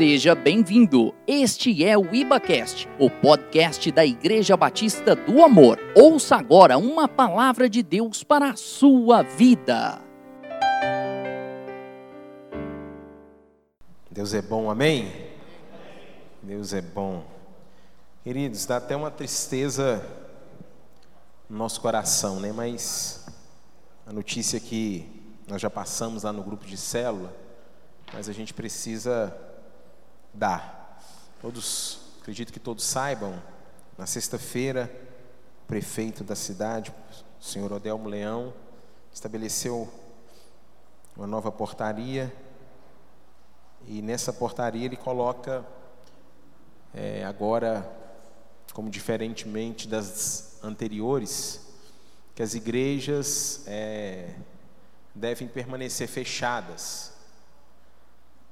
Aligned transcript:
Seja 0.00 0.34
bem-vindo. 0.34 1.14
Este 1.26 1.84
é 1.84 1.94
o 1.94 2.14
IbaCast, 2.14 2.88
o 2.98 3.10
podcast 3.10 3.92
da 3.92 4.02
Igreja 4.02 4.56
Batista 4.56 5.14
do 5.14 5.44
Amor. 5.44 5.78
Ouça 5.94 6.36
agora 6.36 6.78
uma 6.78 7.06
palavra 7.06 7.68
de 7.68 7.82
Deus 7.82 8.24
para 8.24 8.48
a 8.48 8.56
sua 8.56 9.20
vida. 9.20 10.00
Deus 14.10 14.32
é 14.32 14.40
bom, 14.40 14.70
amém? 14.70 15.12
Deus 16.42 16.72
é 16.72 16.80
bom. 16.80 17.22
Queridos, 18.24 18.64
dá 18.64 18.78
até 18.78 18.96
uma 18.96 19.10
tristeza 19.10 20.02
no 21.46 21.58
nosso 21.58 21.78
coração, 21.78 22.40
né? 22.40 22.50
Mas 22.52 23.26
a 24.06 24.14
notícia 24.14 24.58
que 24.58 25.06
nós 25.46 25.60
já 25.60 25.68
passamos 25.68 26.22
lá 26.22 26.32
no 26.32 26.42
grupo 26.42 26.64
de 26.64 26.78
célula, 26.78 27.36
mas 28.14 28.30
a 28.30 28.32
gente 28.32 28.54
precisa 28.54 29.49
dar. 30.32 31.00
Todos, 31.40 32.00
acredito 32.20 32.52
que 32.52 32.60
todos 32.60 32.84
saibam, 32.84 33.40
na 33.96 34.06
sexta-feira, 34.06 34.90
o 35.64 35.66
prefeito 35.66 36.24
da 36.24 36.34
cidade, 36.34 36.92
o 37.40 37.44
senhor 37.44 37.72
Odelmo 37.72 38.08
Leão, 38.08 38.52
estabeleceu 39.12 39.88
uma 41.16 41.26
nova 41.26 41.50
portaria 41.50 42.32
e 43.86 44.00
nessa 44.02 44.32
portaria 44.32 44.84
ele 44.84 44.96
coloca 44.96 45.64
é, 46.94 47.24
agora, 47.24 47.88
como 48.72 48.90
diferentemente 48.90 49.86
das 49.86 50.58
anteriores, 50.62 51.66
que 52.34 52.42
as 52.42 52.54
igrejas 52.54 53.62
é, 53.66 54.34
devem 55.14 55.48
permanecer 55.48 56.08
fechadas. 56.08 57.12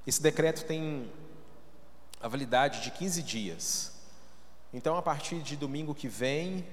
Esse 0.06 0.22
decreto 0.22 0.64
tem 0.64 1.10
a 2.20 2.28
validade 2.28 2.80
de 2.80 2.90
15 2.90 3.22
dias. 3.22 3.92
Então, 4.72 4.97
a 4.97 5.02
partir 5.02 5.41
de 5.41 5.56
domingo 5.56 5.94
que 5.94 6.08
vem 6.08 6.66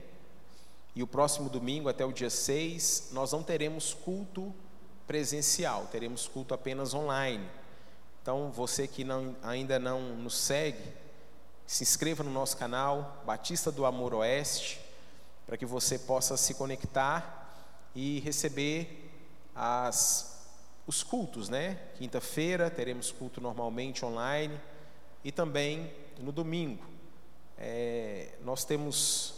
e 0.95 1.03
o 1.03 1.07
próximo 1.07 1.49
domingo 1.49 1.87
até 1.87 2.03
o 2.05 2.11
dia 2.11 2.29
6, 2.29 3.09
nós 3.11 3.31
não 3.31 3.43
teremos 3.43 3.93
culto 3.93 4.53
presencial, 5.07 5.87
teremos 5.91 6.27
culto 6.27 6.53
apenas 6.53 6.93
online. 6.93 7.47
Então, 8.21 8.51
você 8.51 8.87
que 8.87 9.03
não, 9.03 9.35
ainda 9.43 9.77
não 9.77 10.01
nos 10.15 10.35
segue, 10.35 10.83
se 11.65 11.83
inscreva 11.83 12.23
no 12.23 12.31
nosso 12.31 12.57
canal 12.57 13.23
Batista 13.25 13.71
do 13.71 13.85
Amor 13.85 14.13
Oeste, 14.13 14.79
para 15.45 15.57
que 15.57 15.65
você 15.65 15.99
possa 15.99 16.35
se 16.35 16.55
conectar 16.55 17.43
e 17.93 18.19
receber 18.19 19.11
as, 19.55 20.43
os 20.87 21.03
cultos, 21.03 21.49
né? 21.49 21.79
Quinta-feira 21.97 22.69
teremos 22.69 23.11
culto 23.11 23.39
normalmente 23.39 24.03
online 24.03 24.59
e 25.25 25.31
também 25.31 25.91
no 26.19 26.31
domingo. 26.31 26.85
É, 27.57 28.37
nós 28.43 28.63
temos 28.63 29.33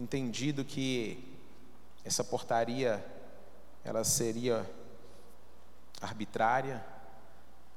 entendido 0.00 0.64
que 0.64 1.38
essa 2.02 2.24
portaria 2.24 3.04
ela 3.84 4.04
seria 4.04 4.68
arbitrária, 6.00 6.82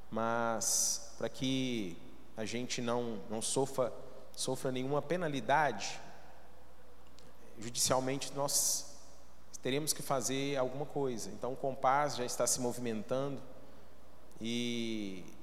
mas 0.10 1.14
para 1.18 1.28
que 1.28 1.98
a 2.38 2.46
gente 2.46 2.82
não, 2.82 3.20
não 3.30 3.42
sofra, 3.42 3.92
sofra 4.32 4.72
nenhuma 4.72 5.02
penalidade, 5.02 6.00
judicialmente 7.60 8.32
nós 8.34 8.96
teremos 9.62 9.92
que 9.92 10.02
fazer 10.02 10.56
alguma 10.56 10.86
coisa. 10.86 11.30
Então 11.32 11.52
o 11.52 11.58
Compaz 11.58 12.16
já 12.16 12.24
está 12.24 12.48
se 12.48 12.62
movimentando 12.62 13.42
e 14.40 15.35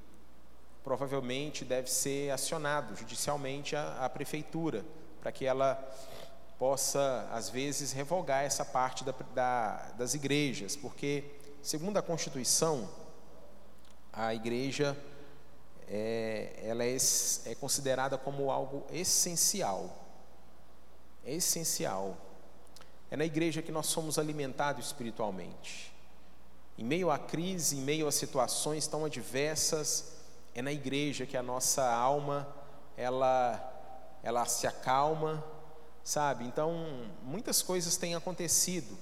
provavelmente 0.83 1.65
deve 1.65 1.91
ser 1.91 2.31
acionado 2.31 2.97
judicialmente 2.97 3.77
a, 3.77 4.05
a 4.05 4.09
prefeitura 4.09 4.85
para 5.21 5.31
que 5.31 5.45
ela 5.45 5.75
possa 6.59 7.29
às 7.33 7.49
vezes 7.49 7.93
revogar 7.93 8.45
essa 8.45 8.65
parte 8.65 9.05
da, 9.05 9.15
da, 9.35 9.77
das 9.99 10.15
igrejas, 10.15 10.77
porque 10.77 11.25
segundo 11.63 11.97
a 11.97 12.03
Constituição 12.03 12.89
a 14.13 14.35
igreja 14.35 14.97
é, 15.89 16.61
ela 16.63 16.85
é, 16.85 16.97
é 17.47 17.55
considerada 17.55 18.19
como 18.19 18.51
algo 18.51 18.85
essencial, 18.91 20.05
essencial 21.25 22.17
é 23.11 23.17
na 23.17 23.27
igreja 23.27 23.61
que 23.61 23.71
nós 23.71 23.89
somos 23.89 24.19
alimentados 24.19 24.87
espiritualmente. 24.87 25.93
Em 26.79 26.85
meio 26.85 27.11
à 27.11 27.19
crise, 27.19 27.77
em 27.77 27.81
meio 27.83 28.09
a 28.09 28.13
situações 28.13 28.87
tão 28.87 29.05
adversas, 29.05 30.22
é 30.55 30.63
na 30.63 30.73
igreja 30.73 31.27
que 31.27 31.37
a 31.37 31.43
nossa 31.43 31.85
alma 31.91 32.47
ela 32.97 33.69
ela 34.23 34.45
se 34.47 34.67
acalma, 34.67 35.45
sabe? 36.05 36.45
Então, 36.45 37.11
muitas 37.23 37.61
coisas 37.61 37.97
têm 37.97 38.15
acontecido. 38.15 38.97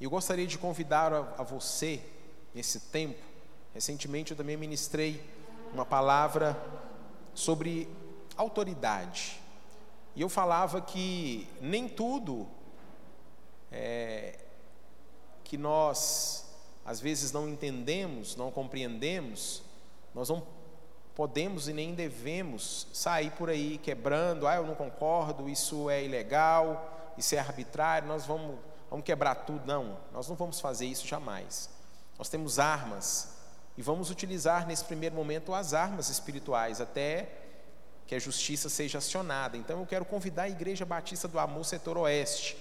Eu 0.00 0.08
gostaria 0.08 0.46
de 0.46 0.56
convidar 0.56 1.12
a, 1.12 1.18
a 1.38 1.42
você 1.42 2.02
nesse 2.54 2.80
tempo. 2.80 3.22
Recentemente 3.74 4.30
eu 4.30 4.36
também 4.36 4.56
ministrei 4.56 5.22
uma 5.72 5.84
palavra 5.84 6.56
sobre 7.34 7.88
autoridade. 8.36 9.40
E 10.16 10.22
eu 10.22 10.28
falava 10.28 10.80
que 10.80 11.46
nem 11.60 11.88
tudo 11.88 12.48
é, 13.70 14.38
que 15.42 15.58
nós 15.58 16.44
às 16.84 17.00
vezes 17.00 17.32
não 17.32 17.48
entendemos, 17.48 18.36
não 18.36 18.50
compreendemos, 18.50 19.62
nós 20.14 20.28
não 20.28 20.46
podemos 21.14 21.68
e 21.68 21.72
nem 21.72 21.94
devemos 21.94 22.86
sair 22.92 23.30
por 23.32 23.48
aí 23.48 23.78
quebrando, 23.78 24.46
ah, 24.46 24.56
eu 24.56 24.66
não 24.66 24.74
concordo, 24.74 25.48
isso 25.48 25.88
é 25.88 26.04
ilegal, 26.04 27.12
isso 27.16 27.34
é 27.34 27.38
arbitrário, 27.38 28.08
nós 28.08 28.26
vamos, 28.26 28.58
vamos 28.90 29.04
quebrar 29.04 29.34
tudo. 29.34 29.66
Não, 29.66 29.96
nós 30.12 30.28
não 30.28 30.36
vamos 30.36 30.60
fazer 30.60 30.86
isso 30.86 31.06
jamais. 31.06 31.70
Nós 32.18 32.28
temos 32.28 32.58
armas 32.58 33.34
e 33.76 33.82
vamos 33.82 34.10
utilizar 34.10 34.66
nesse 34.66 34.84
primeiro 34.84 35.14
momento 35.14 35.54
as 35.54 35.74
armas 35.74 36.08
espirituais 36.08 36.80
até 36.80 37.28
que 38.06 38.14
a 38.14 38.18
justiça 38.18 38.68
seja 38.68 38.98
acionada. 38.98 39.56
Então 39.56 39.80
eu 39.80 39.86
quero 39.86 40.04
convidar 40.04 40.44
a 40.44 40.48
Igreja 40.48 40.84
Batista 40.84 41.26
do 41.26 41.38
Amor 41.38 41.64
Setor 41.64 41.96
Oeste 41.98 42.56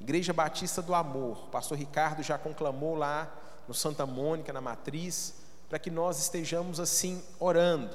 Igreja 0.00 0.32
Batista 0.32 0.80
do 0.80 0.94
Amor, 0.94 1.44
o 1.44 1.50
pastor 1.50 1.76
Ricardo 1.76 2.22
já 2.22 2.38
conclamou 2.38 2.94
lá 2.94 3.28
no 3.66 3.74
Santa 3.74 4.06
Mônica, 4.06 4.52
na 4.52 4.60
matriz, 4.60 5.34
para 5.68 5.78
que 5.78 5.90
nós 5.90 6.18
estejamos 6.18 6.80
assim 6.80 7.22
orando, 7.38 7.94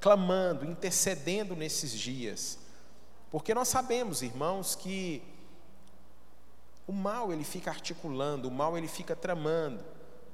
clamando, 0.00 0.64
intercedendo 0.64 1.56
nesses 1.56 1.92
dias. 1.92 2.58
Porque 3.30 3.54
nós 3.54 3.68
sabemos, 3.68 4.22
irmãos, 4.22 4.74
que 4.74 5.22
o 6.86 6.92
mal 6.92 7.32
ele 7.32 7.44
fica 7.44 7.70
articulando, 7.70 8.48
o 8.48 8.50
mal 8.50 8.76
ele 8.76 8.88
fica 8.88 9.16
tramando, 9.16 9.84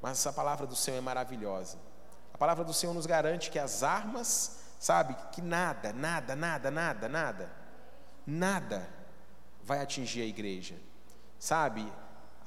mas 0.03 0.19
essa 0.19 0.33
palavra 0.33 0.67
do 0.67 0.77
Senhor 0.77 0.99
é 0.99 1.01
maravilhosa. 1.01 1.78
A 2.33 2.39
palavra 2.39 2.65
do 2.65 2.75
Senhor 2.75 2.93
nos 2.93 3.07
garante 3.07 3.51
que 3.51 3.59
as 3.59 3.83
armas, 3.83 4.59
sabe, 4.78 5.17
que 5.33 5.41
nada, 5.41 5.93
nada, 5.93 6.37
nada, 6.37 6.71
nada, 6.71 7.09
nada, 7.09 7.53
nada 8.27 8.89
vai 9.65 9.81
atingir 9.81 10.23
a 10.23 10.27
igreja 10.27 10.77
sabe? 11.39 11.91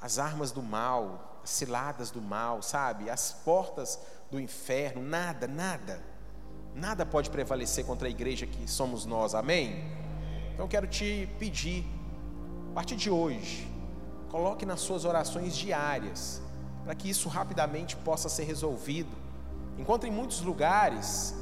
As 0.00 0.18
armas 0.18 0.52
do 0.52 0.62
mal, 0.62 1.31
ciladas 1.44 2.10
do 2.10 2.20
mal, 2.20 2.62
sabe? 2.62 3.10
As 3.10 3.32
portas 3.32 3.98
do 4.30 4.40
inferno, 4.40 5.02
nada, 5.02 5.46
nada, 5.46 6.02
nada 6.74 7.04
pode 7.04 7.30
prevalecer 7.30 7.84
contra 7.84 8.08
a 8.08 8.10
igreja 8.10 8.46
que 8.46 8.70
somos 8.70 9.04
nós, 9.04 9.34
amém? 9.34 9.84
Então 10.52 10.64
eu 10.64 10.68
quero 10.68 10.86
te 10.86 11.28
pedir, 11.38 11.84
a 12.70 12.74
partir 12.74 12.96
de 12.96 13.10
hoje, 13.10 13.70
coloque 14.30 14.64
nas 14.64 14.80
suas 14.80 15.04
orações 15.04 15.54
diárias, 15.54 16.40
para 16.84 16.94
que 16.94 17.08
isso 17.08 17.28
rapidamente 17.28 17.96
possa 17.96 18.28
ser 18.28 18.44
resolvido. 18.44 19.14
Enquanto 19.78 20.06
em 20.06 20.10
muitos 20.10 20.40
lugares, 20.40 21.34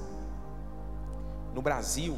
no 1.54 1.62
Brasil, 1.62 2.16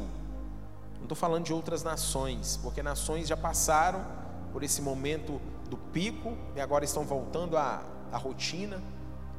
não 0.95 1.03
estou 1.03 1.15
falando 1.15 1.45
de 1.45 1.53
outras 1.53 1.83
nações, 1.83 2.57
porque 2.61 2.81
nações 2.81 3.27
já 3.27 3.37
passaram 3.37 4.05
por 4.51 4.63
esse 4.63 4.81
momento 4.81 5.41
do 5.73 5.77
pico 5.91 6.37
e 6.55 6.61
agora 6.61 6.85
estão 6.85 7.03
voltando 7.03 7.57
à, 7.57 7.83
à 8.11 8.17
rotina. 8.17 8.79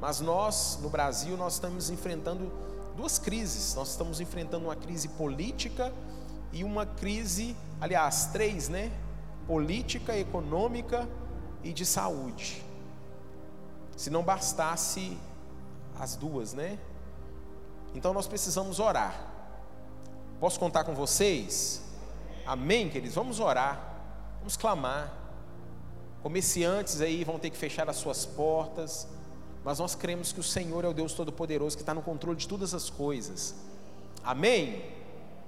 Mas 0.00 0.20
nós, 0.20 0.80
no 0.82 0.90
Brasil, 0.90 1.36
nós 1.36 1.54
estamos 1.54 1.90
enfrentando 1.90 2.52
duas 2.96 3.20
crises. 3.20 3.74
Nós 3.76 3.90
estamos 3.90 4.20
enfrentando 4.20 4.64
uma 4.64 4.74
crise 4.74 5.08
política 5.10 5.92
e 6.52 6.64
uma 6.64 6.84
crise, 6.84 7.56
aliás, 7.80 8.26
três, 8.32 8.68
né? 8.68 8.90
Política, 9.46 10.18
econômica 10.18 11.08
e 11.62 11.72
de 11.72 11.86
saúde. 11.86 12.64
Se 13.96 14.10
não 14.10 14.24
bastasse 14.24 15.16
as 16.00 16.16
duas, 16.16 16.52
né? 16.52 16.80
Então 17.94 18.12
nós 18.12 18.26
precisamos 18.26 18.80
orar. 18.80 19.14
Posso 20.40 20.58
contar 20.58 20.82
com 20.82 20.96
vocês? 20.96 21.80
Amém, 22.44 22.90
queridos? 22.90 23.14
Vamos 23.14 23.38
orar. 23.38 23.94
Vamos 24.40 24.56
clamar. 24.56 25.23
Comerciantes 26.24 27.02
aí 27.02 27.22
vão 27.22 27.38
ter 27.38 27.50
que 27.50 27.56
fechar 27.58 27.86
as 27.90 27.96
suas 27.96 28.24
portas, 28.24 29.06
mas 29.62 29.78
nós 29.78 29.94
cremos 29.94 30.32
que 30.32 30.40
o 30.40 30.42
Senhor 30.42 30.82
é 30.82 30.88
o 30.88 30.94
Deus 30.94 31.12
Todo-Poderoso 31.12 31.76
que 31.76 31.82
está 31.82 31.92
no 31.92 32.00
controle 32.00 32.38
de 32.38 32.48
todas 32.48 32.72
as 32.72 32.88
coisas. 32.88 33.54
Amém? 34.22 34.82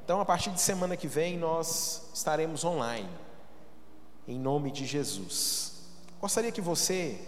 Então, 0.05 0.21
a 0.21 0.25
partir 0.27 0.51
de 0.51 0.61
semana 0.61 0.95
que 0.95 1.09
vem, 1.09 1.39
nós 1.39 2.11
estaremos 2.13 2.63
online, 2.63 3.09
em 4.29 4.39
nome 4.39 4.71
de 4.71 4.85
Jesus. 4.85 5.81
Gostaria 6.21 6.53
que 6.53 6.61
você 6.61 7.19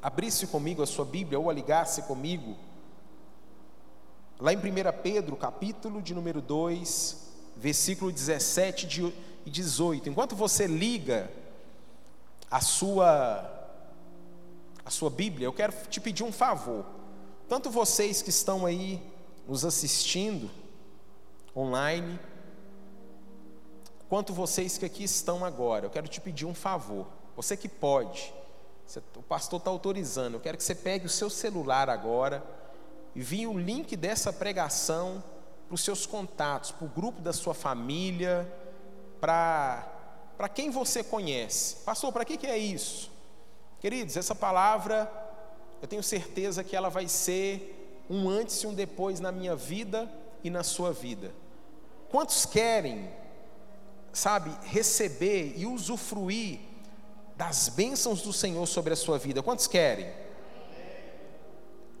abrisse 0.00 0.46
comigo 0.46 0.82
a 0.82 0.86
sua 0.86 1.04
Bíblia 1.04 1.38
ou 1.38 1.50
a 1.50 1.52
ligasse 1.52 2.00
comigo, 2.04 2.56
lá 4.40 4.54
em 4.54 4.56
1 4.56 4.62
Pedro, 5.02 5.36
capítulo 5.36 6.00
de 6.00 6.14
número 6.14 6.40
2, 6.40 7.30
versículo 7.58 8.10
17 8.10 9.12
e 9.44 9.50
18. 9.50 10.08
Enquanto 10.08 10.34
você 10.34 10.66
liga 10.66 11.30
a 12.50 12.60
sua 12.60 13.54
a 14.84 14.90
sua 14.90 15.10
Bíblia, 15.10 15.46
eu 15.46 15.52
quero 15.52 15.74
te 15.90 16.00
pedir 16.00 16.24
um 16.24 16.32
favor. 16.32 16.82
Tanto 17.46 17.70
vocês 17.70 18.22
que 18.22 18.30
estão 18.30 18.64
aí 18.64 19.02
nos 19.46 19.62
assistindo 19.62 20.50
online, 21.54 22.18
quanto 24.08 24.32
vocês 24.32 24.78
que 24.78 24.86
aqui 24.86 25.04
estão 25.04 25.44
agora, 25.44 25.84
eu 25.84 25.90
quero 25.90 26.08
te 26.08 26.22
pedir 26.22 26.46
um 26.46 26.54
favor. 26.54 27.06
Você 27.36 27.54
que 27.54 27.68
pode, 27.68 28.32
o 29.14 29.22
pastor 29.22 29.58
está 29.58 29.70
autorizando, 29.70 30.34
eu 30.34 30.40
quero 30.40 30.56
que 30.56 30.64
você 30.64 30.74
pegue 30.74 31.04
o 31.04 31.10
seu 31.10 31.28
celular 31.28 31.90
agora 31.90 32.42
e 33.14 33.20
envie 33.20 33.46
o 33.46 33.58
link 33.58 33.94
dessa 33.94 34.32
pregação 34.32 35.22
para 35.66 35.74
os 35.74 35.82
seus 35.82 36.06
contatos, 36.06 36.70
para 36.70 36.86
o 36.86 36.88
grupo 36.88 37.20
da 37.20 37.34
sua 37.34 37.52
família, 37.52 38.50
para, 39.20 39.86
para 40.38 40.48
quem 40.48 40.70
você 40.70 41.02
conhece. 41.02 41.78
Pastor, 41.84 42.12
para 42.12 42.24
que, 42.24 42.36
que 42.36 42.46
é 42.46 42.56
isso? 42.56 43.10
Queridos, 43.80 44.16
essa 44.16 44.36
palavra, 44.36 45.10
eu 45.82 45.88
tenho 45.88 46.02
certeza 46.02 46.62
que 46.62 46.76
ela 46.76 46.88
vai 46.88 47.08
ser 47.08 48.04
um 48.08 48.30
antes 48.30 48.62
e 48.62 48.66
um 48.68 48.72
depois 48.72 49.18
na 49.18 49.32
minha 49.32 49.56
vida 49.56 50.08
e 50.44 50.48
na 50.48 50.62
sua 50.62 50.92
vida. 50.92 51.34
Quantos 52.08 52.46
querem, 52.46 53.10
sabe, 54.12 54.56
receber 54.62 55.54
e 55.56 55.66
usufruir 55.66 56.60
das 57.36 57.68
bênçãos 57.68 58.22
do 58.22 58.32
Senhor 58.32 58.64
sobre 58.66 58.92
a 58.92 58.96
sua 58.96 59.18
vida? 59.18 59.42
Quantos 59.42 59.66
querem? 59.66 60.08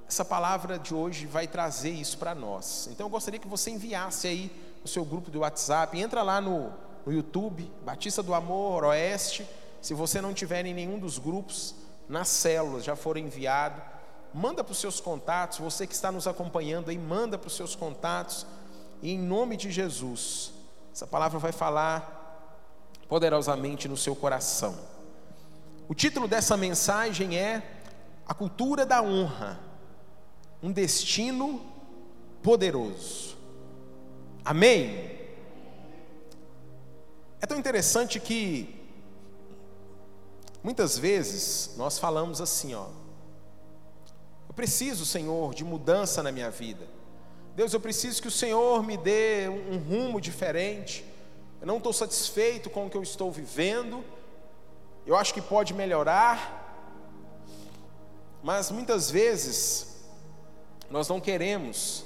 Essa 0.08 0.24
palavra 0.24 0.78
de 0.78 0.94
hoje 0.94 1.26
vai 1.26 1.48
trazer 1.48 1.90
isso 1.90 2.16
para 2.16 2.36
nós. 2.36 2.88
Então 2.92 3.06
eu 3.06 3.10
gostaria 3.10 3.40
que 3.40 3.48
você 3.48 3.70
enviasse 3.70 4.28
aí 4.28 4.50
o 4.84 4.88
seu 4.88 5.04
grupo 5.04 5.28
do 5.28 5.40
WhatsApp, 5.40 5.98
entra 5.98 6.22
lá 6.22 6.40
no, 6.40 6.72
no 7.06 7.12
YouTube, 7.12 7.70
Batista 7.84 8.22
do 8.22 8.34
Amor 8.34 8.84
Oeste 8.84 9.46
se 9.80 9.94
você 9.94 10.20
não 10.20 10.34
tiver 10.34 10.66
em 10.66 10.74
nenhum 10.74 10.98
dos 10.98 11.18
grupos, 11.18 11.74
nas 12.08 12.28
células 12.28 12.84
já 12.84 12.96
for 12.96 13.16
enviado, 13.16 13.80
manda 14.34 14.64
para 14.64 14.72
os 14.72 14.78
seus 14.78 15.00
contatos, 15.00 15.58
você 15.58 15.86
que 15.86 15.94
está 15.94 16.10
nos 16.10 16.26
acompanhando 16.26 16.90
aí, 16.90 16.98
manda 16.98 17.38
para 17.38 17.46
os 17.46 17.56
seus 17.56 17.74
contatos, 17.74 18.46
e 19.00 19.12
em 19.12 19.18
nome 19.18 19.56
de 19.56 19.70
Jesus, 19.70 20.52
essa 20.92 21.06
palavra 21.06 21.38
vai 21.38 21.52
falar 21.52 22.16
poderosamente 23.08 23.88
no 23.88 23.96
seu 23.96 24.14
coração. 24.16 24.76
O 25.88 25.94
título 25.94 26.26
dessa 26.28 26.56
mensagem 26.56 27.38
é 27.38 27.62
A 28.26 28.34
Cultura 28.34 28.84
da 28.84 29.00
Honra, 29.00 29.58
um 30.62 30.72
destino 30.72 31.62
poderoso. 32.42 33.36
Amém? 34.44 35.17
É 37.40 37.46
tão 37.46 37.58
interessante 37.58 38.18
que 38.18 38.78
Muitas 40.62 40.98
vezes 40.98 41.74
nós 41.76 41.98
falamos 41.98 42.40
assim, 42.40 42.74
ó. 42.74 42.86
Eu 44.48 44.54
preciso, 44.54 45.06
Senhor, 45.06 45.54
de 45.54 45.64
mudança 45.64 46.22
na 46.22 46.32
minha 46.32 46.50
vida. 46.50 46.86
Deus, 47.54 47.72
eu 47.72 47.80
preciso 47.80 48.20
que 48.20 48.28
o 48.28 48.30
Senhor 48.30 48.82
me 48.82 48.96
dê 48.96 49.48
um 49.48 49.78
rumo 49.78 50.20
diferente. 50.20 51.04
Eu 51.60 51.66
não 51.66 51.78
estou 51.78 51.92
satisfeito 51.92 52.68
com 52.68 52.86
o 52.86 52.90
que 52.90 52.96
eu 52.96 53.02
estou 53.02 53.30
vivendo. 53.30 54.04
Eu 55.06 55.16
acho 55.16 55.32
que 55.32 55.40
pode 55.40 55.72
melhorar. 55.72 56.64
Mas 58.42 58.70
muitas 58.70 59.10
vezes 59.10 59.96
nós 60.90 61.08
não 61.08 61.20
queremos 61.20 62.04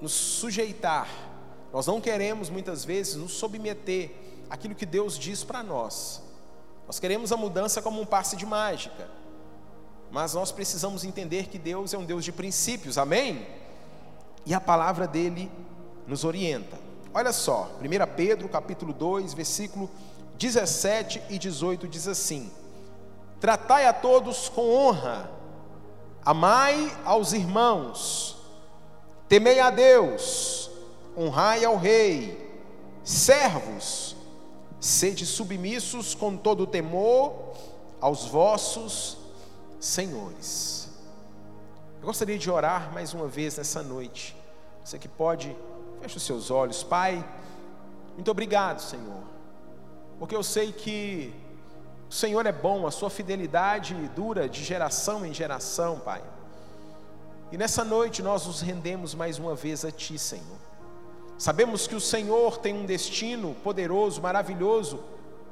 nos 0.00 0.12
sujeitar. 0.12 1.08
Nós 1.78 1.86
não 1.86 2.00
queremos 2.00 2.50
muitas 2.50 2.84
vezes 2.84 3.14
nos 3.14 3.30
submeter 3.34 4.10
àquilo 4.50 4.74
que 4.74 4.84
Deus 4.84 5.16
diz 5.16 5.44
para 5.44 5.62
nós. 5.62 6.20
Nós 6.88 6.98
queremos 6.98 7.30
a 7.30 7.36
mudança 7.36 7.80
como 7.80 8.00
um 8.00 8.04
passe 8.04 8.34
de 8.34 8.44
mágica, 8.44 9.08
mas 10.10 10.34
nós 10.34 10.50
precisamos 10.50 11.04
entender 11.04 11.46
que 11.46 11.56
Deus 11.56 11.94
é 11.94 11.96
um 11.96 12.04
Deus 12.04 12.24
de 12.24 12.32
princípios, 12.32 12.98
amém? 12.98 13.46
E 14.44 14.52
a 14.52 14.60
palavra 14.60 15.06
dele 15.06 15.48
nos 16.04 16.24
orienta. 16.24 16.76
Olha 17.14 17.32
só, 17.32 17.70
1 17.80 18.16
Pedro 18.16 18.48
capítulo 18.48 18.92
2, 18.92 19.32
versículo 19.32 19.88
17 20.36 21.22
e 21.30 21.38
18 21.38 21.86
diz 21.86 22.08
assim: 22.08 22.50
Tratai 23.38 23.86
a 23.86 23.92
todos 23.92 24.48
com 24.48 24.68
honra, 24.68 25.30
amai 26.24 26.92
aos 27.04 27.32
irmãos, 27.32 28.36
temei 29.28 29.60
a 29.60 29.70
Deus, 29.70 30.67
honrai 31.18 31.64
ao 31.64 31.76
rei, 31.76 32.48
servos, 33.02 34.16
Sede 34.80 35.26
submissos 35.26 36.14
com 36.14 36.36
todo 36.36 36.64
temor 36.64 37.52
aos 38.00 38.26
vossos 38.26 39.18
senhores. 39.80 40.88
Eu 42.00 42.06
gostaria 42.06 42.38
de 42.38 42.48
orar 42.48 42.92
mais 42.92 43.12
uma 43.12 43.26
vez 43.26 43.58
nessa 43.58 43.82
noite. 43.82 44.36
Você 44.84 44.96
que 44.96 45.08
pode, 45.08 45.54
feche 46.00 46.16
os 46.16 46.22
seus 46.22 46.48
olhos. 46.48 46.84
Pai, 46.84 47.28
muito 48.14 48.30
obrigado, 48.30 48.80
Senhor, 48.80 49.22
porque 50.18 50.36
eu 50.36 50.44
sei 50.44 50.70
que 50.70 51.34
o 52.08 52.14
Senhor 52.14 52.46
é 52.46 52.52
bom, 52.52 52.86
a 52.86 52.92
sua 52.92 53.10
fidelidade 53.10 53.94
dura 54.14 54.48
de 54.48 54.62
geração 54.62 55.26
em 55.26 55.34
geração, 55.34 55.98
Pai. 55.98 56.22
E 57.50 57.58
nessa 57.58 57.84
noite 57.84 58.22
nós 58.22 58.46
nos 58.46 58.60
rendemos 58.60 59.12
mais 59.12 59.40
uma 59.40 59.56
vez 59.56 59.84
a 59.84 59.90
Ti, 59.90 60.16
Senhor. 60.20 60.67
Sabemos 61.38 61.86
que 61.86 61.94
o 61.94 62.00
Senhor 62.00 62.58
tem 62.58 62.74
um 62.74 62.84
destino 62.84 63.54
poderoso, 63.62 64.20
maravilhoso 64.20 64.98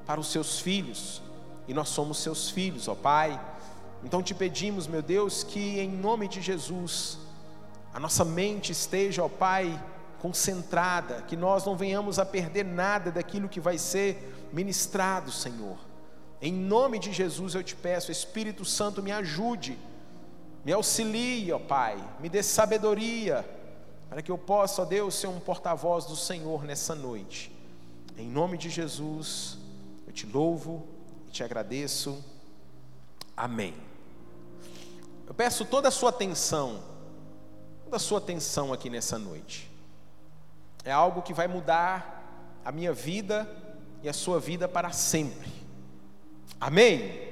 para 0.05 0.19
os 0.19 0.33
seus 0.33 0.59
filhos, 0.59 1.23
e 1.69 1.73
nós 1.73 1.89
somos 1.91 2.19
seus 2.19 2.51
filhos, 2.51 2.89
ó 2.89 2.97
Pai. 2.97 3.41
Então 4.03 4.21
te 4.21 4.35
pedimos, 4.35 4.89
meu 4.89 5.01
Deus, 5.01 5.45
que 5.45 5.79
em 5.79 5.89
nome 5.89 6.27
de 6.27 6.43
Jesus, 6.43 7.19
a 7.95 8.01
nossa 8.01 8.25
mente 8.25 8.73
esteja, 8.73 9.23
ó 9.23 9.29
Pai, 9.29 9.81
concentrada, 10.19 11.23
que 11.23 11.37
nós 11.37 11.65
não 11.65 11.77
venhamos 11.77 12.19
a 12.19 12.27
perder 12.27 12.65
nada 12.65 13.13
daquilo 13.13 13.49
que 13.49 13.61
vai 13.61 13.79
ser 13.79 14.49
ministrado, 14.53 15.31
Senhor. 15.31 15.79
Em 16.43 16.53
nome 16.53 16.99
de 16.99 17.13
Jesus 17.13 17.55
eu 17.55 17.63
te 17.63 17.77
peço, 17.77 18.11
Espírito 18.11 18.65
Santo, 18.65 19.01
me 19.01 19.13
ajude, 19.13 19.79
me 20.65 20.73
auxilie, 20.73 21.53
ó 21.53 21.61
Pai, 21.61 21.97
me 22.19 22.29
dê 22.29 22.43
sabedoria 22.43 23.49
para 24.09 24.23
que 24.23 24.31
eu 24.31 24.39
possa, 24.39 24.83
ó 24.83 24.85
Deus, 24.85 25.15
ser 25.15 25.27
um 25.27 25.41
porta-voz 25.41 26.05
do 26.05 26.17
Senhor 26.17 26.65
nessa 26.65 26.95
noite. 26.95 27.51
Em 28.17 28.29
nome 28.29 28.57
de 28.57 28.71
Jesus, 28.71 29.59
eu 30.07 30.13
te 30.13 30.27
louvo 30.27 30.87
e 31.29 31.31
te 31.31 31.43
agradeço. 31.43 32.25
Amém. 33.37 33.75
Eu 35.27 35.35
peço 35.35 35.65
toda 35.65 35.89
a 35.89 35.91
sua 35.91 36.11
atenção, 36.11 36.83
toda 37.85 37.97
a 37.97 38.01
sua 38.01 38.19
atenção 38.19 38.73
aqui 38.73 38.89
nessa 38.89 39.19
noite. 39.19 39.71
É 40.85 40.93
algo 40.93 41.21
que 41.21 41.35
vai 41.35 41.49
mudar 41.49 42.61
a 42.65 42.71
minha 42.71 42.93
vida 42.93 43.49
e 44.03 44.09
a 44.09 44.13
sua 44.13 44.39
vida 44.39 44.69
para 44.69 44.93
sempre. 44.93 45.53
Amém? 46.61 47.27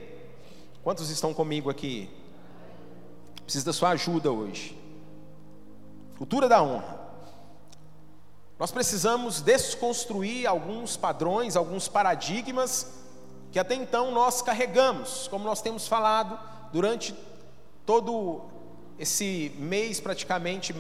Quantos 0.82 1.08
estão 1.08 1.32
comigo 1.32 1.70
aqui? 1.70 2.10
Preciso 3.44 3.64
da 3.64 3.72
sua 3.72 3.90
ajuda 3.90 4.30
hoje. 4.30 4.83
Cultura 6.16 6.48
da 6.48 6.62
honra. 6.62 7.04
Nós 8.58 8.70
precisamos 8.70 9.40
desconstruir 9.40 10.46
alguns 10.46 10.96
padrões, 10.96 11.56
alguns 11.56 11.88
paradigmas 11.88 12.86
que 13.50 13.58
até 13.58 13.74
então 13.74 14.10
nós 14.10 14.42
carregamos, 14.42 15.28
como 15.28 15.44
nós 15.44 15.60
temos 15.60 15.86
falado 15.86 16.38
durante 16.72 17.14
todo 17.86 18.42
esse 18.98 19.52
mês, 19.58 20.00
praticamente 20.00 20.72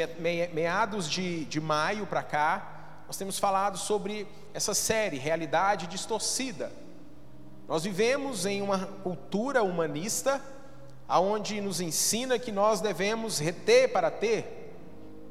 meados 0.52 1.08
de, 1.08 1.44
de 1.44 1.60
maio 1.60 2.06
para 2.06 2.22
cá, 2.22 3.02
nós 3.06 3.16
temos 3.16 3.38
falado 3.38 3.76
sobre 3.76 4.26
essa 4.52 4.72
série, 4.72 5.18
Realidade 5.18 5.86
Distorcida. 5.86 6.72
Nós 7.68 7.84
vivemos 7.84 8.46
em 8.46 8.62
uma 8.62 8.86
cultura 9.02 9.62
humanista, 9.62 10.40
aonde 11.08 11.60
nos 11.60 11.80
ensina 11.80 12.38
que 12.38 12.52
nós 12.52 12.80
devemos 12.80 13.38
reter 13.38 13.92
para 13.92 14.10
ter, 14.10 14.63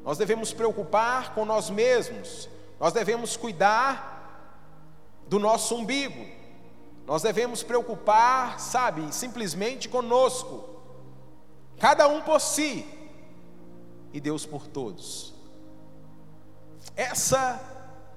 nós 0.04 0.18
devemos 0.18 0.52
preocupar 0.52 1.34
com 1.34 1.46
nós 1.46 1.70
mesmos, 1.70 2.50
nós 2.80 2.92
devemos 2.92 3.38
cuidar 3.38 4.12
do 5.28 5.40
nosso 5.40 5.76
umbigo, 5.76 6.28
nós 7.08 7.22
devemos 7.22 7.64
preocupar, 7.64 8.60
sabe, 8.60 9.14
simplesmente 9.14 9.88
conosco, 9.88 10.64
cada 11.80 12.08
um 12.08 12.22
por 12.22 12.42
si. 12.42 12.86
E 14.12 14.20
Deus 14.20 14.46
por 14.46 14.68
todos. 14.68 15.34
Essa 16.96 17.60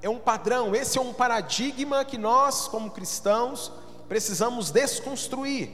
é 0.03 0.11
um 0.11 0.19
padrão, 0.19 0.75
esse 0.75 0.99
é 0.99 1.01
um 1.01 1.15
paradigma 1.15 2.05
que 2.05 2.19
nós, 2.19 2.69
como 2.69 2.91
cristãos, 2.91 3.73
precisamos 4.09 4.71
desconstruir. 4.71 5.71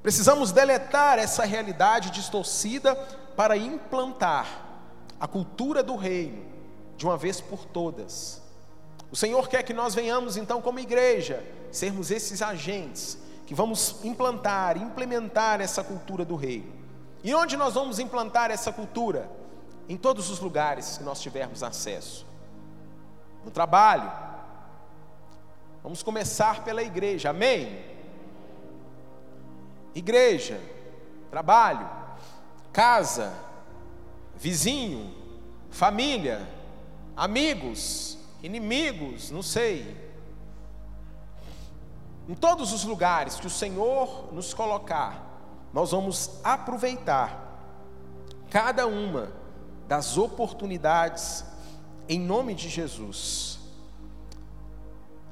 Precisamos 0.00 0.52
deletar 0.52 1.18
essa 1.18 1.44
realidade 1.44 2.10
distorcida 2.10 2.94
para 3.34 3.56
implantar 3.56 4.69
a 5.20 5.28
cultura 5.28 5.82
do 5.82 5.94
reino 5.94 6.42
de 6.96 7.04
uma 7.04 7.16
vez 7.16 7.40
por 7.40 7.66
todas. 7.66 8.40
O 9.12 9.16
Senhor 9.16 9.48
quer 9.48 9.62
que 9.62 9.74
nós 9.74 9.94
venhamos 9.94 10.36
então 10.36 10.62
como 10.62 10.80
igreja 10.80 11.44
sermos 11.70 12.10
esses 12.10 12.40
agentes 12.40 13.18
que 13.46 13.54
vamos 13.54 14.02
implantar, 14.04 14.76
implementar 14.76 15.60
essa 15.60 15.84
cultura 15.84 16.24
do 16.24 16.36
reino. 16.36 16.72
E 17.22 17.34
onde 17.34 17.56
nós 17.56 17.74
vamos 17.74 17.98
implantar 17.98 18.50
essa 18.50 18.72
cultura? 18.72 19.30
Em 19.88 19.96
todos 19.96 20.30
os 20.30 20.38
lugares 20.38 20.98
que 20.98 21.04
nós 21.04 21.20
tivermos 21.20 21.62
acesso. 21.62 22.24
No 23.44 23.50
trabalho. 23.50 24.10
Vamos 25.82 26.02
começar 26.02 26.62
pela 26.62 26.82
igreja, 26.82 27.30
amém? 27.30 27.84
Igreja, 29.94 30.60
trabalho, 31.30 31.88
casa, 32.72 33.32
vizinho, 34.40 35.14
família, 35.70 36.48
amigos, 37.16 38.18
inimigos, 38.42 39.30
não 39.30 39.42
sei. 39.42 39.96
Em 42.28 42.34
todos 42.34 42.72
os 42.72 42.84
lugares 42.84 43.36
que 43.36 43.46
o 43.46 43.50
Senhor 43.50 44.32
nos 44.32 44.54
colocar, 44.54 45.26
nós 45.72 45.90
vamos 45.90 46.40
aproveitar 46.42 47.48
cada 48.48 48.86
uma 48.86 49.32
das 49.86 50.16
oportunidades 50.16 51.44
em 52.08 52.18
nome 52.18 52.54
de 52.54 52.68
Jesus. 52.68 53.58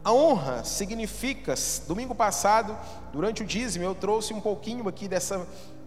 A 0.05 0.13
honra 0.13 0.65
significa, 0.65 1.55
domingo 1.87 2.15
passado, 2.15 2.77
durante 3.13 3.43
o 3.43 3.47
dízimo, 3.47 3.85
eu 3.85 3.95
trouxe 3.95 4.33
um 4.33 4.41
pouquinho 4.41 4.87
aqui 4.89 5.09
dessa 5.09 5.47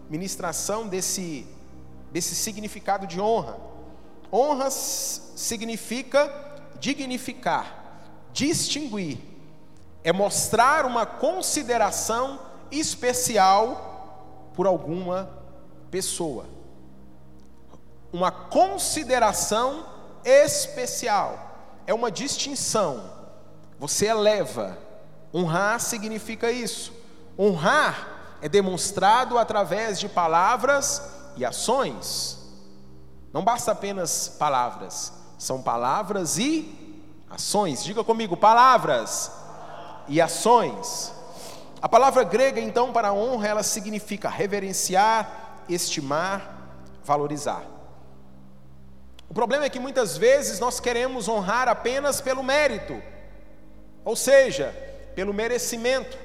ministração, 0.10 0.88
desse, 0.88 1.48
desse 2.12 2.36
significado 2.36 3.08
de 3.08 3.20
honra. 3.20 3.58
Honra 4.32 4.70
significa 4.70 6.32
dignificar, 6.80 8.02
distinguir, 8.34 9.20
é 10.04 10.12
mostrar 10.12 10.86
uma 10.86 11.06
consideração 11.06 12.40
especial 12.72 14.52
por 14.54 14.66
alguma 14.66 15.30
pessoa. 15.90 16.46
Uma 18.12 18.32
consideração 18.32 19.86
especial, 20.24 21.52
é 21.86 21.94
uma 21.94 22.12
distinção. 22.12 23.10
Você 23.80 24.08
eleva. 24.08 24.78
Honrar 25.34 25.80
significa 25.80 26.52
isso. 26.52 26.94
Honrar 27.40 28.38
é 28.42 28.50
demonstrado 28.50 29.38
através 29.38 30.00
de 30.00 30.10
palavras 30.10 31.21
e 31.36 31.46
ações. 31.46 32.38
Não 33.34 33.44
basta 33.44 33.72
apenas 33.72 34.28
palavras, 34.28 35.14
são 35.38 35.62
palavras 35.62 36.38
e 36.38 37.02
ações. 37.30 37.84
Diga 37.84 38.04
comigo, 38.04 38.36
palavras 38.36 39.32
e 40.08 40.20
ações. 40.20 41.14
A 41.82 41.90
palavra 41.90 42.24
grega, 42.24 42.60
então, 42.60 42.92
para 42.92 43.14
honra, 43.14 43.48
ela 43.48 43.64
significa 43.64 44.30
reverenciar, 44.30 45.64
estimar, 45.68 46.70
valorizar. 47.04 47.64
O 49.30 49.34
problema 49.34 49.66
é 49.66 49.70
que 49.70 49.80
muitas 49.80 50.18
vezes 50.18 50.60
nós 50.60 50.80
queremos 50.80 51.28
honrar 51.30 51.68
apenas 51.70 52.20
pelo 52.20 52.44
mérito, 52.44 53.02
ou 54.04 54.16
seja, 54.16 54.76
pelo 55.16 55.34
merecimento. 55.34 56.18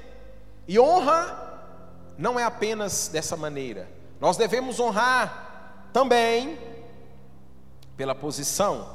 E 0.66 0.78
honra 0.78 1.46
não 2.18 2.38
é 2.38 2.42
apenas 2.42 3.08
dessa 3.08 3.36
maneira. 3.36 3.95
Nós 4.20 4.36
devemos 4.36 4.80
honrar 4.80 5.88
também 5.92 6.58
pela 7.96 8.14
posição. 8.14 8.94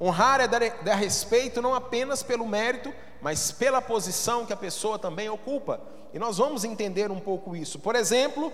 Honrar 0.00 0.40
é 0.40 0.48
dar, 0.48 0.60
dar 0.82 0.94
respeito 0.94 1.60
não 1.60 1.74
apenas 1.74 2.22
pelo 2.22 2.46
mérito, 2.46 2.92
mas 3.20 3.50
pela 3.50 3.82
posição 3.82 4.46
que 4.46 4.52
a 4.52 4.56
pessoa 4.56 4.98
também 4.98 5.28
ocupa. 5.28 5.80
E 6.12 6.18
nós 6.18 6.38
vamos 6.38 6.64
entender 6.64 7.10
um 7.10 7.20
pouco 7.20 7.56
isso. 7.56 7.78
Por 7.78 7.94
exemplo, 7.96 8.52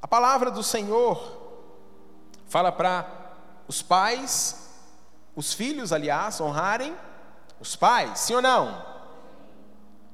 a 0.00 0.06
palavra 0.06 0.50
do 0.50 0.62
Senhor 0.62 1.36
fala 2.46 2.70
para 2.70 3.06
os 3.66 3.82
pais, 3.82 4.68
os 5.34 5.52
filhos, 5.52 5.92
aliás, 5.92 6.40
honrarem 6.40 6.96
os 7.60 7.76
pais, 7.76 8.20
sim 8.20 8.34
ou 8.34 8.42
não? 8.42 8.82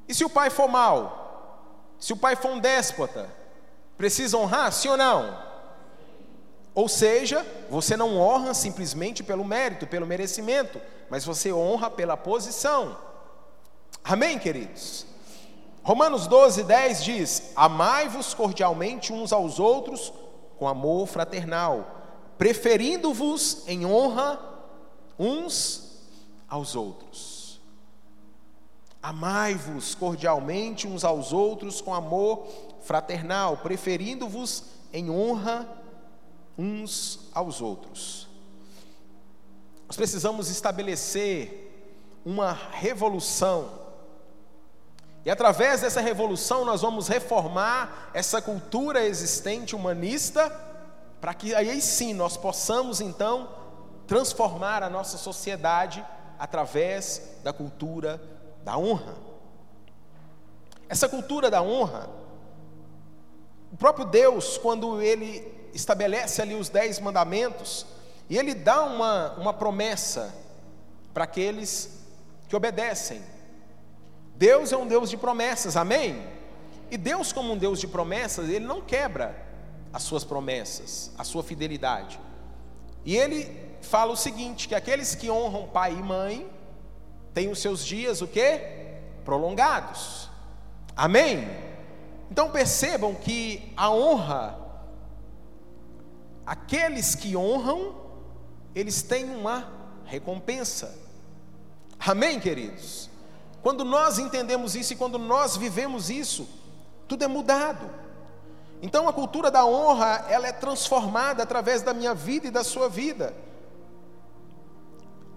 E 0.09 0.15
se 0.15 0.25
o 0.25 0.31
pai 0.31 0.51
for 0.51 0.69
mal? 0.69 1.95
Se 1.99 2.13
o 2.13 2.17
pai 2.17 2.35
for 2.35 2.51
um 2.51 2.59
déspota, 2.59 3.29
precisa 3.97 4.37
honrar, 4.37 4.73
sim 4.73 4.89
ou 4.89 4.97
não? 4.97 5.45
Ou 6.75 6.89
seja, 6.89 7.47
você 7.71 7.97
não 7.97 8.19
honra 8.19 8.53
simplesmente 8.53 9.23
pelo 9.23 9.45
mérito, 9.45 9.87
pelo 9.87 10.07
merecimento, 10.07 10.81
mas 11.09 11.25
você 11.25 11.53
honra 11.53 11.89
pela 11.89 12.17
posição. 12.17 12.97
Amém, 14.03 14.39
queridos? 14.39 15.07
Romanos 15.85 16.27
12, 16.27 16.65
10 16.65 17.05
diz: 17.05 17.53
Amai-vos 17.55 18.35
cordialmente 18.35 19.13
uns 19.13 19.33
aos 19.33 19.61
outros 19.61 20.13
com 20.59 20.67
amor 20.67 21.07
fraternal, 21.07 21.87
preferindo-vos 22.37 23.63
em 23.69 23.87
honra 23.87 24.41
uns 25.19 26.01
aos 26.49 26.75
outros. 26.75 27.61
Amai-vos 29.03 29.95
cordialmente 29.95 30.89
uns 30.89 31.05
aos 31.05 31.33
outros 31.33 31.81
com 31.81 31.95
amor 31.95 32.47
fraternal, 32.85 33.59
preferindo-vos 33.59 34.65
em 34.93 35.11
honra 35.11 35.69
uns 36.57 37.29
aos 37.35 37.61
outros. 37.61 38.29
Nós 39.87 39.97
precisamos 39.97 40.49
estabelecer 40.49 41.65
uma 42.25 42.53
revolução. 42.53 43.85
E 45.25 45.31
através 45.31 45.81
dessa 45.81 46.01
revolução 46.01 46.65
nós 46.65 46.83
vamos 46.83 47.09
reformar 47.09 48.11
essa 48.15 48.41
cultura 48.41 49.05
existente 49.05 49.75
humanista, 49.75 50.51
para 51.21 51.35
que 51.35 51.55
aí 51.55 51.81
sim 51.81 52.13
nós 52.13 52.37
possamos 52.37 53.01
então 53.01 53.49
transformar 54.07 54.83
a 54.83 54.91
nossa 54.91 55.17
sociedade 55.17 56.05
através 56.39 57.39
da 57.43 57.53
cultura 57.53 58.21
da 58.63 58.77
honra. 58.77 59.15
Essa 60.89 61.09
cultura 61.09 61.51
da 61.51 61.63
honra, 61.63 62.09
o 63.75 63.77
próprio 63.77 64.07
Deus, 64.07 64.57
quando 64.57 65.03
ele 65.03 65.53
estabelece 65.75 66.41
ali 66.41 66.55
os 66.55 66.69
dez 66.69 67.01
mandamentos, 67.01 67.85
e 68.31 68.39
ele 68.39 68.55
dá 68.55 68.85
uma, 68.85 69.33
uma 69.33 69.53
promessa 69.53 70.33
para 71.13 71.25
aqueles 71.25 71.91
que 72.49 72.55
obedecem. 72.55 73.21
Deus 74.37 74.71
é 74.71 74.77
um 74.77 74.87
Deus 74.87 75.11
de 75.11 75.17
promessas, 75.17 75.77
amém? 75.77 76.25
E 76.89 76.97
Deus, 76.97 77.33
como 77.33 77.53
um 77.53 77.59
Deus 77.59 77.81
de 77.81 77.89
promessas, 77.89 78.49
ele 78.49 78.65
não 78.65 78.81
quebra 78.81 79.37
as 79.93 80.05
suas 80.05 80.23
promessas, 80.23 81.11
a 81.19 81.25
sua 81.25 81.43
fidelidade. 81.43 82.21
E 83.05 83.17
ele 83.17 83.61
fala 83.83 84.13
o 84.13 84.17
seguinte: 84.17 84.69
que 84.69 84.75
aqueles 84.77 85.17
que 85.17 85.29
honram 85.29 85.67
pai 85.67 85.95
e 85.95 86.03
mãe 86.03 86.49
têm 87.35 87.51
os 87.51 87.59
seus 87.59 87.85
dias 87.85 88.21
o 88.21 88.29
quê? 88.29 89.01
Prolongados. 89.25 90.31
Amém? 90.97 91.74
Então 92.35 92.51
percebam 92.51 93.15
que 93.15 93.73
a 93.77 93.93
honra 93.93 94.65
aqueles 96.45 97.15
que 97.15 97.37
honram, 97.37 97.95
eles 98.75 99.03
têm 99.03 99.25
uma 99.25 99.69
recompensa. 100.05 100.99
Amém, 101.97 102.41
queridos? 102.41 103.09
Quando 103.63 103.85
nós 103.85 104.19
entendemos 104.19 104.75
isso 104.75 104.95
e 104.95 104.97
quando 104.97 105.17
nós 105.17 105.57
vivemos 105.57 106.11
isso, 106.11 106.49
tudo 107.07 107.23
é 107.23 107.29
mudado. 107.29 107.89
Então 108.83 109.09
a 109.09 109.13
cultura 109.13 109.49
da 109.49 109.65
honra, 109.65 110.27
ela 110.29 110.49
é 110.49 110.53
transformada 110.53 111.45
através 111.45 111.83
da 111.83 111.95
minha 111.95 112.15
vida 112.15 112.49
e 112.49 112.51
da 112.51 112.65
sua 112.65 112.89
vida. 112.89 113.33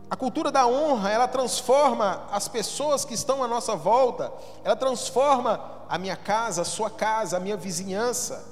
A 0.10 0.16
cultura 0.16 0.52
da 0.52 0.66
honra, 0.66 1.12
ela 1.12 1.28
transforma 1.28 2.26
as 2.32 2.48
pessoas 2.48 3.04
que 3.04 3.14
estão 3.14 3.44
à 3.44 3.48
nossa 3.48 3.76
volta, 3.76 4.32
ela 4.64 4.76
transforma 4.76 5.60
a 5.90 5.98
minha 5.98 6.16
casa, 6.16 6.62
a 6.62 6.66
sua 6.66 6.90
casa, 6.90 7.38
a 7.38 7.40
minha 7.40 7.58
vizinhança. 7.58 8.46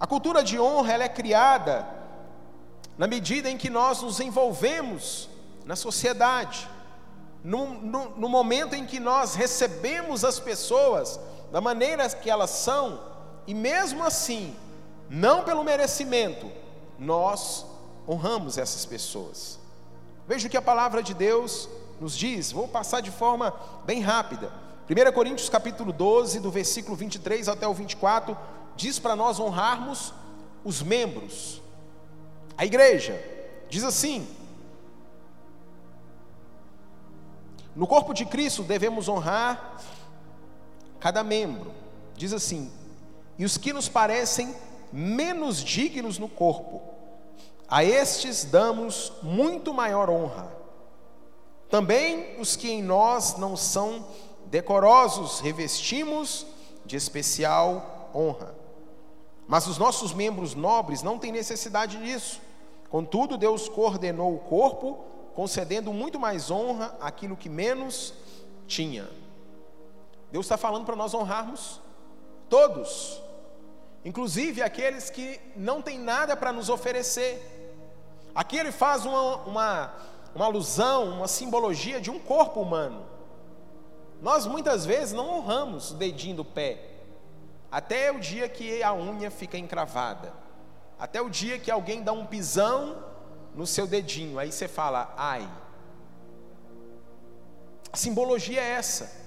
A 0.00 0.06
cultura 0.06 0.42
de 0.42 0.58
honra 0.58 0.92
ela 0.94 1.04
é 1.04 1.08
criada 1.08 1.86
na 2.98 3.06
medida 3.06 3.48
em 3.48 3.56
que 3.56 3.70
nós 3.70 4.02
nos 4.02 4.18
envolvemos 4.18 5.28
na 5.64 5.76
sociedade, 5.76 6.68
no, 7.44 7.66
no, 7.66 8.10
no 8.10 8.28
momento 8.28 8.74
em 8.74 8.84
que 8.84 8.98
nós 8.98 9.34
recebemos 9.34 10.24
as 10.24 10.40
pessoas 10.40 11.20
da 11.52 11.60
maneira 11.60 12.08
que 12.08 12.28
elas 12.28 12.50
são, 12.50 13.00
e 13.46 13.54
mesmo 13.54 14.02
assim, 14.04 14.56
não 15.08 15.44
pelo 15.44 15.62
merecimento, 15.62 16.50
nós 16.98 17.64
honramos 18.08 18.58
essas 18.58 18.84
pessoas. 18.84 19.61
Veja 20.26 20.46
o 20.46 20.50
que 20.50 20.56
a 20.56 20.62
palavra 20.62 21.02
de 21.02 21.14
Deus 21.14 21.68
nos 22.00 22.16
diz, 22.16 22.52
vou 22.52 22.68
passar 22.68 23.00
de 23.00 23.10
forma 23.10 23.54
bem 23.84 24.00
rápida. 24.00 24.52
1 24.88 25.12
Coríntios 25.12 25.48
capítulo 25.48 25.92
12, 25.92 26.40
do 26.40 26.50
versículo 26.50 26.96
23 26.96 27.48
até 27.48 27.66
o 27.66 27.74
24, 27.74 28.36
diz 28.76 28.98
para 28.98 29.16
nós 29.16 29.38
honrarmos 29.38 30.12
os 30.64 30.82
membros. 30.82 31.62
A 32.56 32.64
igreja 32.64 33.20
diz 33.68 33.84
assim: 33.84 34.26
No 37.74 37.86
corpo 37.86 38.12
de 38.12 38.24
Cristo 38.26 38.62
devemos 38.62 39.08
honrar 39.08 39.78
cada 41.00 41.24
membro. 41.24 41.72
Diz 42.16 42.32
assim: 42.32 42.70
E 43.38 43.44
os 43.44 43.56
que 43.56 43.72
nos 43.72 43.88
parecem 43.88 44.54
menos 44.92 45.62
dignos 45.62 46.18
no 46.18 46.28
corpo, 46.28 46.82
a 47.72 47.82
estes 47.82 48.44
damos 48.44 49.10
muito 49.22 49.72
maior 49.72 50.10
honra. 50.10 50.52
Também 51.70 52.38
os 52.38 52.54
que 52.54 52.70
em 52.70 52.82
nós 52.82 53.38
não 53.38 53.56
são 53.56 54.06
decorosos, 54.44 55.40
revestimos 55.40 56.46
de 56.84 56.96
especial 56.96 58.10
honra. 58.14 58.54
Mas 59.48 59.66
os 59.66 59.78
nossos 59.78 60.12
membros 60.12 60.54
nobres 60.54 61.02
não 61.02 61.18
têm 61.18 61.32
necessidade 61.32 61.96
disso. 61.96 62.42
Contudo, 62.90 63.38
Deus 63.38 63.70
coordenou 63.70 64.34
o 64.34 64.40
corpo, 64.40 65.02
concedendo 65.34 65.94
muito 65.94 66.20
mais 66.20 66.50
honra 66.50 66.94
àquilo 67.00 67.38
que 67.38 67.48
menos 67.48 68.12
tinha. 68.66 69.08
Deus 70.30 70.44
está 70.44 70.58
falando 70.58 70.84
para 70.84 70.94
nós 70.94 71.14
honrarmos 71.14 71.80
todos, 72.50 73.18
inclusive 74.04 74.60
aqueles 74.60 75.08
que 75.08 75.40
não 75.56 75.80
têm 75.80 75.98
nada 75.98 76.36
para 76.36 76.52
nos 76.52 76.68
oferecer. 76.68 77.60
Aqui 78.34 78.56
ele 78.56 78.72
faz 78.72 79.04
uma, 79.04 79.36
uma, 79.36 79.94
uma 80.34 80.44
alusão, 80.46 81.10
uma 81.10 81.28
simbologia 81.28 82.00
de 82.00 82.10
um 82.10 82.18
corpo 82.18 82.60
humano. 82.60 83.04
Nós 84.20 84.46
muitas 84.46 84.86
vezes 84.86 85.12
não 85.12 85.28
honramos 85.38 85.90
o 85.90 85.94
dedinho 85.94 86.36
do 86.36 86.44
pé, 86.44 86.90
até 87.70 88.12
o 88.12 88.20
dia 88.20 88.48
que 88.48 88.82
a 88.82 88.94
unha 88.94 89.30
fica 89.30 89.58
encravada, 89.58 90.32
até 90.98 91.20
o 91.20 91.28
dia 91.28 91.58
que 91.58 91.70
alguém 91.70 92.02
dá 92.02 92.12
um 92.12 92.24
pisão 92.24 93.04
no 93.54 93.66
seu 93.66 93.86
dedinho, 93.86 94.38
aí 94.38 94.50
você 94.50 94.68
fala, 94.68 95.12
ai. 95.16 95.48
A 97.92 97.96
simbologia 97.96 98.60
é 98.60 98.70
essa. 98.70 99.20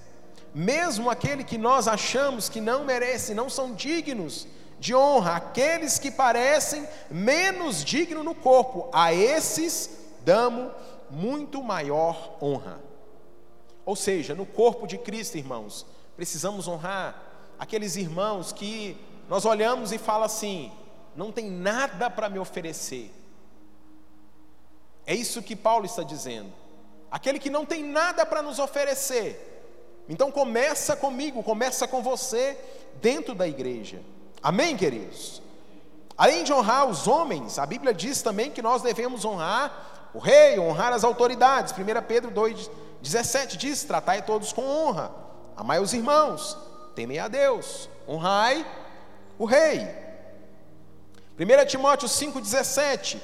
Mesmo 0.54 1.10
aquele 1.10 1.44
que 1.44 1.58
nós 1.58 1.88
achamos 1.88 2.48
que 2.48 2.62
não 2.62 2.86
merece, 2.86 3.34
não 3.34 3.50
são 3.50 3.74
dignos 3.74 4.48
de 4.80 4.94
honra, 4.94 5.36
aqueles 5.36 5.98
que 5.98 6.12
parecem 6.12 6.88
menos 7.10 7.84
dignos 7.84 8.26
no 8.26 8.36
corpo, 8.36 8.90
a 8.94 9.14
esses 9.14 9.90
damos 10.24 10.72
muito 11.10 11.64
maior 11.64 12.38
honra. 12.42 12.80
Ou 13.86 13.96
seja, 13.96 14.34
no 14.34 14.46
corpo 14.46 14.88
de 14.88 14.98
Cristo, 14.98 15.38
irmãos, 15.38 15.86
precisamos 16.16 16.68
honrar 16.68 17.22
aqueles 17.60 17.96
irmãos 17.96 18.52
que 18.52 18.98
nós 19.30 19.46
olhamos 19.46 19.92
e 19.92 19.98
fala 19.98 20.26
assim: 20.26 20.72
não 21.16 21.32
tem 21.32 21.50
nada 21.50 22.10
para 22.10 22.30
me 22.30 22.40
oferecer. 22.40 23.12
É 25.06 25.14
isso 25.14 25.44
que 25.44 25.56
Paulo 25.56 25.86
está 25.86 26.04
dizendo. 26.04 26.52
Aquele 27.12 27.40
que 27.40 27.50
não 27.50 27.66
tem 27.66 27.84
nada 27.84 28.26
para 28.26 28.42
nos 28.42 28.60
oferecer. 28.60 29.52
Então 30.10 30.32
começa 30.32 30.96
comigo, 30.96 31.44
começa 31.44 31.88
com 31.88 32.02
você 32.02 32.58
dentro 33.02 33.34
da 33.34 33.48
igreja. 33.48 34.02
Amém, 34.42 34.78
queridos? 34.78 35.42
Além 36.18 36.44
de 36.44 36.54
honrar 36.54 36.86
os 36.86 37.08
homens, 37.08 37.60
a 37.60 37.66
Bíblia 37.66 37.94
diz 37.94 38.22
também 38.22 38.52
que 38.52 38.62
nós 38.62 38.82
devemos 38.82 39.26
honrar 39.26 40.12
o 40.14 40.20
rei, 40.20 40.58
honrar 40.58 40.94
as 40.94 41.04
autoridades. 41.04 41.74
1 41.74 42.08
Pedro 42.08 42.32
2, 42.32 42.70
17 43.02 43.58
diz: 43.58 43.84
Tratai 43.84 44.22
todos 44.22 44.54
com 44.54 44.66
honra, 44.66 45.12
amai 45.58 45.80
os 45.80 45.94
irmãos, 45.94 46.58
temei 46.96 47.20
a 47.20 47.28
Deus, 47.28 47.90
honrai 48.08 48.66
o 49.38 49.46
rei. 49.46 49.88
1 51.38 51.66
Timóteo 51.68 52.08
5,17: 52.08 53.18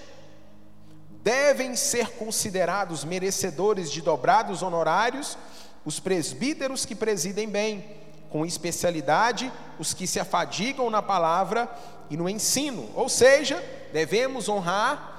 Devem 1.23 1.75
ser 1.77 2.09
considerados 2.17 3.05
merecedores 3.05 3.89
de 3.89 4.01
dobrados 4.01 4.61
honorários 4.61 5.37
os 5.85 5.99
presbíteros 5.99 6.85
que 6.85 6.93
presidem 6.93 7.49
bem, 7.49 8.00
com 8.31 8.45
especialidade 8.45 9.51
os 9.77 9.93
que 9.93 10.07
se 10.07 10.19
afadigam 10.19 10.89
na 10.89 11.01
palavra 11.01 11.69
e 12.09 12.15
no 12.17 12.29
ensino, 12.29 12.89
ou 12.95 13.09
seja, 13.09 13.61
devemos 13.91 14.47
honrar 14.47 15.11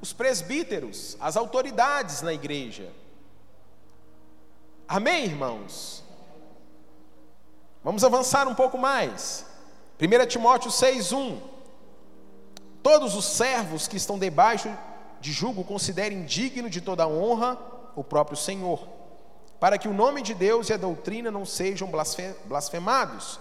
os 0.00 0.12
presbíteros, 0.12 1.16
as 1.20 1.36
autoridades 1.36 2.22
na 2.22 2.32
igreja. 2.32 2.92
Amém, 4.88 5.24
irmãos? 5.24 6.02
Vamos 7.84 8.02
avançar 8.02 8.48
um 8.48 8.54
pouco 8.54 8.76
mais. 8.76 9.46
1 10.00 10.26
Timóteo 10.26 10.70
6,1: 10.70 11.38
Todos 12.82 13.14
os 13.14 13.24
servos 13.24 13.86
que 13.86 13.96
estão 13.96 14.18
debaixo 14.18 14.68
de 15.20 15.32
julgo 15.32 15.62
considerem 15.62 16.24
digno 16.24 16.68
de 16.68 16.80
toda 16.80 17.06
honra 17.06 17.58
o 17.94 18.02
próprio 18.02 18.36
Senhor, 18.36 18.86
para 19.60 19.76
que 19.76 19.86
o 19.86 19.92
nome 19.92 20.22
de 20.22 20.32
Deus 20.32 20.70
e 20.70 20.72
a 20.72 20.78
doutrina 20.78 21.30
não 21.30 21.44
sejam 21.44 21.88
blasfemados. 22.46 23.38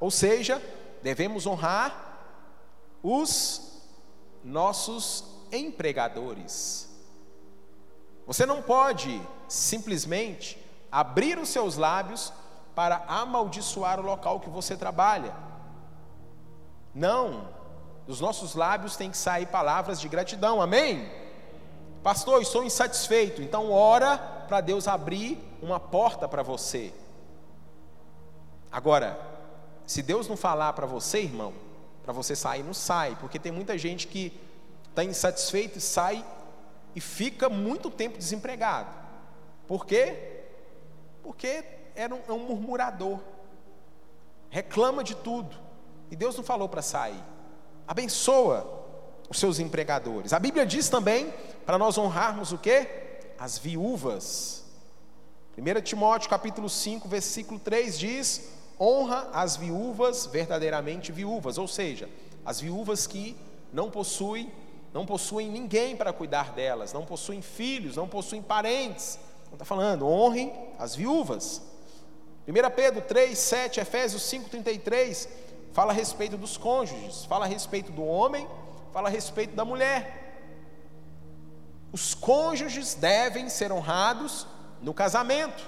Ou 0.00 0.10
seja, 0.10 0.60
devemos 1.00 1.46
honrar 1.46 2.18
os 3.00 3.80
nossos 4.42 5.24
empregadores. 5.52 6.88
Você 8.26 8.44
não 8.44 8.60
pode 8.60 9.22
simplesmente 9.48 10.58
abrir 10.90 11.38
os 11.38 11.48
seus 11.48 11.76
lábios 11.76 12.32
para 12.74 13.04
amaldiçoar 13.06 14.00
o 14.00 14.04
local 14.04 14.40
que 14.40 14.50
você 14.50 14.76
trabalha. 14.76 15.32
Não, 16.92 17.48
dos 18.06 18.20
nossos 18.20 18.56
lábios 18.56 18.96
tem 18.96 19.10
que 19.10 19.16
sair 19.16 19.46
palavras 19.46 20.00
de 20.00 20.08
gratidão, 20.08 20.60
amém? 20.60 21.08
Pastor, 22.02 22.42
estou 22.42 22.64
insatisfeito, 22.64 23.40
então 23.40 23.70
ora 23.70 24.18
para 24.48 24.60
Deus 24.60 24.88
abrir 24.88 25.49
uma 25.62 25.78
porta 25.78 26.28
para 26.28 26.42
você. 26.42 26.92
Agora, 28.70 29.18
se 29.86 30.02
Deus 30.02 30.28
não 30.28 30.36
falar 30.36 30.72
para 30.72 30.86
você, 30.86 31.20
irmão, 31.20 31.52
para 32.02 32.12
você 32.12 32.36
sair, 32.36 32.62
não 32.62 32.74
sai, 32.74 33.16
porque 33.20 33.38
tem 33.38 33.52
muita 33.52 33.76
gente 33.76 34.06
que 34.06 34.32
está 34.88 35.04
insatisfeito 35.04 35.78
e 35.78 35.80
sai 35.80 36.24
e 36.94 37.00
fica 37.00 37.48
muito 37.48 37.90
tempo 37.90 38.18
desempregado. 38.18 38.94
Por 39.66 39.86
quê? 39.86 40.42
Porque 41.22 41.64
era 41.94 42.14
um, 42.14 42.20
é 42.28 42.32
um 42.32 42.46
murmurador, 42.46 43.18
reclama 44.48 45.04
de 45.04 45.14
tudo, 45.14 45.56
e 46.10 46.16
Deus 46.16 46.36
não 46.36 46.42
falou 46.42 46.68
para 46.68 46.82
sair. 46.82 47.22
Abençoa 47.86 48.80
os 49.28 49.38
seus 49.38 49.58
empregadores. 49.58 50.32
A 50.32 50.38
Bíblia 50.38 50.66
diz 50.66 50.88
também 50.88 51.32
para 51.64 51.78
nós 51.78 51.96
honrarmos 51.96 52.52
o 52.52 52.58
que? 52.58 52.86
As 53.38 53.58
viúvas. 53.58 54.59
1 55.60 55.82
Timóteo 55.82 56.30
capítulo 56.30 56.70
5, 56.70 57.06
versículo 57.06 57.60
3 57.60 57.98
diz: 57.98 58.48
honra 58.80 59.28
as 59.30 59.58
viúvas 59.58 60.24
verdadeiramente 60.24 61.12
viúvas, 61.12 61.58
ou 61.58 61.68
seja, 61.68 62.08
as 62.46 62.62
viúvas 62.62 63.06
que 63.06 63.36
não 63.70 63.90
possuem, 63.90 64.50
não 64.90 65.04
possuem 65.04 65.50
ninguém 65.50 65.94
para 65.94 66.14
cuidar 66.14 66.52
delas, 66.52 66.94
não 66.94 67.04
possuem 67.04 67.42
filhos, 67.42 67.96
não 67.96 68.08
possuem 68.08 68.40
parentes, 68.40 69.18
está 69.52 69.64
falando, 69.66 70.08
honrem 70.08 70.50
as 70.78 70.96
viúvas. 70.96 71.60
1 72.48 72.70
Pedro 72.74 73.02
3, 73.02 73.38
7, 73.38 73.80
Efésios 73.80 74.22
5, 74.22 74.48
33, 74.48 75.28
fala 75.72 75.92
a 75.92 75.94
respeito 75.94 76.38
dos 76.38 76.56
cônjuges, 76.56 77.26
fala 77.26 77.44
a 77.44 77.48
respeito 77.48 77.92
do 77.92 78.02
homem, 78.02 78.48
fala 78.94 79.10
a 79.10 79.12
respeito 79.12 79.54
da 79.54 79.64
mulher. 79.66 80.16
Os 81.92 82.14
cônjuges 82.14 82.94
devem 82.94 83.50
ser 83.50 83.70
honrados 83.70 84.46
no 84.80 84.94
casamento. 84.94 85.62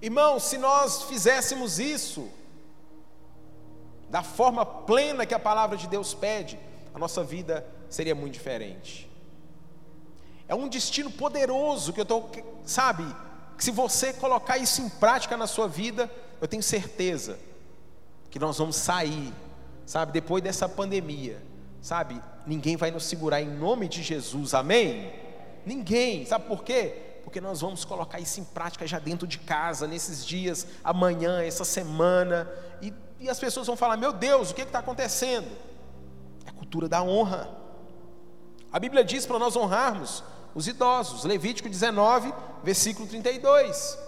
Irmão, 0.00 0.38
se 0.38 0.56
nós 0.56 1.02
fizéssemos 1.02 1.78
isso 1.78 2.30
da 4.08 4.22
forma 4.22 4.64
plena 4.64 5.26
que 5.26 5.34
a 5.34 5.38
palavra 5.38 5.76
de 5.76 5.86
Deus 5.86 6.14
pede, 6.14 6.58
a 6.94 6.98
nossa 6.98 7.22
vida 7.22 7.66
seria 7.88 8.14
muito 8.14 8.34
diferente. 8.34 9.08
É 10.48 10.54
um 10.54 10.68
destino 10.68 11.10
poderoso 11.10 11.92
que 11.92 12.00
eu 12.00 12.02
estou, 12.02 12.30
sabe? 12.64 13.04
Que 13.56 13.62
se 13.62 13.70
você 13.70 14.12
colocar 14.12 14.58
isso 14.58 14.80
em 14.80 14.88
prática 14.88 15.36
na 15.36 15.46
sua 15.46 15.68
vida, 15.68 16.10
eu 16.40 16.48
tenho 16.48 16.62
certeza 16.62 17.38
que 18.30 18.38
nós 18.38 18.58
vamos 18.58 18.76
sair, 18.76 19.32
sabe? 19.86 20.12
Depois 20.12 20.42
dessa 20.42 20.68
pandemia, 20.68 21.40
sabe? 21.80 22.20
Ninguém 22.46 22.76
vai 22.76 22.90
nos 22.90 23.04
segurar 23.04 23.42
em 23.42 23.48
nome 23.48 23.86
de 23.86 24.02
Jesus, 24.02 24.54
amém? 24.54 25.12
Ninguém, 25.64 26.24
sabe 26.24 26.48
por 26.48 26.64
quê? 26.64 27.09
Porque 27.24 27.40
nós 27.40 27.60
vamos 27.60 27.84
colocar 27.84 28.18
isso 28.18 28.40
em 28.40 28.44
prática 28.44 28.86
já 28.86 28.98
dentro 28.98 29.26
de 29.26 29.38
casa, 29.38 29.86
nesses 29.86 30.24
dias, 30.24 30.66
amanhã, 30.82 31.42
essa 31.42 31.64
semana, 31.64 32.50
e, 32.82 32.92
e 33.18 33.28
as 33.28 33.38
pessoas 33.38 33.66
vão 33.66 33.76
falar: 33.76 33.96
Meu 33.96 34.12
Deus, 34.12 34.50
o 34.50 34.54
que 34.54 34.62
está 34.62 34.78
acontecendo? 34.80 35.48
É 36.46 36.50
a 36.50 36.52
cultura 36.52 36.88
da 36.88 37.02
honra. 37.02 37.48
A 38.72 38.78
Bíblia 38.78 39.04
diz 39.04 39.26
para 39.26 39.38
nós 39.38 39.56
honrarmos 39.56 40.22
os 40.54 40.66
idosos. 40.66 41.24
Levítico 41.24 41.68
19, 41.68 42.32
versículo 42.62 43.06
32. 43.06 43.98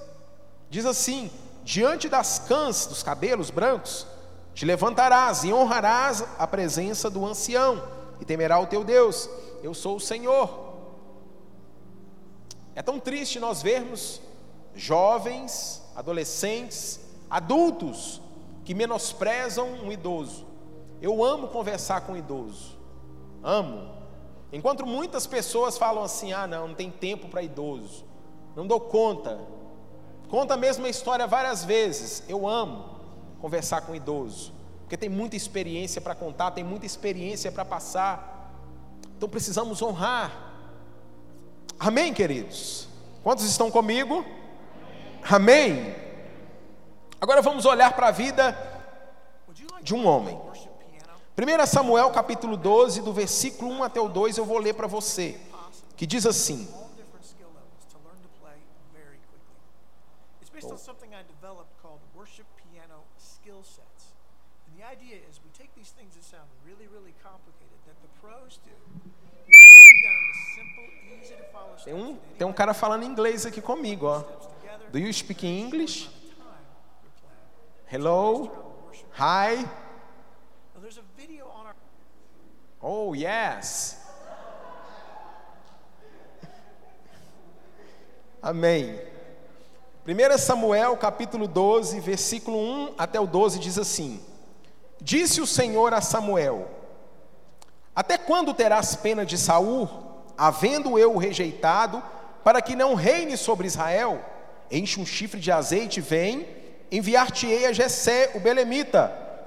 Diz 0.71 0.87
assim: 0.87 1.31
Diante 1.65 2.09
das 2.09 2.39
cãs 2.41 2.87
dos 2.87 3.03
cabelos 3.03 3.51
brancos, 3.51 4.07
te 4.55 4.65
levantarás 4.65 5.45
e 5.45 5.53
honrarás 5.53 6.25
a 6.39 6.47
presença 6.47 7.09
do 7.09 7.25
ancião, 7.27 7.83
e 8.21 8.25
temerá 8.25 8.59
o 8.59 8.67
teu 8.67 8.85
Deus. 8.85 9.29
Eu 9.63 9.75
sou 9.75 9.97
o 9.97 10.01
Senhor. 10.01 10.72
É 12.75 12.83
tão 12.83 12.99
triste 12.99 13.39
nós 13.39 13.63
vermos 13.63 14.21
jovens, 14.75 15.83
adolescentes, 15.95 17.01
adultos 17.29 18.21
que 18.65 18.75
menosprezam 18.75 19.69
um 19.85 19.93
idoso. 19.93 20.47
Eu 21.01 21.25
amo 21.25 21.49
conversar 21.49 22.03
com 22.03 22.13
um 22.13 22.17
idoso. 22.17 22.79
Amo. 23.43 23.91
Enquanto 24.53 24.87
muitas 24.87 25.27
pessoas 25.27 25.77
falam 25.77 26.03
assim: 26.03 26.33
"Ah, 26.33 26.47
não, 26.47 26.69
não 26.69 26.75
tem 26.75 26.91
tempo 26.91 27.29
para 27.29 27.43
idoso. 27.43 28.05
Não 28.55 28.67
dou 28.67 28.81
conta". 28.81 29.39
Conta 30.29 30.55
a 30.55 30.57
mesma 30.57 30.89
história 30.89 31.27
várias 31.27 31.65
vezes. 31.65 32.23
Eu 32.29 32.49
amo 32.49 32.85
conversar 33.41 33.83
com 33.83 33.93
um 33.93 33.95
idoso, 33.95 34.53
porque 34.81 34.97
tem 34.97 35.09
muita 35.09 35.37
experiência 35.37 36.01
para 36.01 36.15
contar, 36.15 36.53
tem 36.53 36.65
muita 36.65 36.87
experiência 36.87 37.51
para 37.53 37.65
passar. 37.65 38.55
Então 39.17 39.29
precisamos 39.29 39.83
honrar 39.83 40.52
Amém, 41.85 42.15
queridos? 42.15 42.87
Quantos 43.25 43.45
estão 43.45 43.69
comigo? 43.69 44.25
Amém. 45.29 45.93
Agora 47.21 47.43
vamos 47.43 47.65
olhar 47.65 47.93
para 47.97 48.07
a 48.07 48.13
vida 48.13 48.57
de 49.83 49.93
um 49.93 50.07
homem. 50.07 50.41
1 51.37 51.67
Samuel 51.67 52.13
capítulo 52.13 52.57
12, 52.57 53.03
do 53.03 53.13
versículo 53.13 53.69
1 53.73 53.83
até 53.83 54.01
o 54.01 54.09
2, 54.09 54.39
eu 54.39 54.45
vou 54.45 54.59
ler 54.59 54.75
para 54.75 54.87
você, 54.87 55.41
que 55.97 56.07
diz 56.07 56.25
assim: 56.25 56.69
Tem 71.85 71.93
um, 71.93 72.17
tem 72.39 72.47
um 72.47 72.53
cara 72.53 72.73
falando 72.73 73.05
inglês 73.05 73.45
aqui 73.45 73.61
comigo, 73.61 74.07
ó. 74.07 74.23
Do 74.91 74.99
you 74.99 75.13
speak 75.13 75.45
English? 75.45 76.09
Hello? 77.91 78.51
Hi? 79.19 79.69
Oh, 82.81 83.15
yes. 83.17 83.99
Amém. 88.41 89.01
1 90.07 90.39
Samuel 90.39 90.97
capítulo 90.97 91.49
12, 91.49 91.99
versículo 91.99 92.59
1 92.59 92.95
até 92.97 93.21
o 93.21 93.27
12 93.27 93.59
diz 93.59 93.77
assim: 93.77 94.25
Disse 95.01 95.41
o 95.41 95.47
Senhor 95.47 95.93
a 95.93 96.01
Samuel: 96.01 96.71
Até 97.95 98.17
quando 98.19 98.55
terás 98.55 98.95
pena 98.95 99.27
de 99.27 99.37
Saul? 99.37 100.12
Havendo 100.43 100.99
eu 100.99 101.15
o 101.15 101.19
rejeitado, 101.19 102.03
para 102.43 102.61
que 102.61 102.75
não 102.75 102.95
reine 102.97 103.37
sobre 103.37 103.69
Israel, 103.69 104.21
enche 104.73 104.99
um 104.99 105.07
chifre 105.07 105.39
de 105.39 105.53
azeite 105.53 106.01
e 106.01 106.03
vem, 106.03 106.49
enviar-te-ei 106.91 107.65
a 107.65 107.73
Jessé, 107.73 108.33
o 108.35 108.41
belemita, 108.41 109.07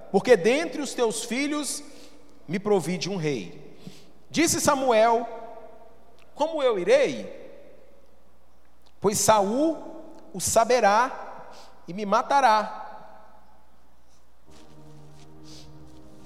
porque 0.10 0.38
dentre 0.38 0.82
os 0.82 0.94
teus 0.94 1.26
filhos 1.26 1.84
me 2.48 2.58
provide 2.60 3.10
um 3.10 3.18
rei. 3.18 3.76
Disse 4.30 4.62
Samuel: 4.62 5.28
Como 6.34 6.64
eu 6.64 6.80
irei? 6.80 7.30
Pois 9.02 9.20
Saul 9.20 9.78
o 10.34 10.40
saberá 10.40 11.52
e 11.90 11.94
me 11.94 12.06
matará. 12.06 13.12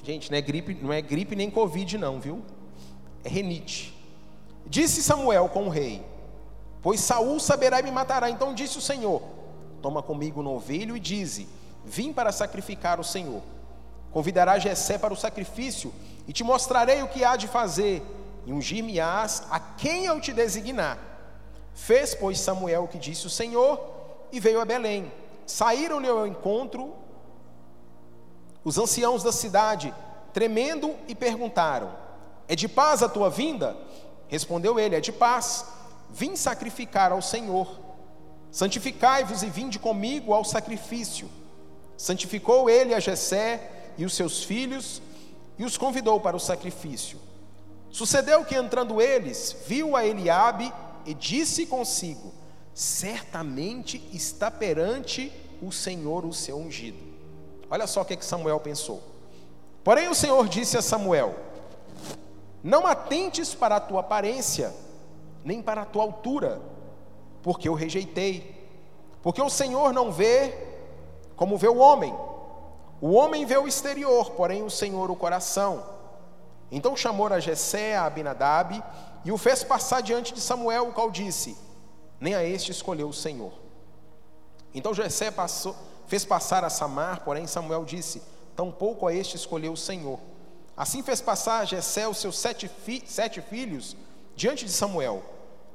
Gente, 0.04 0.30
não 0.30 0.38
é 0.38 0.42
gripe, 0.42 0.76
não 0.76 0.94
é 0.94 1.02
gripe 1.02 1.36
nem 1.36 1.50
covid 1.50 1.98
não, 1.98 2.20
viu? 2.20 2.46
É 3.24 3.30
renite. 3.30 3.98
Disse 4.66 5.02
Samuel 5.02 5.50
com 5.50 5.66
o 5.66 5.70
rei: 5.70 6.06
Pois 6.82 7.00
Saul 7.00 7.40
saberá 7.40 7.80
e 7.80 7.84
me 7.84 7.92
matará. 7.92 8.30
Então 8.30 8.54
disse 8.54 8.78
o 8.78 8.82
Senhor: 8.82 9.22
Toma 9.82 10.02
comigo 10.02 10.40
um 10.40 10.44
novilho 10.44 10.96
e 10.96 11.00
dize: 11.00 11.48
Vim 11.86 12.14
para 12.14 12.32
sacrificar 12.32 13.00
o 13.00 13.04
Senhor. 13.04 13.42
Convidará 14.12 14.58
Jessé 14.58 14.98
para 14.98 15.14
o 15.14 15.18
sacrifício 15.18 15.94
e 16.28 16.34
te 16.34 16.44
mostrarei 16.44 17.02
o 17.02 17.08
que 17.08 17.24
há 17.24 17.36
de 17.36 17.48
fazer, 17.48 18.04
e 18.46 18.54
ungir-me-ás 18.54 19.44
a 19.50 19.60
quem 19.60 20.06
eu 20.06 20.20
te 20.20 20.34
designar. 20.34 20.98
Fez, 21.74 22.14
pois, 22.14 22.40
Samuel 22.40 22.84
o 22.84 22.88
que 22.88 22.98
disse 22.98 23.26
o 23.28 23.30
Senhor 23.30 23.80
e 24.32 24.40
veio 24.40 24.62
a 24.62 24.66
Belém. 24.66 25.12
Saíram-lhe 25.46 26.08
ao 26.08 26.28
encontro 26.28 26.94
os 28.64 28.78
anciãos 28.78 29.24
da 29.24 29.32
cidade, 29.32 29.94
tremendo, 30.34 30.96
e 31.08 31.16
perguntaram: 31.16 31.92
É 32.48 32.56
de 32.56 32.68
paz 32.68 33.02
a 33.02 33.10
tua 33.10 33.30
vinda? 33.30 33.76
Respondeu 34.30 34.80
ele: 34.80 34.96
É 34.96 35.02
de 35.02 35.12
paz. 35.12 35.66
Vim 36.12 36.36
sacrificar 36.36 37.12
ao 37.12 37.22
Senhor. 37.22 37.68
Santificai-vos 38.52 39.44
e 39.44 39.50
vinde 39.50 39.78
comigo 39.78 40.34
ao 40.34 40.46
sacrifício. 40.46 41.30
Santificou 41.98 42.70
ele 42.70 42.94
a 42.94 43.00
Jessé 43.00 43.92
e 43.98 44.06
os 44.06 44.14
seus 44.14 44.44
filhos 44.44 45.02
e 45.58 45.66
os 45.66 45.78
convidou 45.78 46.20
para 46.22 46.38
o 46.38 46.40
sacrifício. 46.40 47.20
Sucedeu 47.92 48.46
que 48.46 48.56
entrando 48.56 49.02
eles, 49.02 49.56
viu 49.68 49.96
a 49.96 50.06
Eliabe 50.06 50.72
e 51.06 51.14
disse 51.14 51.66
consigo: 51.66 52.34
Certamente 52.74 54.02
está 54.14 54.50
perante 54.50 55.32
o 55.62 55.72
Senhor 55.72 56.26
o 56.26 56.34
seu 56.34 56.58
ungido. 56.58 57.10
Olha 57.70 57.86
só 57.86 58.02
o 58.02 58.06
que 58.06 58.24
Samuel 58.24 58.60
pensou. 58.60 59.04
Porém 59.84 60.08
o 60.08 60.16
Senhor 60.16 60.48
disse 60.48 60.78
a 60.78 60.82
Samuel: 60.82 61.36
não 62.64 62.86
atentes 62.86 63.56
para 63.56 63.78
a 63.78 63.80
tua 63.80 64.02
aparência, 64.02 64.74
nem 65.44 65.62
para 65.62 65.82
a 65.82 65.86
tua 65.86 66.04
altura, 66.04 66.62
porque 67.42 67.70
eu 67.70 67.74
rejeitei. 67.74 68.58
Porque 69.22 69.42
o 69.42 69.50
Senhor 69.50 69.94
não 69.94 70.12
vê 70.12 70.70
como 71.36 71.58
vê 71.58 71.68
o 71.68 71.78
homem. 71.78 72.14
O 73.02 73.14
homem 73.14 73.46
vê 73.46 73.58
o 73.58 73.68
exterior, 73.68 74.32
porém 74.32 74.62
o 74.62 74.70
Senhor 74.70 75.10
o 75.10 75.16
coração. 75.16 75.86
Então 76.72 76.96
chamou 76.96 77.28
a 77.28 77.40
Jessé, 77.40 77.96
a 77.96 78.06
Abinadab, 78.06 78.84
e 79.24 79.32
o 79.32 79.38
fez 79.38 79.64
passar 79.64 80.02
diante 80.02 80.34
de 80.34 80.42
Samuel, 80.42 80.90
o 80.90 80.94
qual 80.94 81.10
disse: 81.10 81.58
Nem 82.20 82.36
a 82.36 82.44
este 82.44 82.72
escolheu 82.72 83.08
o 83.08 83.14
Senhor. 83.14 83.54
Então 84.74 84.94
Jessé 84.94 85.32
passou, 85.32 85.76
fez 86.08 86.26
passar 86.26 86.64
a 86.64 86.70
Samar, 86.70 87.22
porém 87.24 87.48
Samuel 87.48 87.86
disse: 87.86 88.22
Tampouco 88.56 89.08
a 89.08 89.14
este 89.14 89.36
escolheu 89.36 89.74
o 89.74 89.78
Senhor. 89.78 90.20
Assim 90.80 91.04
fez 91.04 91.20
passar 91.20 91.68
Jessé 91.68 92.08
os 92.08 92.20
seus 92.20 92.40
sete, 92.40 92.70
fi 92.70 93.04
sete 93.06 93.42
filhos 93.42 93.98
diante 94.34 94.64
de 94.64 94.72
Samuel. 94.72 95.22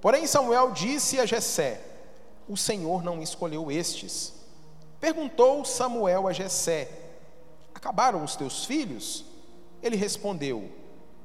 Porém 0.00 0.26
Samuel 0.26 0.70
disse 0.70 1.20
a 1.20 1.26
Jessé: 1.26 1.78
O 2.48 2.56
Senhor 2.56 3.04
não 3.04 3.20
escolheu 3.20 3.70
estes. 3.70 4.32
Perguntou 4.98 5.62
Samuel 5.62 6.26
a 6.26 6.32
Jessé: 6.32 6.88
Acabaram 7.74 8.24
os 8.24 8.34
teus 8.34 8.64
filhos? 8.64 9.26
Ele 9.82 9.94
respondeu: 9.94 10.72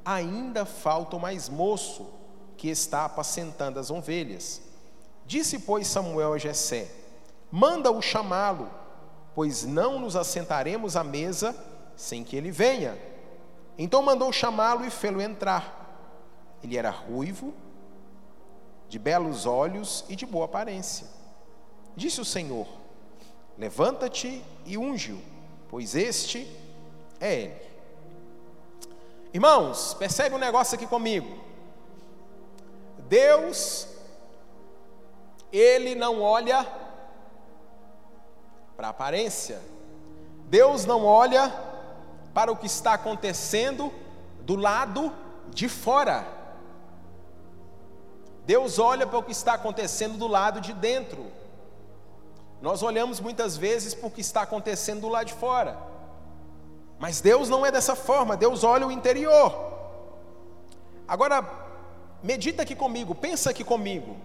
Ainda 0.04 0.66
falta 0.66 1.16
o 1.16 1.20
mais 1.22 1.48
moço 1.48 2.06
que 2.58 2.68
está 2.68 3.06
apacentando 3.06 3.80
as 3.80 3.90
ovelhas. 3.90 4.62
Disse, 5.26 5.58
pois, 5.58 5.88
Samuel 5.88 6.34
a 6.34 6.38
Jessé: 6.38 6.92
Manda-o 7.50 8.02
chamá-lo, 8.02 8.70
pois 9.34 9.64
não 9.64 10.00
nos 10.00 10.18
assentaremos 10.18 10.98
à 10.98 11.04
mesa 11.06 11.56
sem 11.96 12.26
que 12.26 12.36
ele 12.36 12.52
venha. 12.52 13.08
Então 13.82 14.02
mandou 14.02 14.30
chamá-lo 14.34 14.86
e 14.86 14.90
fê-lo 14.90 15.22
entrar. 15.22 16.60
Ele 16.62 16.76
era 16.76 16.90
ruivo, 16.90 17.54
de 18.90 19.00
belos 19.00 19.46
olhos 19.46 20.04
e 20.10 20.18
de 20.18 20.26
boa 20.26 20.44
aparência. 20.44 21.08
Disse 21.96 22.20
o 22.20 22.26
Senhor: 22.26 22.68
Levanta-te 23.58 24.44
e 24.66 24.78
unge-o, 24.78 25.22
pois 25.70 25.96
este 25.96 26.46
é 27.22 27.34
ele. 27.34 27.70
Irmãos, 29.34 29.94
percebe 29.94 30.36
um 30.36 30.40
negócio 30.40 30.76
aqui 30.76 30.86
comigo. 30.86 31.40
Deus, 33.08 33.88
Ele 35.54 35.96
não 35.96 36.22
olha 36.22 36.68
para 38.76 38.88
a 38.88 38.90
aparência, 38.90 39.62
Deus 40.50 40.86
não 40.86 41.06
olha 41.06 41.69
para 42.34 42.52
o 42.52 42.56
que 42.56 42.68
está 42.68 42.94
acontecendo 42.94 43.92
do 44.42 44.56
lado 44.56 45.14
de 45.50 45.68
fora. 45.68 46.28
Deus 48.46 48.80
olha 48.80 49.06
para 49.06 49.20
o 49.20 49.24
que 49.24 49.32
está 49.32 49.54
acontecendo 49.54 50.18
do 50.18 50.28
lado 50.28 50.60
de 50.60 50.74
dentro. 50.74 51.32
Nós 52.62 52.82
olhamos 52.84 53.20
muitas 53.20 53.56
vezes 53.58 53.94
para 53.94 54.08
o 54.08 54.12
que 54.12 54.22
está 54.22 54.42
acontecendo 54.42 55.02
do 55.02 55.10
lado 55.10 55.28
de 55.28 55.34
fora. 55.34 55.78
Mas 56.98 57.22
Deus 57.22 57.48
não 57.48 57.66
é 57.66 57.72
dessa 57.72 57.96
forma, 57.96 58.36
Deus 58.36 58.64
olha 58.64 58.86
o 58.86 58.92
interior. 58.92 59.70
Agora, 61.08 61.48
medita 62.22 62.64
aqui 62.64 62.76
comigo, 62.76 63.16
pensa 63.16 63.52
aqui 63.52 63.64
comigo. 63.64 64.18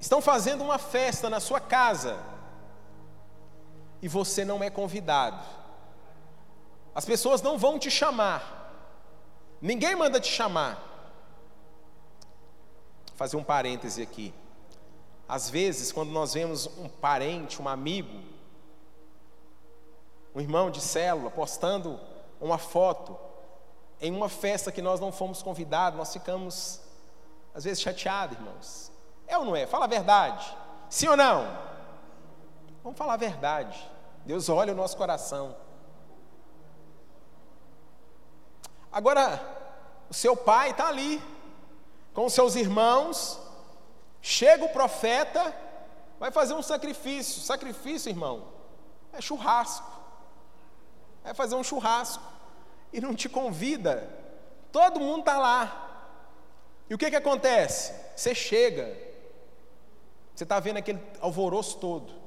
Estão 0.00 0.20
fazendo 0.22 0.64
uma 0.64 0.78
festa 0.78 1.28
na 1.28 1.38
sua 1.38 1.60
casa 1.60 2.31
e 4.02 4.08
você 4.08 4.44
não 4.44 4.62
é 4.62 4.68
convidado. 4.68 5.40
As 6.92 7.04
pessoas 7.04 7.40
não 7.40 7.56
vão 7.56 7.78
te 7.78 7.90
chamar. 7.90 8.60
Ninguém 9.60 9.94
manda 9.94 10.20
te 10.20 10.28
chamar. 10.28 10.74
Vou 13.06 13.16
fazer 13.16 13.36
um 13.36 13.44
parêntese 13.44 14.02
aqui. 14.02 14.34
Às 15.28 15.48
vezes, 15.48 15.92
quando 15.92 16.10
nós 16.10 16.34
vemos 16.34 16.66
um 16.76 16.88
parente, 16.88 17.62
um 17.62 17.68
amigo, 17.68 18.20
um 20.34 20.40
irmão 20.40 20.70
de 20.70 20.80
célula 20.80 21.30
postando 21.30 21.98
uma 22.40 22.58
foto 22.58 23.16
em 24.00 24.14
uma 24.14 24.28
festa 24.28 24.72
que 24.72 24.82
nós 24.82 24.98
não 24.98 25.12
fomos 25.12 25.42
convidados, 25.42 25.96
nós 25.96 26.12
ficamos 26.12 26.80
às 27.54 27.62
vezes 27.64 27.80
chateados, 27.80 28.36
irmãos. 28.36 28.90
É 29.28 29.38
ou 29.38 29.44
não 29.44 29.54
é? 29.54 29.64
Fala 29.66 29.84
a 29.84 29.88
verdade. 29.88 30.44
Sim 30.90 31.08
ou 31.08 31.16
não? 31.16 31.46
Vamos 32.82 32.98
falar 32.98 33.14
a 33.14 33.18
verdade. 33.18 33.91
Deus 34.24 34.48
olha 34.48 34.72
o 34.72 34.76
nosso 34.76 34.96
coração. 34.96 35.56
Agora, 38.90 39.40
o 40.10 40.14
seu 40.14 40.36
pai 40.36 40.70
está 40.70 40.88
ali, 40.88 41.20
com 42.12 42.26
os 42.26 42.32
seus 42.32 42.54
irmãos, 42.54 43.40
chega 44.20 44.64
o 44.64 44.68
profeta, 44.68 45.54
vai 46.20 46.30
fazer 46.30 46.54
um 46.54 46.62
sacrifício. 46.62 47.40
Sacrifício, 47.40 48.10
irmão, 48.10 48.48
é 49.12 49.20
churrasco. 49.20 49.90
Vai 51.24 51.34
fazer 51.34 51.54
um 51.54 51.64
churrasco 51.64 52.22
e 52.92 53.00
não 53.00 53.14
te 53.14 53.28
convida. 53.28 54.08
Todo 54.70 55.00
mundo 55.00 55.20
está 55.20 55.38
lá. 55.38 55.88
E 56.88 56.94
o 56.94 56.98
que, 56.98 57.10
que 57.10 57.16
acontece? 57.16 57.94
Você 58.14 58.34
chega, 58.34 58.94
você 60.34 60.44
está 60.44 60.60
vendo 60.60 60.76
aquele 60.76 61.00
alvoroço 61.20 61.78
todo. 61.78 62.21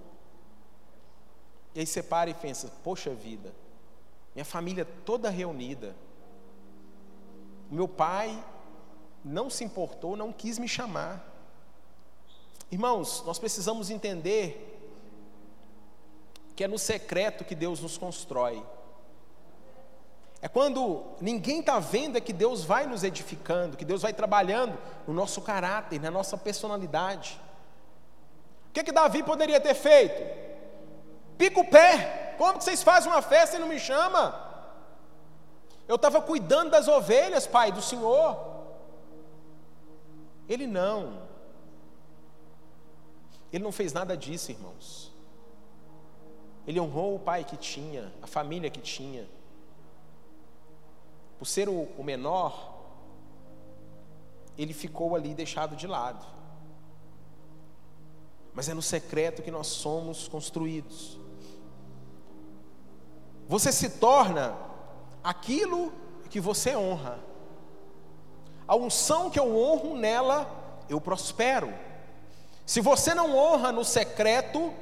E 1.75 1.81
aí 1.81 1.85
você 1.85 2.01
para 2.01 2.29
e 2.29 2.33
pensa: 2.33 2.71
poxa 2.83 3.13
vida, 3.13 3.53
minha 4.33 4.45
família 4.45 4.87
toda 5.05 5.29
reunida. 5.29 5.93
Meu 7.69 7.87
pai 7.87 8.41
não 9.23 9.49
se 9.49 9.63
importou, 9.63 10.15
não 10.15 10.31
quis 10.31 10.57
me 10.57 10.67
chamar. 10.67 11.33
Irmãos, 12.71 13.23
nós 13.25 13.37
precisamos 13.37 13.89
entender 13.89 14.71
que 16.55 16.63
é 16.63 16.67
no 16.67 16.79
secreto 16.79 17.43
que 17.43 17.53
Deus 17.53 17.81
nos 17.81 17.97
constrói. 17.97 18.63
É 20.41 20.47
quando 20.47 21.03
ninguém 21.19 21.59
está 21.59 21.79
vendo 21.79 22.17
é 22.17 22.21
que 22.21 22.31
Deus 22.31 22.63
vai 22.63 22.85
nos 22.85 23.03
edificando, 23.03 23.75
que 23.75 23.83
Deus 23.83 24.03
vai 24.03 24.13
trabalhando 24.13 24.77
no 25.07 25.13
nosso 25.13 25.41
caráter, 25.41 25.99
na 25.99 26.11
nossa 26.11 26.37
personalidade. 26.37 27.41
O 28.69 28.73
que, 28.73 28.83
que 28.83 28.91
Davi 28.91 29.23
poderia 29.23 29.59
ter 29.59 29.73
feito? 29.73 30.54
Pica 31.37 31.59
o 31.59 31.67
pé. 31.67 32.35
Como 32.37 32.57
que 32.57 32.63
vocês 32.63 32.83
fazem 32.83 33.11
uma 33.11 33.21
festa 33.21 33.57
e 33.57 33.59
não 33.59 33.67
me 33.67 33.79
chama? 33.79 34.43
Eu 35.87 35.95
estava 35.95 36.21
cuidando 36.21 36.71
das 36.71 36.87
ovelhas, 36.87 37.45
pai, 37.45 37.71
do 37.71 37.81
Senhor. 37.81 38.37
Ele 40.47 40.67
não. 40.67 41.21
Ele 43.53 43.63
não 43.63 43.71
fez 43.71 43.93
nada 43.93 44.17
disso, 44.17 44.51
irmãos. 44.51 45.13
Ele 46.67 46.79
honrou 46.79 47.15
o 47.15 47.19
pai 47.19 47.43
que 47.43 47.55
tinha, 47.55 48.11
a 48.21 48.27
família 48.27 48.69
que 48.69 48.81
tinha 48.81 49.27
por 51.37 51.45
ser 51.45 51.67
o, 51.69 51.87
o 51.97 52.03
menor, 52.03 52.73
ele 54.57 54.73
ficou 54.73 55.15
ali 55.15 55.33
deixado 55.33 55.75
de 55.75 55.85
lado. 55.85 56.25
Mas 58.53 58.69
é 58.69 58.73
no 58.73 58.81
secreto 58.81 59.43
que 59.43 59.51
nós 59.51 59.67
somos 59.67 60.27
construídos. 60.27 61.19
Você 63.47 63.71
se 63.71 63.89
torna 63.89 64.55
aquilo 65.23 65.91
que 66.29 66.39
você 66.39 66.75
honra. 66.75 67.19
A 68.67 68.75
unção 68.75 69.29
que 69.29 69.39
eu 69.39 69.55
honro 69.57 69.95
nela, 69.95 70.49
eu 70.89 70.99
prospero. 70.99 71.73
Se 72.65 72.81
você 72.81 73.13
não 73.13 73.35
honra 73.35 73.71
no 73.71 73.85
secreto, 73.85 74.73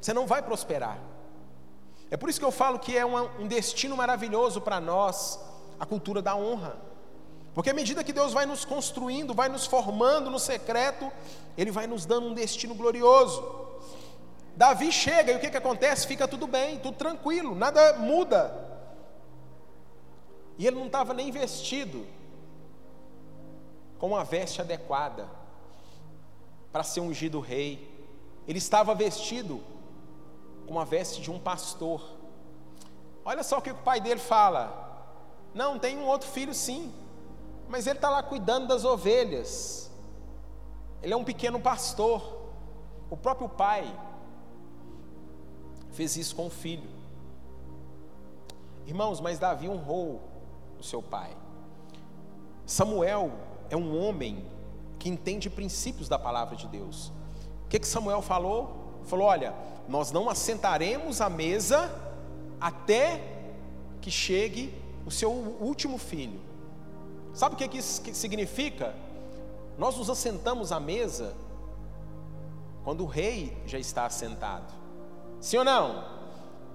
você 0.00 0.14
não 0.14 0.26
vai 0.26 0.40
prosperar. 0.40 0.98
É 2.10 2.16
por 2.16 2.28
isso 2.28 2.38
que 2.38 2.44
eu 2.44 2.52
falo 2.52 2.78
que 2.78 2.96
é 2.96 3.04
um 3.04 3.48
destino 3.48 3.96
maravilhoso 3.96 4.60
para 4.60 4.80
nós 4.80 5.40
a 5.80 5.86
cultura 5.86 6.22
da 6.22 6.36
honra. 6.36 6.76
Porque 7.54 7.70
à 7.70 7.74
medida 7.74 8.04
que 8.04 8.12
Deus 8.12 8.32
vai 8.32 8.46
nos 8.46 8.64
construindo, 8.64 9.34
vai 9.34 9.48
nos 9.48 9.66
formando 9.66 10.30
no 10.30 10.38
secreto, 10.38 11.10
Ele 11.56 11.70
vai 11.70 11.86
nos 11.86 12.06
dando 12.06 12.28
um 12.28 12.34
destino 12.34 12.74
glorioso. 12.74 13.42
Davi 14.56 14.92
chega 14.92 15.32
e 15.32 15.36
o 15.36 15.40
que, 15.40 15.50
que 15.50 15.56
acontece? 15.56 16.06
Fica 16.06 16.28
tudo 16.28 16.46
bem, 16.46 16.78
tudo 16.78 16.96
tranquilo, 16.96 17.54
nada 17.54 17.94
muda. 17.94 18.54
E 20.58 20.66
ele 20.66 20.76
não 20.76 20.86
estava 20.86 21.14
nem 21.14 21.30
vestido 21.30 22.06
com 23.98 24.08
uma 24.08 24.24
veste 24.24 24.60
adequada 24.60 25.28
para 26.70 26.82
ser 26.82 27.00
ungido 27.00 27.40
rei. 27.40 27.90
Ele 28.46 28.58
estava 28.58 28.94
vestido 28.94 29.62
com 30.66 30.78
a 30.78 30.84
veste 30.84 31.20
de 31.20 31.30
um 31.30 31.38
pastor. 31.38 32.02
Olha 33.24 33.42
só 33.42 33.58
o 33.58 33.62
que 33.62 33.70
o 33.70 33.74
pai 33.76 34.00
dele 34.00 34.20
fala. 34.20 34.80
Não, 35.54 35.78
tem 35.78 35.98
um 35.98 36.06
outro 36.06 36.28
filho 36.28 36.54
sim, 36.54 36.92
mas 37.68 37.86
ele 37.86 37.98
está 37.98 38.10
lá 38.10 38.22
cuidando 38.22 38.66
das 38.66 38.84
ovelhas. 38.84 39.90
Ele 41.02 41.12
é 41.12 41.16
um 41.16 41.24
pequeno 41.24 41.60
pastor. 41.60 42.40
O 43.10 43.16
próprio 43.16 43.48
pai 43.48 43.84
fez 45.92 46.16
isso 46.16 46.34
com 46.34 46.46
o 46.46 46.50
filho. 46.50 46.88
Irmãos, 48.86 49.20
mas 49.20 49.38
Davi 49.38 49.68
honrou 49.68 50.20
o 50.78 50.82
seu 50.82 51.02
pai. 51.02 51.36
Samuel 52.66 53.30
é 53.70 53.76
um 53.76 53.98
homem 53.98 54.44
que 54.98 55.08
entende 55.08 55.48
princípios 55.50 56.08
da 56.08 56.18
palavra 56.18 56.56
de 56.56 56.66
Deus. 56.66 57.12
O 57.64 57.68
que, 57.68 57.78
que 57.78 57.86
Samuel 57.86 58.22
falou? 58.22 59.00
Falou: 59.04 59.26
Olha, 59.26 59.54
nós 59.88 60.10
não 60.10 60.28
assentaremos 60.28 61.20
à 61.20 61.28
mesa 61.28 61.90
até 62.60 63.20
que 64.00 64.10
chegue 64.10 64.74
o 65.06 65.10
seu 65.10 65.30
último 65.30 65.98
filho. 65.98 66.40
Sabe 67.34 67.54
o 67.54 67.58
que 67.58 67.78
isso 67.78 68.02
significa? 68.14 68.94
Nós 69.78 69.96
nos 69.96 70.10
assentamos 70.10 70.70
à 70.70 70.78
mesa 70.78 71.34
quando 72.84 73.04
o 73.04 73.06
rei 73.06 73.56
já 73.66 73.78
está 73.78 74.06
assentado. 74.06 74.81
Sim 75.42 75.58
ou 75.58 75.64
não? 75.64 76.04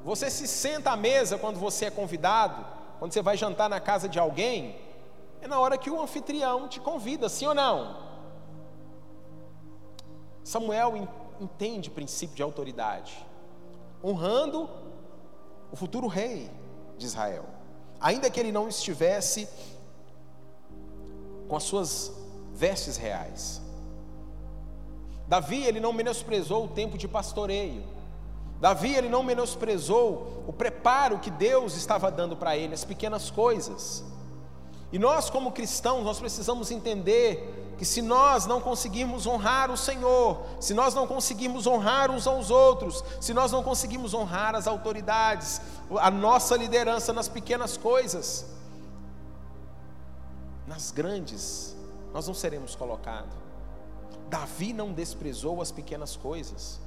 Você 0.03 0.29
se 0.29 0.45
senta 0.45 0.91
à 0.91 0.97
mesa 0.97 1.37
quando 1.37 1.57
você 1.57 1.85
é 1.85 1.89
convidado, 1.89 2.65
quando 2.99 3.13
você 3.13 3.21
vai 3.21 3.37
jantar 3.37 3.69
na 3.69 3.79
casa 3.79 4.09
de 4.09 4.19
alguém, 4.19 4.77
é 5.41 5.47
na 5.47 5.57
hora 5.57 5.77
que 5.77 5.89
o 5.89 6.01
anfitrião 6.01 6.67
te 6.67 6.81
convida, 6.81 7.29
sim 7.29 7.47
ou 7.47 7.55
não? 7.55 8.05
Samuel 10.43 11.07
entende 11.39 11.89
princípio 11.89 12.35
de 12.35 12.43
autoridade, 12.43 13.25
honrando 14.03 14.69
o 15.71 15.75
futuro 15.77 16.07
rei 16.07 16.51
de 16.97 17.05
Israel, 17.05 17.45
ainda 18.01 18.29
que 18.29 18.37
ele 18.37 18.51
não 18.51 18.67
estivesse 18.67 19.47
com 21.47 21.55
as 21.55 21.63
suas 21.63 22.11
vestes 22.53 22.97
reais. 22.97 23.61
Davi, 25.25 25.63
ele 25.63 25.79
não 25.79 25.93
menosprezou 25.93 26.65
o 26.65 26.67
tempo 26.67 26.97
de 26.97 27.07
pastoreio. 27.07 27.96
Davi, 28.59 28.93
ele 28.95 29.09
não 29.09 29.21
menosprezou 29.23 30.43
o 30.47 30.53
preparo 30.53 31.19
que 31.19 31.29
Deus 31.29 31.75
estava 31.75 32.09
dando 32.09 32.35
para 32.35 32.57
ele, 32.57 32.73
as 32.73 32.83
pequenas 32.83 33.29
coisas. 33.29 34.03
E 34.91 34.97
nós, 34.97 35.29
como 35.29 35.51
cristãos, 35.51 36.03
nós 36.03 36.19
precisamos 36.19 36.71
entender 36.71 37.75
que 37.77 37.85
se 37.85 38.01
nós 38.01 38.47
não 38.47 38.59
conseguirmos 38.59 39.27
honrar 39.27 39.69
o 39.69 39.77
Senhor, 39.77 40.41
se 40.59 40.73
nós 40.73 40.95
não 40.95 41.05
conseguirmos 41.05 41.67
honrar 41.67 42.09
uns 42.09 42.25
aos 42.25 42.49
outros, 42.49 43.03
se 43.21 43.33
nós 43.33 43.51
não 43.51 43.61
conseguirmos 43.61 44.13
honrar 44.13 44.55
as 44.55 44.65
autoridades, 44.65 45.61
a 45.99 46.09
nossa 46.09 46.55
liderança 46.55 47.13
nas 47.13 47.27
pequenas 47.27 47.77
coisas, 47.77 48.45
nas 50.65 50.89
grandes, 50.89 51.75
nós 52.13 52.27
não 52.27 52.33
seremos 52.33 52.75
colocados. 52.75 53.35
Davi 54.27 54.73
não 54.73 54.91
desprezou 54.91 55.61
as 55.61 55.71
pequenas 55.71 56.15
coisas. 56.15 56.79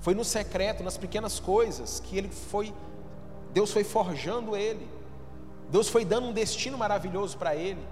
Foi 0.00 0.14
no 0.14 0.24
secreto, 0.24 0.82
nas 0.82 0.96
pequenas 0.96 1.38
coisas, 1.38 2.00
que 2.00 2.16
ele 2.16 2.28
foi, 2.28 2.72
Deus 3.52 3.70
foi 3.70 3.84
forjando 3.84 4.56
ele. 4.56 4.88
Deus 5.70 5.88
foi 5.88 6.04
dando 6.04 6.28
um 6.28 6.32
destino 6.32 6.76
maravilhoso 6.76 7.36
para 7.36 7.54
ele. 7.54 7.86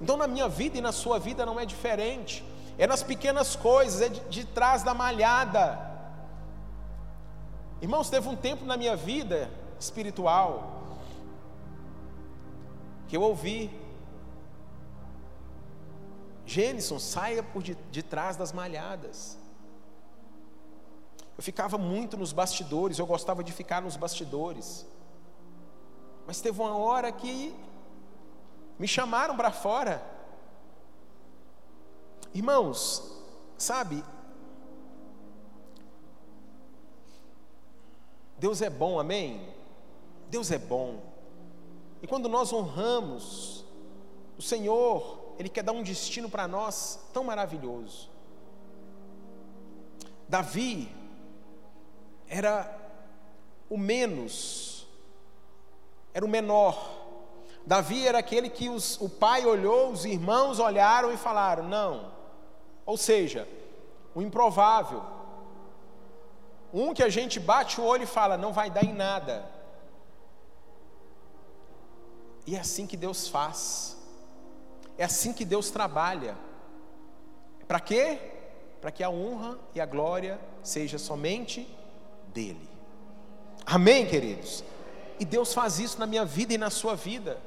Então, 0.00 0.16
na 0.16 0.26
minha 0.26 0.48
vida 0.48 0.78
e 0.78 0.80
na 0.80 0.92
sua 0.92 1.18
vida 1.18 1.44
não 1.44 1.60
é 1.60 1.66
diferente. 1.66 2.44
É 2.78 2.86
nas 2.86 3.02
pequenas 3.02 3.54
coisas, 3.54 4.00
é 4.00 4.08
de, 4.08 4.20
de 4.28 4.44
trás 4.44 4.82
da 4.82 4.94
malhada. 4.94 5.78
Irmãos, 7.82 8.10
teve 8.10 8.28
um 8.28 8.36
tempo 8.36 8.64
na 8.64 8.76
minha 8.76 8.96
vida 8.96 9.50
espiritual 9.78 10.82
que 13.06 13.16
eu 13.16 13.22
ouvi. 13.22 13.70
Gênison, 16.46 16.98
saia 16.98 17.42
por 17.42 17.62
de, 17.62 17.76
de 17.90 18.02
trás 18.02 18.36
das 18.36 18.52
malhadas. 18.52 19.39
Eu 21.40 21.42
ficava 21.42 21.78
muito 21.78 22.18
nos 22.18 22.34
bastidores, 22.34 22.98
eu 22.98 23.06
gostava 23.06 23.42
de 23.42 23.50
ficar 23.50 23.80
nos 23.80 23.96
bastidores. 23.96 24.86
Mas 26.26 26.38
teve 26.42 26.60
uma 26.60 26.76
hora 26.76 27.10
que 27.10 27.56
me 28.78 28.86
chamaram 28.86 29.34
para 29.34 29.50
fora. 29.50 30.04
Irmãos, 32.34 33.10
sabe, 33.56 34.04
Deus 38.38 38.60
é 38.60 38.68
bom, 38.68 39.00
amém? 39.00 39.48
Deus 40.28 40.50
é 40.50 40.58
bom. 40.58 41.00
E 42.02 42.06
quando 42.06 42.28
nós 42.28 42.52
honramos 42.52 43.64
o 44.36 44.42
Senhor, 44.42 45.32
Ele 45.38 45.48
quer 45.48 45.62
dar 45.62 45.72
um 45.72 45.82
destino 45.82 46.28
para 46.28 46.46
nós 46.46 47.00
tão 47.14 47.24
maravilhoso. 47.24 48.10
Davi 50.28 50.99
era 52.30 52.74
o 53.68 53.76
menos, 53.76 54.86
era 56.14 56.24
o 56.24 56.28
menor. 56.28 56.98
Davi 57.66 58.06
era 58.06 58.18
aquele 58.18 58.48
que 58.48 58.70
os, 58.70 58.98
o 59.00 59.08
pai 59.08 59.44
olhou, 59.44 59.90
os 59.90 60.06
irmãos 60.06 60.58
olharam 60.58 61.12
e 61.12 61.16
falaram: 61.16 61.68
não. 61.68 62.12
Ou 62.86 62.96
seja, 62.96 63.46
o 64.14 64.22
improvável 64.22 65.02
um 66.72 66.94
que 66.94 67.02
a 67.02 67.08
gente 67.08 67.40
bate 67.40 67.80
o 67.80 67.84
olho 67.84 68.04
e 68.04 68.06
fala, 68.06 68.36
não 68.36 68.52
vai 68.52 68.70
dar 68.70 68.84
em 68.84 68.92
nada. 68.92 69.44
E 72.46 72.54
é 72.54 72.60
assim 72.60 72.86
que 72.86 72.96
Deus 72.96 73.26
faz. 73.28 73.96
É 74.96 75.04
assim 75.04 75.32
que 75.32 75.44
Deus 75.44 75.70
trabalha. 75.70 76.36
Para 77.66 77.80
quê? 77.80 78.18
Para 78.80 78.90
que 78.90 79.02
a 79.02 79.10
honra 79.10 79.58
e 79.74 79.80
a 79.80 79.86
glória 79.86 80.40
seja 80.62 80.96
somente 80.96 81.68
dele. 82.30 82.68
Amém, 83.66 84.06
queridos? 84.06 84.64
E 85.18 85.24
Deus 85.24 85.52
faz 85.52 85.78
isso 85.78 85.98
na 85.98 86.06
minha 86.06 86.24
vida 86.24 86.54
e 86.54 86.58
na 86.58 86.70
sua 86.70 86.96
vida. 86.96 87.38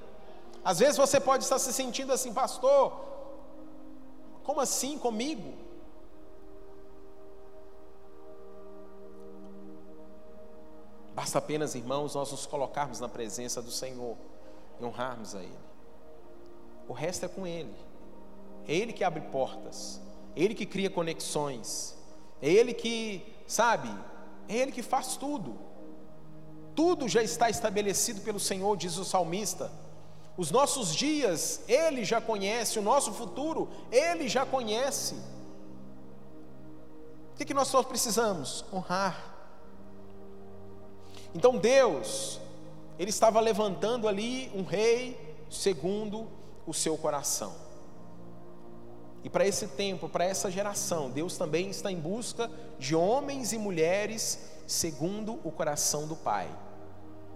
Às 0.64 0.80
vezes 0.80 0.98
você 0.98 1.20
pode 1.20 1.44
estar 1.44 1.60
se 1.60 1.74
sentindo 1.74 2.14
assim, 2.14 2.34
pastor, 2.34 2.94
como 4.44 4.62
assim 4.62 4.98
comigo? 4.98 5.54
Basta 11.14 11.38
apenas, 11.38 11.76
irmãos, 11.76 12.16
nós 12.16 12.32
nos 12.32 12.46
colocarmos 12.46 13.00
na 13.00 13.08
presença 13.08 13.62
do 13.62 13.72
Senhor 13.72 14.18
e 14.80 14.84
honrarmos 14.84 15.36
a 15.36 15.42
Ele. 15.42 15.60
O 16.88 16.94
resto 16.94 17.26
é 17.26 17.28
com 17.28 17.46
Ele. 17.46 17.74
É 18.68 18.76
Ele 18.76 18.94
que 18.94 19.04
abre 19.04 19.22
portas, 19.22 20.02
é 20.36 20.42
Ele 20.42 20.56
que 20.56 20.66
cria 20.66 20.90
conexões, 20.90 21.96
é 22.42 22.50
Ele 22.50 22.74
que, 22.74 23.26
sabe, 23.46 23.90
é 24.48 24.56
Ele 24.56 24.72
que 24.72 24.82
faz 24.82 25.18
tudo. 25.18 25.58
Tudo 26.76 27.08
já 27.08 27.22
está 27.22 27.50
estabelecido 27.50 28.22
pelo 28.22 28.40
Senhor, 28.40 28.76
diz 28.76 28.98
o 28.98 29.06
salmista. 29.06 29.72
Os 30.36 30.50
nossos 30.50 30.96
dias, 30.96 31.62
Ele 31.68 32.04
já 32.04 32.20
conhece, 32.20 32.80
o 32.80 32.82
nosso 32.82 33.14
futuro, 33.14 33.70
Ele 33.92 34.28
já 34.28 34.46
conhece. 34.46 35.16
O 37.32 37.36
que, 37.36 37.46
que 37.46 37.54
nós 37.54 37.68
só 37.68 37.84
precisamos? 37.84 38.66
Honrar 38.72 39.34
então 41.34 41.58
Deus, 41.58 42.40
Ele 43.00 43.10
estava 43.10 43.40
levantando 43.40 44.08
ali 44.08 44.52
um 44.54 44.64
rei 44.64 45.36
segundo 45.50 46.28
o 46.66 46.74
seu 46.74 46.98
coração. 46.98 47.54
E 49.24 49.30
para 49.30 49.48
esse 49.48 49.68
tempo, 49.68 50.10
para 50.10 50.26
essa 50.26 50.52
geração, 50.52 51.10
Deus 51.10 51.38
também 51.38 51.70
está 51.70 51.92
em 51.92 52.00
busca 52.00 52.52
de 52.78 52.94
homens 52.94 53.54
e 53.54 53.58
mulheres 53.58 54.40
segundo 54.68 55.40
o 55.44 55.52
coração 55.52 56.08
do 56.08 56.16
Pai, 56.16 56.50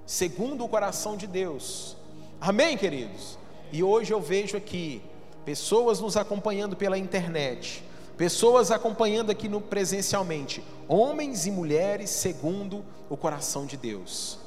segundo 0.06 0.66
o 0.66 0.70
coração 0.70 1.16
de 1.16 1.28
Deus. 1.28 1.96
Amém, 2.42 2.78
queridos? 2.78 3.38
E 3.72 3.84
hoje 3.84 4.14
eu 4.14 4.20
vejo 4.20 4.58
aqui 4.58 5.02
pessoas 5.46 6.00
nos 6.02 6.18
acompanhando 6.18 6.76
pela 6.76 6.98
internet, 6.98 7.84
pessoas 8.18 8.70
acompanhando 8.70 9.30
aqui 9.30 9.48
no 9.48 9.62
presencialmente, 9.62 10.62
homens 10.90 11.46
e 11.46 11.52
mulheres 11.52 12.10
segundo 12.10 12.84
o 13.10 13.16
coração 13.16 13.66
de 13.66 13.78
Deus. 13.78 14.40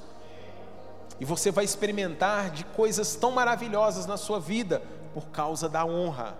E 1.18 1.24
você 1.24 1.50
vai 1.50 1.64
experimentar 1.64 2.50
de 2.50 2.64
coisas 2.64 3.14
tão 3.14 3.31
maravilhosas 3.31 4.07
na 4.07 4.16
sua 4.16 4.38
vida 4.38 4.83
por 5.12 5.29
causa 5.29 5.68
da 5.68 5.85
honra, 5.85 6.37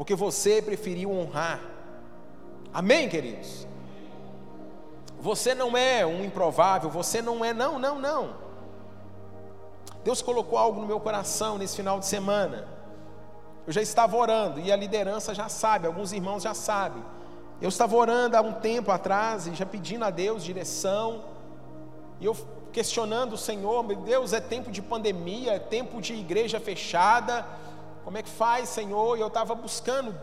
porque 0.00 0.14
você 0.14 0.62
preferiu 0.62 1.12
honrar. 1.12 1.60
Amém, 2.72 3.06
queridos? 3.06 3.66
Você 5.20 5.54
não 5.54 5.76
é 5.76 6.06
um 6.06 6.24
improvável, 6.24 6.88
você 6.88 7.20
não 7.20 7.44
é, 7.44 7.52
não, 7.52 7.78
não, 7.78 7.98
não. 7.98 8.34
Deus 10.02 10.22
colocou 10.22 10.58
algo 10.58 10.80
no 10.80 10.86
meu 10.86 10.98
coração 10.98 11.58
nesse 11.58 11.76
final 11.76 11.98
de 11.98 12.06
semana. 12.06 12.66
Eu 13.66 13.74
já 13.74 13.82
estava 13.82 14.16
orando 14.16 14.58
e 14.58 14.72
a 14.72 14.76
liderança 14.76 15.34
já 15.34 15.50
sabe, 15.50 15.86
alguns 15.86 16.14
irmãos 16.14 16.44
já 16.44 16.54
sabem. 16.54 17.04
Eu 17.60 17.68
estava 17.68 17.94
orando 17.94 18.38
há 18.38 18.40
um 18.40 18.54
tempo 18.54 18.90
atrás 18.90 19.48
e 19.48 19.54
já 19.54 19.66
pedindo 19.66 20.06
a 20.06 20.10
Deus 20.10 20.42
direção. 20.42 21.22
E 22.18 22.24
eu 22.24 22.34
questionando 22.72 23.34
o 23.34 23.36
Senhor, 23.38 23.84
meu 23.84 23.98
Deus, 23.98 24.32
é 24.32 24.40
tempo 24.40 24.70
de 24.70 24.80
pandemia, 24.80 25.56
é 25.56 25.58
tempo 25.58 26.00
de 26.00 26.14
igreja 26.14 26.58
fechada. 26.58 27.44
Como 28.04 28.16
é 28.18 28.22
que 28.22 28.30
faz, 28.30 28.68
Senhor? 28.68 29.16
E 29.16 29.20
eu 29.20 29.28
estava 29.28 29.54
buscando 29.54 30.14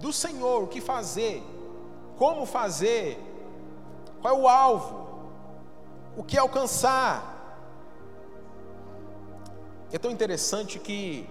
do 0.00 0.12
Senhor 0.12 0.62
o 0.62 0.66
que 0.66 0.80
fazer, 0.80 1.42
como 2.16 2.46
fazer, 2.46 3.18
qual 4.20 4.34
é 4.34 4.38
o 4.38 4.48
alvo, 4.48 5.08
o 6.16 6.24
que 6.24 6.38
alcançar. 6.38 7.36
É 9.92 9.98
tão 9.98 10.10
interessante 10.10 10.78
que 10.78 11.28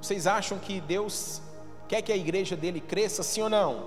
vocês 0.00 0.26
acham 0.26 0.58
que 0.58 0.80
Deus 0.80 1.42
quer 1.88 2.02
que 2.02 2.12
a 2.12 2.16
igreja 2.16 2.56
dele 2.56 2.80
cresça, 2.80 3.22
sim 3.22 3.42
ou 3.42 3.48
não? 3.48 3.84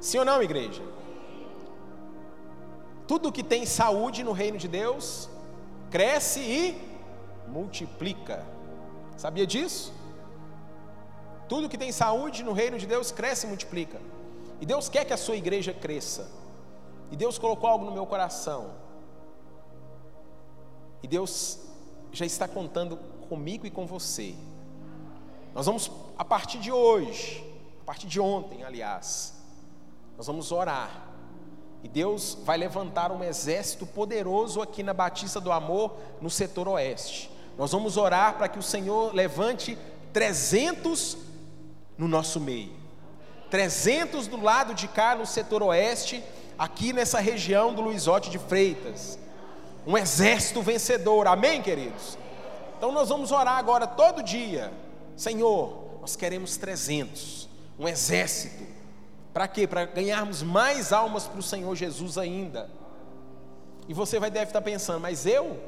Sim 0.00 0.18
ou 0.18 0.24
não, 0.24 0.42
igreja? 0.42 0.82
Tudo 3.06 3.32
que 3.32 3.42
tem 3.42 3.66
saúde 3.66 4.24
no 4.24 4.32
reino 4.32 4.56
de 4.56 4.66
Deus 4.66 5.28
cresce 5.90 6.40
e 6.40 6.96
multiplica. 7.46 8.53
Sabia 9.16 9.46
disso? 9.46 9.92
Tudo 11.48 11.68
que 11.68 11.78
tem 11.78 11.92
saúde 11.92 12.42
no 12.42 12.52
reino 12.52 12.78
de 12.78 12.86
Deus 12.86 13.12
cresce 13.12 13.46
e 13.46 13.48
multiplica. 13.48 14.00
E 14.60 14.66
Deus 14.66 14.88
quer 14.88 15.04
que 15.04 15.12
a 15.12 15.16
sua 15.16 15.36
igreja 15.36 15.72
cresça. 15.72 16.30
E 17.10 17.16
Deus 17.16 17.38
colocou 17.38 17.68
algo 17.68 17.84
no 17.84 17.92
meu 17.92 18.06
coração. 18.06 18.70
E 21.02 21.06
Deus 21.06 21.60
já 22.12 22.24
está 22.24 22.48
contando 22.48 22.96
comigo 23.28 23.66
e 23.66 23.70
com 23.70 23.86
você. 23.86 24.34
Nós 25.54 25.66
vamos, 25.66 25.90
a 26.16 26.24
partir 26.24 26.58
de 26.58 26.72
hoje, 26.72 27.44
a 27.82 27.84
partir 27.84 28.06
de 28.06 28.18
ontem, 28.18 28.64
aliás, 28.64 29.34
nós 30.16 30.26
vamos 30.26 30.50
orar. 30.50 31.08
E 31.82 31.88
Deus 31.88 32.38
vai 32.44 32.56
levantar 32.56 33.12
um 33.12 33.22
exército 33.22 33.84
poderoso 33.84 34.62
aqui 34.62 34.82
na 34.82 34.94
Batista 34.94 35.38
do 35.38 35.52
Amor, 35.52 35.94
no 36.20 36.30
setor 36.30 36.66
oeste. 36.68 37.30
Nós 37.56 37.72
vamos 37.72 37.96
orar 37.96 38.34
para 38.34 38.48
que 38.48 38.58
o 38.58 38.62
Senhor 38.62 39.14
levante 39.14 39.78
300 40.12 41.16
no 41.96 42.08
nosso 42.08 42.40
meio. 42.40 42.72
300 43.50 44.26
do 44.26 44.40
lado 44.40 44.74
de 44.74 44.88
cá 44.88 45.14
no 45.14 45.26
setor 45.26 45.62
oeste, 45.62 46.22
aqui 46.58 46.92
nessa 46.92 47.20
região 47.20 47.72
do 47.72 47.82
Luizote 47.82 48.30
de 48.30 48.38
Freitas. 48.38 49.18
Um 49.86 49.96
exército 49.96 50.62
vencedor, 50.62 51.26
amém, 51.26 51.62
queridos? 51.62 52.18
Então 52.76 52.90
nós 52.90 53.08
vamos 53.08 53.30
orar 53.30 53.58
agora 53.58 53.86
todo 53.86 54.22
dia 54.22 54.72
Senhor, 55.16 55.98
nós 56.00 56.16
queremos 56.16 56.56
300, 56.56 57.48
um 57.78 57.88
exército. 57.88 58.64
Para 59.32 59.48
quê? 59.48 59.66
Para 59.66 59.84
ganharmos 59.84 60.42
mais 60.42 60.92
almas 60.92 61.26
para 61.26 61.38
o 61.38 61.42
Senhor 61.42 61.74
Jesus 61.74 62.18
ainda. 62.18 62.68
E 63.88 63.94
você 63.94 64.18
vai 64.18 64.30
deve 64.30 64.46
estar 64.46 64.60
pensando, 64.60 65.00
mas 65.00 65.26
eu? 65.26 65.60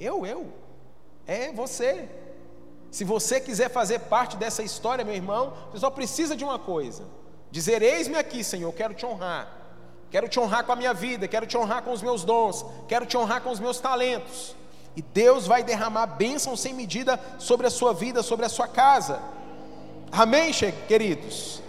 Eu, 0.00 0.24
eu? 0.24 0.52
É 1.26 1.52
você. 1.52 2.08
Se 2.90 3.04
você 3.04 3.40
quiser 3.40 3.68
fazer 3.70 4.00
parte 4.00 4.36
dessa 4.36 4.62
história, 4.62 5.04
meu 5.04 5.14
irmão, 5.14 5.52
você 5.70 5.78
só 5.78 5.90
precisa 5.90 6.34
de 6.34 6.42
uma 6.42 6.58
coisa: 6.58 7.04
dizer: 7.50 7.82
Eis-me 7.82 8.16
aqui, 8.16 8.42
Senhor, 8.42 8.72
quero 8.72 8.94
te 8.94 9.04
honrar. 9.04 9.58
Quero 10.10 10.28
te 10.28 10.40
honrar 10.40 10.64
com 10.64 10.72
a 10.72 10.76
minha 10.76 10.92
vida, 10.92 11.28
quero 11.28 11.46
te 11.46 11.56
honrar 11.56 11.82
com 11.82 11.92
os 11.92 12.02
meus 12.02 12.24
dons, 12.24 12.66
quero 12.88 13.06
te 13.06 13.16
honrar 13.16 13.42
com 13.42 13.50
os 13.50 13.60
meus 13.60 13.78
talentos. 13.78 14.56
E 14.96 15.02
Deus 15.02 15.46
vai 15.46 15.62
derramar 15.62 16.06
bênção 16.06 16.56
sem 16.56 16.74
medida 16.74 17.20
sobre 17.38 17.66
a 17.66 17.70
sua 17.70 17.94
vida, 17.94 18.20
sobre 18.22 18.44
a 18.44 18.48
sua 18.48 18.66
casa. 18.66 19.20
Amém, 20.10 20.52
queridos? 20.88 21.62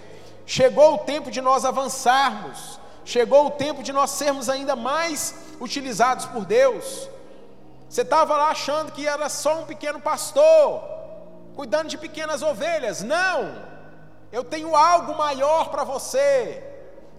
Chegou 0.44 0.96
o 0.96 0.98
tempo 0.98 1.30
de 1.30 1.40
nós 1.40 1.64
avançarmos, 1.64 2.80
chegou 3.06 3.46
o 3.46 3.52
tempo 3.52 3.84
de 3.84 3.94
nós 3.94 4.10
sermos 4.10 4.50
ainda 4.50 4.76
mais 4.76 5.36
utilizados 5.60 6.26
por 6.26 6.44
Deus. 6.44 7.08
Você 7.92 8.04
estava 8.04 8.38
lá 8.38 8.52
achando 8.52 8.94
que 8.94 9.06
era 9.06 9.28
só 9.28 9.60
um 9.60 9.66
pequeno 9.66 10.00
pastor, 10.00 10.82
cuidando 11.58 11.90
de 11.90 11.98
pequenas 11.98 12.42
ovelhas. 12.42 13.04
Não! 13.04 13.40
Eu 14.32 14.46
tenho 14.46 14.78
algo 14.78 15.14
maior 15.18 15.68
para 15.70 15.84
você. 15.84 16.64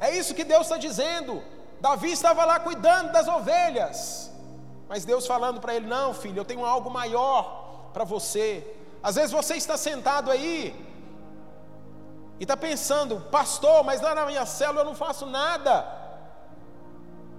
É 0.01 0.17
isso 0.17 0.35
que 0.35 0.45
Deus 0.45 0.63
está 0.63 0.79
dizendo. 0.79 1.43
Davi 1.79 2.11
estava 2.11 2.47
lá 2.47 2.59
cuidando 2.59 3.13
das 3.13 3.29
ovelhas, 3.29 4.33
mas 4.89 5.05
Deus 5.05 5.27
falando 5.27 5.61
para 5.61 5.75
ele: 5.75 5.87
Não, 5.87 6.15
filho, 6.15 6.41
eu 6.41 6.45
tenho 6.45 6.65
algo 6.65 6.89
maior 6.89 7.91
para 7.93 8.05
você. 8.05 8.67
Às 9.03 9.17
vezes 9.17 9.31
você 9.31 9.57
está 9.57 9.77
sentado 9.77 10.31
aí 10.31 10.75
e 12.41 12.45
está 12.45 12.57
pensando, 12.57 13.21
pastor, 13.31 13.85
mas 13.85 14.01
lá 14.01 14.15
na 14.15 14.25
minha 14.25 14.47
célula 14.47 14.81
eu 14.81 14.87
não 14.87 14.95
faço 14.95 15.27
nada. 15.27 15.87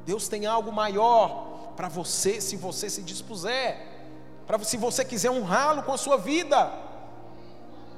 Deus 0.06 0.28
tem 0.28 0.46
algo 0.46 0.72
maior 0.72 1.53
para 1.76 1.88
você 1.88 2.40
se 2.40 2.56
você 2.56 2.90
se 2.90 3.02
dispuser, 3.02 3.88
para 4.46 4.62
se 4.64 4.78
você 4.78 5.04
quiser 5.04 5.32
honrá-lo 5.32 5.84
com 5.84 5.94
a 5.94 5.98
sua 5.98 6.18
vida. 6.18 6.72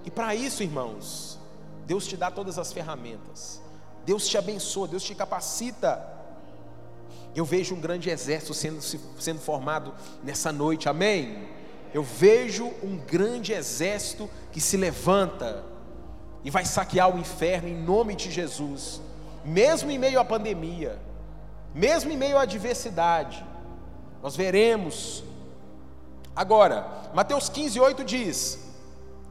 E 0.03 0.11
para 0.11 0.36
isso, 0.36 0.63
irmãos, 0.63 1.39
Deus 1.86 2.05
te 2.07 2.15
dá 2.15 2.30
todas 2.30 2.57
as 2.57 2.71
ferramentas. 2.71 3.61
Deus 4.05 4.28
te 4.28 4.38
abençoa, 4.38 4.88
Deus 4.88 5.03
te 5.03 5.15
capacita. 5.15 6.13
Eu 7.36 7.43
vejo 7.43 7.76
um 7.76 7.80
grande 7.80 8.09
exército 8.09 8.53
sendo, 8.53 8.82
sendo 8.82 9.39
formado 9.39 9.93
nessa 10.23 10.51
noite, 10.51 10.88
amém? 10.88 11.49
Eu 11.93 12.03
vejo 12.03 12.71
um 12.84 12.97
grande 12.97 13.51
exército 13.51 14.30
que 14.51 14.61
se 14.61 14.78
levanta 14.78 15.63
e 16.43 16.51
vai 16.51 16.63
saquear 16.63 17.13
o 17.13 17.19
inferno 17.19 17.67
em 17.67 17.76
nome 17.76 18.15
de 18.15 18.32
Jesus, 18.32 19.01
mesmo 19.43 19.89
em 19.89 19.97
meio 19.97 20.19
à 20.19 20.26
pandemia, 20.26 20.99
mesmo 21.73 22.11
em 22.11 22.17
meio 22.17 22.38
à 22.38 22.43
adversidade, 22.43 23.43
nós 24.26 24.36
veremos. 24.36 25.23
Agora, 26.36 27.11
Mateus 27.13 27.47
15, 27.47 27.80
8 27.80 28.03
diz: 28.03 28.57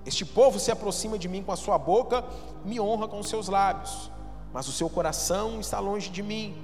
Este 0.07 0.24
povo 0.24 0.61
se 0.61 0.70
aproxima 0.70 1.18
de 1.18 1.26
mim 1.26 1.42
com 1.42 1.51
a 1.51 1.57
sua 1.57 1.76
boca, 1.76 2.24
me 2.64 2.78
honra 2.80 3.09
com 3.09 3.18
os 3.18 3.28
seus 3.28 3.49
lábios, 3.49 4.09
mas 4.53 4.68
o 4.68 4.72
seu 4.72 4.88
coração 4.88 5.59
está 5.59 5.80
longe 5.80 6.11
de 6.11 6.22
mim. 6.22 6.57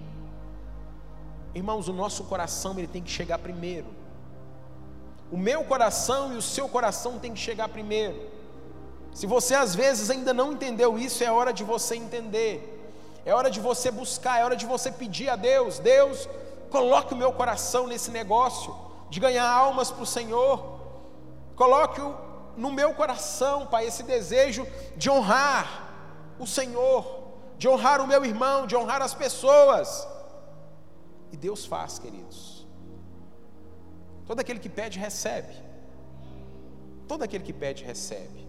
Irmãos, 1.57 1.89
o 1.89 1.93
nosso 1.93 2.23
coração 2.23 2.79
ele 2.79 2.87
tem 2.87 3.03
que 3.03 3.11
chegar 3.11 3.37
primeiro. 3.39 3.89
O 5.33 5.37
meu 5.37 5.65
coração 5.65 6.33
e 6.33 6.37
o 6.37 6.43
seu 6.43 6.69
coração 6.69 7.19
tem 7.19 7.35
que 7.35 7.41
chegar 7.41 7.69
primeiro. 7.69 8.31
Se 9.13 9.27
você 9.27 9.57
às 9.57 9.75
vezes 9.75 10.09
ainda 10.09 10.33
não 10.33 10.53
entendeu 10.53 10.97
isso, 10.97 11.25
é 11.25 11.33
hora 11.33 11.53
de 11.53 11.65
você 11.65 11.97
entender. 11.97 12.55
É 13.27 13.35
hora 13.35 13.51
de 13.51 13.59
você 13.59 13.91
buscar, 13.91 14.39
é 14.39 14.45
hora 14.45 14.55
de 14.55 14.67
você 14.67 14.93
pedir 14.93 15.29
a 15.29 15.35
Deus: 15.35 15.81
Deus, 15.81 16.29
Coloque 16.71 17.15
o 17.15 17.17
meu 17.17 17.33
coração 17.33 17.87
nesse 17.87 18.11
negócio 18.11 18.75
de 19.09 19.19
ganhar 19.19 19.49
almas 19.49 19.91
para 19.91 20.03
o 20.03 20.07
Senhor. 20.07 20.81
Coloque 21.57 22.01
no 22.57 22.71
meu 22.71 22.95
coração, 22.95 23.67
Pai, 23.67 23.87
esse 23.87 24.03
desejo 24.03 24.67
de 24.97 25.11
honrar 25.11 25.89
o 26.39 26.47
Senhor, 26.47 27.03
de 27.59 27.69
honrar 27.69 28.01
o 28.01 28.07
meu 28.07 28.25
irmão, 28.25 28.67
de 28.67 28.77
honrar 28.77 29.03
as 29.03 29.15
pessoas. 29.15 30.07
E 31.33 31.37
Deus 31.37 31.67
faz, 31.67 31.99
queridos. 31.99 32.67
Todo 34.27 34.41
aquele 34.41 34.61
que 34.61 34.69
pede, 34.69 34.99
recebe. 34.99 35.55
Todo 37.09 37.25
aquele 37.25 37.43
que 37.43 37.53
pede, 37.53 37.85
recebe. 37.85 38.49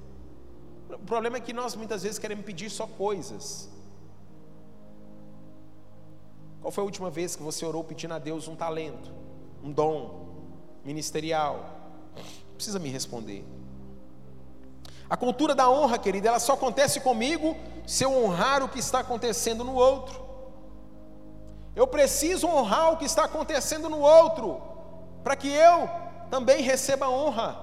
O 0.89 0.99
problema 0.99 1.37
é 1.37 1.39
que 1.39 1.53
nós 1.53 1.75
muitas 1.75 2.03
vezes 2.03 2.19
queremos 2.19 2.45
pedir 2.45 2.69
só 2.69 2.85
coisas. 2.85 3.69
Qual 6.61 6.71
foi 6.71 6.83
a 6.83 6.85
última 6.85 7.09
vez 7.09 7.35
que 7.35 7.41
você 7.41 7.65
orou 7.65 7.83
pedindo 7.83 8.13
a 8.13 8.19
Deus 8.19 8.47
um 8.47 8.55
talento, 8.55 9.11
um 9.63 9.71
dom 9.71 10.27
ministerial? 10.85 11.65
Não 12.15 12.55
precisa 12.55 12.77
me 12.77 12.89
responder. 12.89 13.43
A 15.09 15.17
cultura 15.17 15.55
da 15.55 15.69
honra, 15.69 15.97
querida, 15.97 16.29
ela 16.29 16.39
só 16.39 16.53
acontece 16.53 17.01
comigo 17.01 17.57
se 17.85 18.03
eu 18.03 18.13
honrar 18.13 18.63
o 18.63 18.69
que 18.69 18.79
está 18.79 18.99
acontecendo 18.99 19.63
no 19.63 19.73
outro. 19.73 20.21
Eu 21.75 21.87
preciso 21.87 22.47
honrar 22.47 22.93
o 22.93 22.97
que 22.97 23.05
está 23.05 23.25
acontecendo 23.25 23.89
no 23.89 23.99
outro, 23.99 24.61
para 25.23 25.35
que 25.35 25.49
eu 25.49 25.89
também 26.29 26.61
receba 26.61 27.09
honra. 27.09 27.59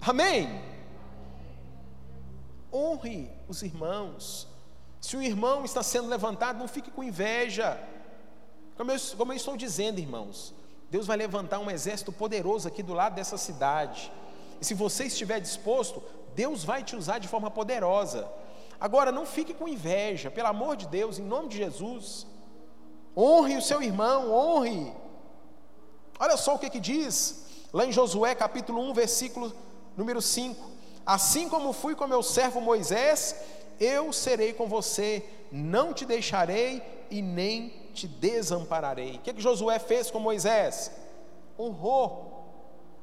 Amém? 0.00 0.62
Honre 2.72 3.30
os 3.48 3.62
irmãos, 3.62 4.47
se 5.08 5.16
o 5.16 5.22
irmão 5.22 5.64
está 5.64 5.82
sendo 5.82 6.06
levantado, 6.06 6.58
não 6.58 6.68
fique 6.68 6.90
com 6.90 7.02
inveja. 7.02 7.80
Como 8.76 8.92
eu, 8.92 8.98
como 9.16 9.32
eu 9.32 9.36
estou 9.38 9.56
dizendo, 9.56 9.98
irmãos, 9.98 10.52
Deus 10.90 11.06
vai 11.06 11.16
levantar 11.16 11.60
um 11.60 11.70
exército 11.70 12.12
poderoso 12.12 12.68
aqui 12.68 12.82
do 12.82 12.92
lado 12.92 13.14
dessa 13.14 13.38
cidade. 13.38 14.12
E 14.60 14.64
se 14.66 14.74
você 14.74 15.04
estiver 15.04 15.40
disposto, 15.40 16.02
Deus 16.34 16.62
vai 16.62 16.84
te 16.84 16.94
usar 16.94 17.20
de 17.20 17.26
forma 17.26 17.50
poderosa. 17.50 18.28
Agora, 18.78 19.10
não 19.10 19.24
fique 19.24 19.54
com 19.54 19.66
inveja, 19.66 20.30
pelo 20.30 20.48
amor 20.48 20.76
de 20.76 20.86
Deus, 20.86 21.18
em 21.18 21.24
nome 21.24 21.48
de 21.48 21.56
Jesus. 21.56 22.26
Honre 23.16 23.56
o 23.56 23.62
seu 23.62 23.82
irmão, 23.82 24.30
honre. 24.30 24.92
Olha 26.20 26.36
só 26.36 26.54
o 26.54 26.58
que, 26.58 26.68
que 26.68 26.80
diz 26.80 27.46
lá 27.72 27.86
em 27.86 27.92
Josué 27.92 28.34
capítulo 28.34 28.82
1, 28.90 28.92
versículo 28.92 29.54
número 29.96 30.20
5. 30.20 30.70
Assim 31.06 31.48
como 31.48 31.72
fui 31.72 31.94
com 31.94 32.06
meu 32.06 32.22
servo 32.22 32.60
Moisés, 32.60 33.34
eu 33.80 34.12
serei 34.12 34.52
com 34.52 34.66
você, 34.66 35.24
não 35.50 35.92
te 35.92 36.04
deixarei 36.04 36.82
e 37.10 37.22
nem 37.22 37.68
te 37.94 38.06
desampararei. 38.06 39.16
O 39.16 39.18
que, 39.20 39.32
que 39.32 39.40
Josué 39.40 39.78
fez 39.78 40.10
com 40.10 40.20
Moisés? 40.20 40.90
Honrou. 41.58 42.28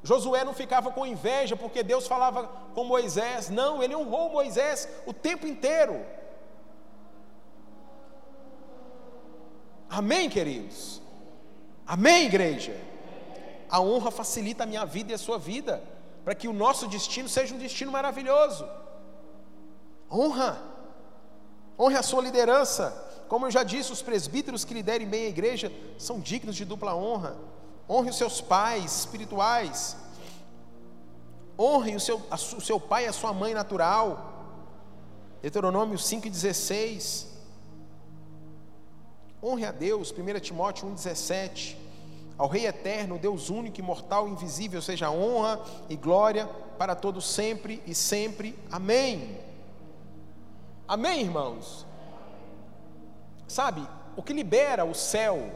Josué 0.02 0.44
não 0.44 0.54
ficava 0.54 0.90
com 0.90 1.04
inveja 1.04 1.56
porque 1.56 1.82
Deus 1.82 2.06
falava 2.06 2.46
com 2.74 2.84
Moisés, 2.84 3.50
não, 3.50 3.82
ele 3.82 3.96
honrou 3.96 4.30
Moisés 4.30 4.88
o 5.04 5.12
tempo 5.12 5.46
inteiro. 5.46 6.04
Amém, 9.88 10.28
queridos? 10.28 11.00
Amém, 11.86 12.26
igreja? 12.26 12.76
A 13.68 13.80
honra 13.80 14.10
facilita 14.10 14.62
a 14.64 14.66
minha 14.66 14.84
vida 14.84 15.12
e 15.12 15.14
a 15.14 15.18
sua 15.18 15.38
vida, 15.38 15.82
para 16.24 16.34
que 16.34 16.48
o 16.48 16.52
nosso 16.52 16.86
destino 16.86 17.28
seja 17.28 17.54
um 17.54 17.58
destino 17.58 17.90
maravilhoso. 17.90 18.66
Honra. 20.10 20.60
Honre 21.78 21.96
a 21.96 22.02
sua 22.02 22.22
liderança. 22.22 23.04
Como 23.28 23.46
eu 23.46 23.50
já 23.50 23.62
disse, 23.62 23.92
os 23.92 24.02
presbíteros 24.02 24.64
que 24.64 24.74
liderem 24.74 25.06
bem 25.06 25.26
a 25.26 25.28
igreja 25.28 25.72
são 25.98 26.20
dignos 26.20 26.54
de 26.54 26.64
dupla 26.64 26.94
honra. 26.94 27.36
Honre 27.88 28.10
os 28.10 28.16
seus 28.16 28.40
pais 28.40 29.00
espirituais. 29.00 29.96
Honre 31.58 31.96
o 31.96 32.00
seu, 32.00 32.22
a, 32.30 32.34
o 32.34 32.60
seu 32.60 32.78
pai 32.78 33.04
e 33.04 33.08
a 33.08 33.12
sua 33.12 33.32
mãe 33.32 33.54
natural. 33.54 34.32
Deuteronômio 35.42 35.98
5,16. 35.98 37.26
Honre 39.42 39.66
a 39.66 39.72
Deus, 39.72 40.12
1 40.12 40.40
Timóteo 40.40 40.88
1,17. 40.88 41.76
Ao 42.38 42.48
Rei 42.48 42.66
eterno, 42.66 43.18
Deus 43.18 43.48
único, 43.48 43.80
imortal, 43.80 44.28
invisível, 44.28 44.82
seja 44.82 45.10
honra 45.10 45.60
e 45.88 45.96
glória 45.96 46.46
para 46.76 46.94
todos 46.94 47.26
sempre 47.26 47.82
e 47.86 47.94
sempre. 47.94 48.58
Amém. 48.70 49.38
Amém, 50.88 51.22
irmãos? 51.22 51.84
Sabe, 53.48 53.86
o 54.16 54.22
que 54.22 54.32
libera 54.32 54.84
o 54.84 54.94
céu, 54.94 55.50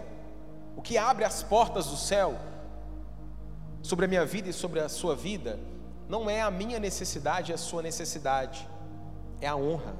o 0.76 0.83
que 0.83 0.99
abre 0.99 1.24
as 1.24 1.43
portas 1.43 1.87
do 1.87 1.97
céu 1.97 2.37
sobre 3.83 4.07
a 4.07 4.09
minha 4.09 4.26
vida 4.26 4.49
e 4.49 4.53
sobre 4.53 4.81
a 4.81 4.89
sua 4.89 5.14
vida, 5.14 5.59
não 6.09 6.28
é 6.28 6.43
a 6.43 6.51
minha 6.51 6.81
necessidade 6.81 7.53
e 7.53 7.55
a 7.55 7.59
sua 7.59 7.81
necessidade, 7.81 8.68
é 9.41 9.47
a 9.47 9.55
honra. 9.55 9.95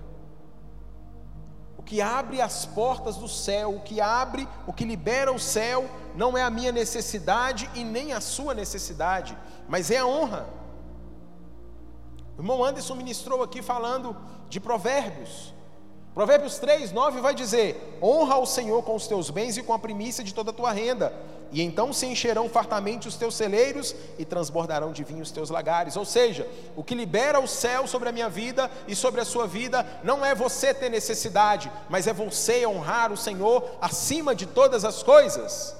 O 1.79 1.83
que 1.83 2.03
abre 2.03 2.41
as 2.43 2.67
portas 2.67 3.17
do 3.17 3.29
céu, 3.29 3.77
o 3.77 3.81
que 3.81 4.01
abre, 4.01 4.49
o 4.67 4.73
que 4.73 4.85
libera 4.85 5.33
o 5.33 5.39
céu, 5.39 5.89
não 6.17 6.37
é 6.37 6.43
a 6.43 6.51
minha 6.51 6.73
necessidade 6.73 7.71
e 7.75 7.85
nem 7.85 8.13
a 8.13 8.21
sua 8.21 8.53
necessidade, 8.53 9.39
mas 9.69 9.93
é 9.93 9.99
a 9.99 10.07
honra. 10.07 10.60
Irmão 12.41 12.65
Anderson 12.65 12.95
ministrou 12.95 13.43
aqui 13.43 13.61
falando 13.61 14.17
de 14.49 14.59
Provérbios. 14.59 15.53
Provérbios 16.15 16.59
3, 16.59 16.91
9 16.91 17.21
vai 17.21 17.35
dizer: 17.35 17.99
Honra 18.03 18.37
ao 18.37 18.47
Senhor 18.47 18.83
com 18.83 18.95
os 18.95 19.07
teus 19.07 19.29
bens 19.29 19.59
e 19.59 19.63
com 19.63 19.75
a 19.75 19.79
primícia 19.79 20.25
de 20.25 20.33
toda 20.33 20.51
a 20.51 20.55
tua 20.55 20.73
renda, 20.73 21.13
e 21.53 21.61
então 21.61 21.93
se 21.93 22.07
encherão 22.07 22.49
fartamente 22.49 23.07
os 23.07 23.17
teus 23.17 23.35
celeiros 23.35 23.95
e 24.19 24.25
transbordarão 24.25 24.91
de 24.91 25.05
vinho 25.05 25.21
os 25.21 25.31
teus 25.31 25.51
lagares. 25.51 25.99
Ou 25.99 26.05
seja, 26.07 26.49
o 26.75 26.83
que 26.83 26.95
libera 26.95 27.39
o 27.39 27.47
céu 27.47 27.87
sobre 27.87 28.09
a 28.09 28.13
minha 28.13 28.31
vida 28.31 28.71
e 28.89 28.97
sobre 28.97 29.21
a 29.21 29.25
sua 29.27 29.47
vida 29.47 29.87
não 30.03 30.25
é 30.25 30.35
você 30.35 30.73
ter 30.73 30.89
necessidade, 30.89 31.71
mas 31.91 32.07
é 32.07 32.13
você 32.15 32.67
honrar 32.67 33.13
o 33.13 33.19
Senhor 33.19 33.63
acima 33.83 34.35
de 34.35 34.47
todas 34.47 34.83
as 34.83 35.03
coisas. 35.03 35.77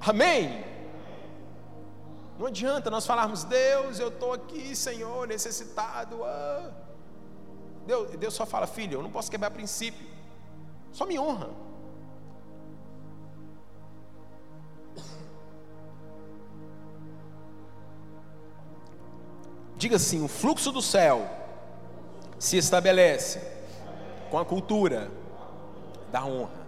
Amém? 0.00 0.73
Não 2.38 2.46
adianta 2.46 2.90
nós 2.90 3.06
falarmos, 3.06 3.44
Deus, 3.44 3.98
eu 3.98 4.08
estou 4.08 4.32
aqui, 4.32 4.74
Senhor, 4.74 5.26
necessitado. 5.28 6.24
Ah. 6.24 6.70
Deus, 7.86 8.10
Deus 8.16 8.34
só 8.34 8.44
fala, 8.44 8.66
filho, 8.66 8.98
eu 8.98 9.02
não 9.02 9.10
posso 9.10 9.30
quebrar 9.30 9.50
princípio. 9.50 10.06
Só 10.92 11.06
me 11.06 11.18
honra. 11.18 11.50
Diga 19.76 19.96
assim: 19.96 20.24
o 20.24 20.28
fluxo 20.28 20.72
do 20.72 20.80
céu 20.80 21.28
se 22.38 22.56
estabelece 22.56 23.40
com 24.30 24.38
a 24.38 24.44
cultura 24.44 25.10
da 26.10 26.24
honra. 26.24 26.64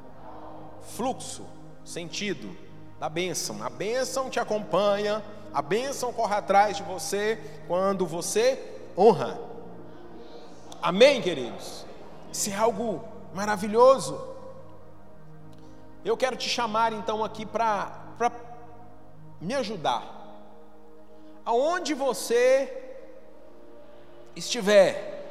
Fluxo, 0.97 1.47
sentido 1.85 2.57
da 2.99 3.09
bênção. 3.09 3.63
A 3.63 3.71
bênção 3.71 4.29
te 4.29 4.39
acompanha 4.39 5.23
a 5.57 5.63
bênção 5.63 6.13
corre 6.13 6.35
atrás 6.35 6.77
de 6.77 6.83
você 6.83 7.41
quando 7.67 8.07
você 8.07 8.63
honra. 8.95 9.41
Amém, 10.83 11.23
queridos? 11.23 11.87
Isso 12.31 12.51
é 12.51 12.55
algo 12.55 13.03
maravilhoso. 13.33 14.23
Eu 16.05 16.15
quero 16.15 16.37
te 16.37 16.47
chamar 16.47 16.93
então 16.93 17.25
aqui 17.25 17.47
para 17.47 17.91
me 19.41 19.55
ajudar. 19.55 20.05
Aonde 21.43 21.95
você 21.95 23.01
estiver, 24.37 25.25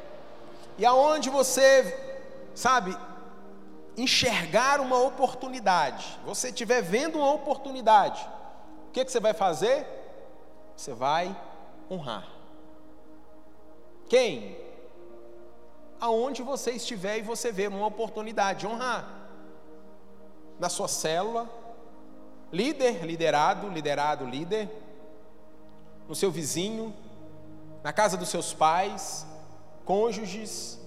e 0.76 0.84
aonde 0.84 1.30
você, 1.30 2.18
sabe, 2.52 2.98
enxergar 3.96 4.80
uma 4.80 4.98
oportunidade, 4.98 6.18
você 6.26 6.48
estiver 6.48 6.82
vendo 6.82 7.16
uma 7.16 7.32
oportunidade, 7.32 8.28
o 8.88 8.90
que, 8.90 9.04
que 9.04 9.12
você 9.12 9.20
vai 9.20 9.32
fazer? 9.32 9.95
Você 10.76 10.92
vai 10.92 11.34
honrar. 11.90 12.28
Quem? 14.08 14.56
Aonde 15.98 16.42
você 16.42 16.72
estiver 16.72 17.18
e 17.18 17.22
você 17.22 17.50
ver 17.50 17.68
uma 17.68 17.86
oportunidade, 17.86 18.66
honrar. 18.66 19.28
Na 20.58 20.68
sua 20.68 20.88
célula, 20.88 21.48
líder, 22.52 23.04
liderado, 23.04 23.68
liderado, 23.68 24.26
líder, 24.26 24.70
no 26.08 26.14
seu 26.14 26.30
vizinho, 26.30 26.94
na 27.82 27.92
casa 27.92 28.16
dos 28.16 28.28
seus 28.28 28.52
pais, 28.52 29.26
cônjuges, 29.84 30.78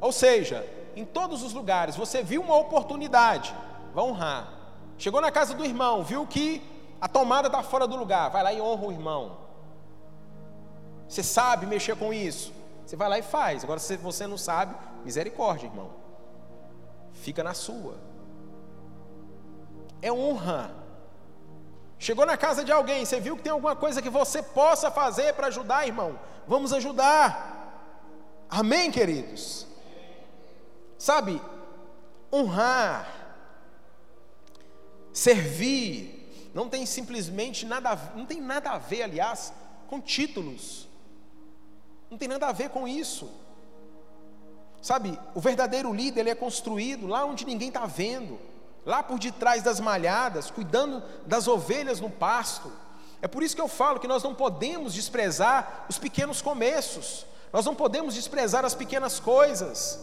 ou 0.00 0.12
seja, 0.12 0.66
em 0.94 1.04
todos 1.04 1.42
os 1.42 1.52
lugares, 1.52 1.96
você 1.96 2.22
viu 2.22 2.42
uma 2.42 2.56
oportunidade, 2.56 3.54
vai 3.94 4.04
honrar. 4.04 4.52
Chegou 4.96 5.20
na 5.20 5.30
casa 5.30 5.54
do 5.54 5.64
irmão, 5.64 6.02
viu 6.02 6.26
que 6.26 6.62
a 7.00 7.08
tomada 7.08 7.48
está 7.48 7.62
fora 7.62 7.86
do 7.86 7.96
lugar, 7.96 8.30
vai 8.30 8.42
lá 8.42 8.52
e 8.52 8.60
honra 8.60 8.86
o 8.86 8.92
irmão. 8.92 9.38
Você 11.08 11.22
sabe 11.22 11.66
mexer 11.66 11.96
com 11.96 12.12
isso, 12.12 12.52
você 12.84 12.96
vai 12.96 13.08
lá 13.08 13.18
e 13.18 13.22
faz. 13.22 13.64
Agora, 13.64 13.78
se 13.78 13.96
você 13.96 14.26
não 14.26 14.36
sabe, 14.36 14.74
misericórdia, 15.04 15.66
irmão. 15.66 15.90
Fica 17.12 17.42
na 17.42 17.54
sua. 17.54 17.94
É 20.02 20.12
honra. 20.12 20.70
Chegou 21.98 22.24
na 22.24 22.36
casa 22.36 22.64
de 22.64 22.70
alguém, 22.70 23.04
você 23.04 23.18
viu 23.18 23.36
que 23.36 23.42
tem 23.42 23.52
alguma 23.52 23.74
coisa 23.74 24.00
que 24.00 24.10
você 24.10 24.40
possa 24.42 24.90
fazer 24.90 25.34
para 25.34 25.48
ajudar, 25.48 25.86
irmão? 25.86 26.18
Vamos 26.46 26.72
ajudar. 26.72 27.56
Amém, 28.48 28.90
queridos? 28.90 29.66
Sabe, 30.96 31.40
honrar, 32.32 33.06
servir, 35.12 36.17
não 36.58 36.68
tem 36.68 36.84
simplesmente 36.84 37.64
nada, 37.64 37.96
não 38.16 38.26
tem 38.26 38.40
nada 38.40 38.70
a 38.70 38.78
ver, 38.78 39.04
aliás, 39.04 39.52
com 39.86 40.00
títulos. 40.00 40.88
Não 42.10 42.18
tem 42.18 42.26
nada 42.26 42.48
a 42.48 42.52
ver 42.52 42.70
com 42.70 42.88
isso. 42.88 43.30
Sabe, 44.82 45.16
o 45.36 45.40
verdadeiro 45.40 45.94
líder 45.94 46.22
ele 46.22 46.30
é 46.30 46.34
construído 46.34 47.06
lá 47.06 47.24
onde 47.24 47.46
ninguém 47.46 47.68
está 47.68 47.86
vendo, 47.86 48.40
lá 48.84 49.04
por 49.04 49.20
detrás 49.20 49.62
das 49.62 49.78
malhadas, 49.78 50.50
cuidando 50.50 51.00
das 51.24 51.46
ovelhas 51.46 52.00
no 52.00 52.10
pasto. 52.10 52.72
É 53.22 53.28
por 53.28 53.44
isso 53.44 53.54
que 53.54 53.62
eu 53.62 53.68
falo 53.68 54.00
que 54.00 54.08
nós 54.08 54.24
não 54.24 54.34
podemos 54.34 54.92
desprezar 54.92 55.86
os 55.88 55.96
pequenos 55.96 56.42
começos, 56.42 57.24
nós 57.52 57.64
não 57.64 57.76
podemos 57.76 58.14
desprezar 58.14 58.64
as 58.64 58.74
pequenas 58.74 59.20
coisas. 59.20 60.00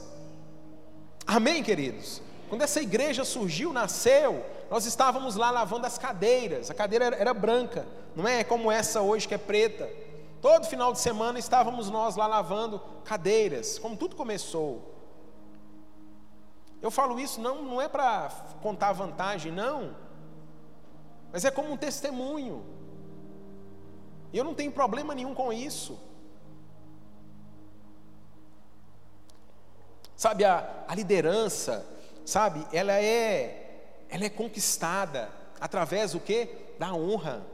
Amém, 1.27 1.61
queridos? 1.61 2.21
Quando 2.47 2.61
essa 2.61 2.81
igreja 2.81 3.25
surgiu, 3.25 3.73
nasceu, 3.73 4.54
nós 4.75 4.85
estávamos 4.85 5.37
lá 5.37 5.51
lavando 5.51 5.87
as 5.87 5.97
cadeiras, 5.97 6.69
a 6.69 6.73
cadeira 6.73 7.05
era, 7.05 7.15
era, 7.15 7.33
branca, 7.33 7.87
não 8.13 8.27
é 8.27 8.43
como 8.43 8.69
essa 8.69 9.01
hoje 9.01 9.25
que 9.25 9.33
é 9.33 9.37
preta. 9.37 9.89
Todo 10.41 10.65
final 10.65 10.91
de 10.91 10.99
semana 10.99 11.39
estávamos 11.39 11.89
nós 11.89 12.17
lá 12.17 12.27
lavando 12.27 12.81
cadeiras, 13.05 13.79
como 13.79 13.95
tudo 13.95 14.17
começou. 14.17 14.93
Eu 16.81 16.91
falo 16.91 17.17
isso 17.17 17.39
não, 17.39 17.63
não 17.63 17.81
é 17.81 17.87
para 17.87 18.29
contar 18.61 18.91
vantagem, 18.91 19.49
não, 19.49 19.95
mas 21.31 21.45
é 21.45 21.51
como 21.51 21.71
um 21.71 21.77
testemunho. 21.77 22.65
E 24.33 24.37
eu 24.37 24.43
não 24.43 24.53
tenho 24.53 24.73
problema 24.73 25.15
nenhum 25.15 25.33
com 25.33 25.53
isso. 25.53 25.97
Sabe, 30.17 30.43
a, 30.43 30.83
a 30.85 30.93
liderança, 30.93 31.87
sabe, 32.25 32.67
ela 32.73 32.91
é, 32.91 33.64
ela 34.15 34.23
é 34.23 34.29
conquistada 34.29 35.29
através 35.59 36.13
do 36.13 36.21
que? 36.21 36.47
Da 36.79 36.93
honra. 36.93 37.45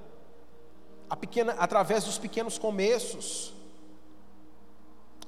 Pequena, 1.20 1.54
através 1.54 2.04
dos 2.04 2.20
pequenos 2.20 2.60
começos. 2.60 3.52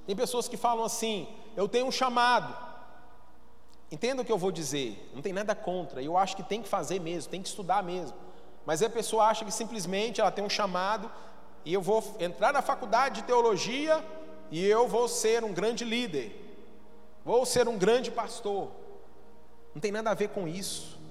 Tem 0.05 0.15
pessoas 0.15 0.47
que 0.47 0.55
falam 0.55 0.85
assim: 0.85 1.27
eu 1.57 1.67
tenho 1.67 1.87
um 1.87 1.91
chamado. 1.91 2.55
Entenda 3.91 4.21
o 4.21 4.25
que 4.25 4.31
eu 4.31 4.37
vou 4.37 4.51
dizer, 4.51 5.09
não 5.13 5.21
tem 5.21 5.33
nada 5.33 5.53
contra, 5.53 6.01
eu 6.01 6.17
acho 6.17 6.35
que 6.35 6.41
tem 6.41 6.63
que 6.63 6.69
fazer 6.69 6.99
mesmo, 6.99 7.29
tem 7.29 7.41
que 7.41 7.47
estudar 7.47 7.83
mesmo. 7.83 8.17
Mas 8.65 8.81
a 8.81 8.89
pessoa 8.89 9.25
acha 9.25 9.43
que 9.43 9.51
simplesmente 9.51 10.21
ela 10.21 10.31
tem 10.31 10.43
um 10.43 10.49
chamado 10.49 11.11
e 11.65 11.73
eu 11.73 11.81
vou 11.81 12.03
entrar 12.19 12.53
na 12.53 12.61
faculdade 12.61 13.21
de 13.21 13.27
teologia 13.27 14.03
e 14.49 14.63
eu 14.65 14.87
vou 14.87 15.07
ser 15.07 15.43
um 15.43 15.53
grande 15.53 15.83
líder. 15.83 16.31
Vou 17.25 17.45
ser 17.45 17.67
um 17.67 17.77
grande 17.77 18.09
pastor. 18.09 18.71
Não 19.75 19.81
tem 19.81 19.91
nada 19.91 20.11
a 20.11 20.15
ver 20.15 20.29
com 20.29 20.47
isso. 20.47 21.02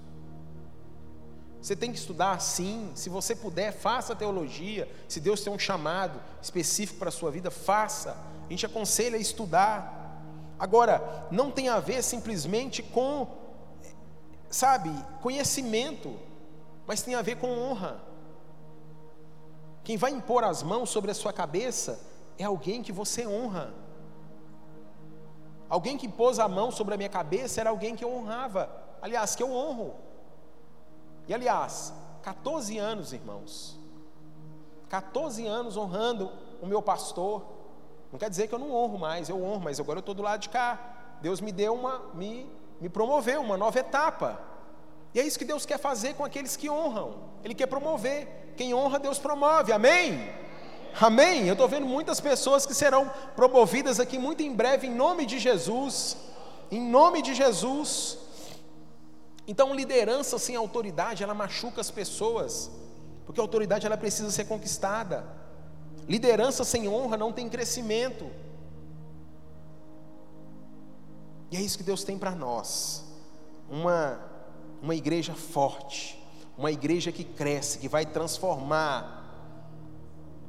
Você 1.63 1.77
tem 1.77 1.93
que 1.93 1.99
estudar 1.99 2.41
sim. 2.41 2.91
Se 2.97 3.09
você 3.09 3.37
puder, 3.37 3.73
faça 3.73 4.17
teologia. 4.17 4.91
Se 5.09 5.21
Deus 5.21 5.43
tem 5.43 5.53
um 5.53 5.59
chamado 5.59 6.21
específico 6.43 6.99
para 6.99 7.09
a 7.09 7.13
sua 7.13 7.31
vida, 7.31 7.53
faça. 7.53 8.17
A 8.47 8.51
gente 8.51 8.67
aconselha 8.67 9.17
a 9.17 9.21
estudar. 9.21 10.21
Agora, 10.59 11.29
não 11.31 11.53
tem 11.53 11.69
a 11.69 11.79
ver 11.79 12.03
simplesmente 12.03 12.83
com, 12.83 13.29
sabe, 14.51 14.91
conhecimento, 15.21 16.19
mas 16.85 17.03
tem 17.03 17.15
a 17.15 17.23
ver 17.23 17.37
com 17.37 17.57
honra. 17.57 18.03
Quem 19.85 19.97
vai 19.97 20.11
impor 20.11 20.43
as 20.43 20.65
mãos 20.65 20.91
sobre 20.91 21.13
a 21.13 21.15
sua 21.15 21.33
cabeça 21.33 22.01
é 22.39 22.45
alguém 22.45 22.83
que 22.83 22.91
você 22.91 23.25
honra. 23.25 23.73
Alguém 25.69 25.97
que 25.97 26.09
pôs 26.09 26.41
a 26.41 26.49
mão 26.49 26.73
sobre 26.73 26.95
a 26.95 26.97
minha 26.97 27.09
cabeça 27.09 27.61
era 27.61 27.71
alguém 27.71 27.95
que 27.95 28.05
eu 28.05 28.13
honrava, 28.13 28.69
aliás, 29.01 29.37
que 29.37 29.43
eu 29.45 29.53
honro. 29.53 30.12
E 31.29 31.35
aliás, 31.35 31.93
14 32.23 32.79
anos, 32.79 33.13
irmãos, 33.13 33.79
14 34.89 35.47
anos 35.47 35.77
honrando 35.77 36.31
o 36.61 36.67
meu 36.67 36.83
pastor. 36.83 37.43
Não 38.13 38.19
quer 38.19 38.29
dizer 38.29 38.47
que 38.47 38.55
eu 38.55 38.59
não 38.59 38.73
honro 38.73 38.99
mais, 38.99 39.29
eu 39.29 39.43
honro, 39.43 39.61
mas 39.61 39.81
agora 39.81 39.99
eu 39.99 40.01
estou 40.01 40.15
do 40.15 40.23
lado 40.23 40.41
de 40.41 40.49
cá. 40.49 41.19
Deus 41.23 41.41
me 41.41 41.51
deu 41.51 41.75
uma, 41.75 42.03
me, 42.15 42.47
me 42.81 42.89
promoveu 42.89 43.41
uma 43.41 43.57
nova 43.57 43.79
etapa. 43.79 44.39
E 45.15 45.21
é 45.21 45.27
isso 45.27 45.39
que 45.39 45.45
Deus 45.45 45.65
quer 45.65 45.79
fazer 45.79 46.15
com 46.15 46.25
aqueles 46.25 46.57
que 46.57 46.69
honram. 46.69 47.15
Ele 47.45 47.55
quer 47.55 47.67
promover. 47.67 48.55
Quem 48.57 48.75
honra, 48.75 48.99
Deus 48.99 49.19
promove. 49.19 49.73
Amém? 49.73 50.31
Amém? 51.01 51.47
Eu 51.47 51.53
estou 51.53 51.69
vendo 51.69 51.87
muitas 51.87 52.21
pessoas 52.21 52.67
que 52.67 52.75
serão 52.75 53.11
promovidas 53.35 53.99
aqui 53.99 54.19
muito 54.19 54.43
em 54.43 54.55
breve, 54.55 54.87
em 54.87 54.95
nome 54.95 55.25
de 55.25 55.39
Jesus. 55.39 56.17
Em 56.71 56.81
nome 56.81 57.23
de 57.23 57.35
Jesus. 57.35 58.19
Então, 59.47 59.75
liderança 59.75 60.39
sem 60.39 60.55
autoridade, 60.57 61.23
ela 61.23 61.35
machuca 61.35 61.81
as 61.81 61.91
pessoas, 61.91 62.71
porque 63.27 63.41
a 63.41 63.45
autoridade 63.45 63.87
ela 63.87 63.97
precisa 63.97 64.31
ser 64.31 64.45
conquistada. 64.45 65.25
Liderança 66.09 66.65
sem 66.65 66.89
honra 66.89 67.17
não 67.17 67.33
tem 67.33 67.49
crescimento. 67.49 68.31
E 71.51 71.57
é 71.57 71.61
isso 71.61 71.77
que 71.77 71.85
Deus 71.85 72.05
tem 72.05 72.19
para 72.19 72.33
nós. 72.33 73.05
Uma, 73.69 74.21
uma 74.81 74.95
igreja 74.95 75.35
forte, 75.35 76.23
uma 76.57 76.71
igreja 76.71 77.11
que 77.11 77.25
cresce, 77.25 77.79
que 77.79 77.89
vai 77.89 78.07
transformar 78.07 79.23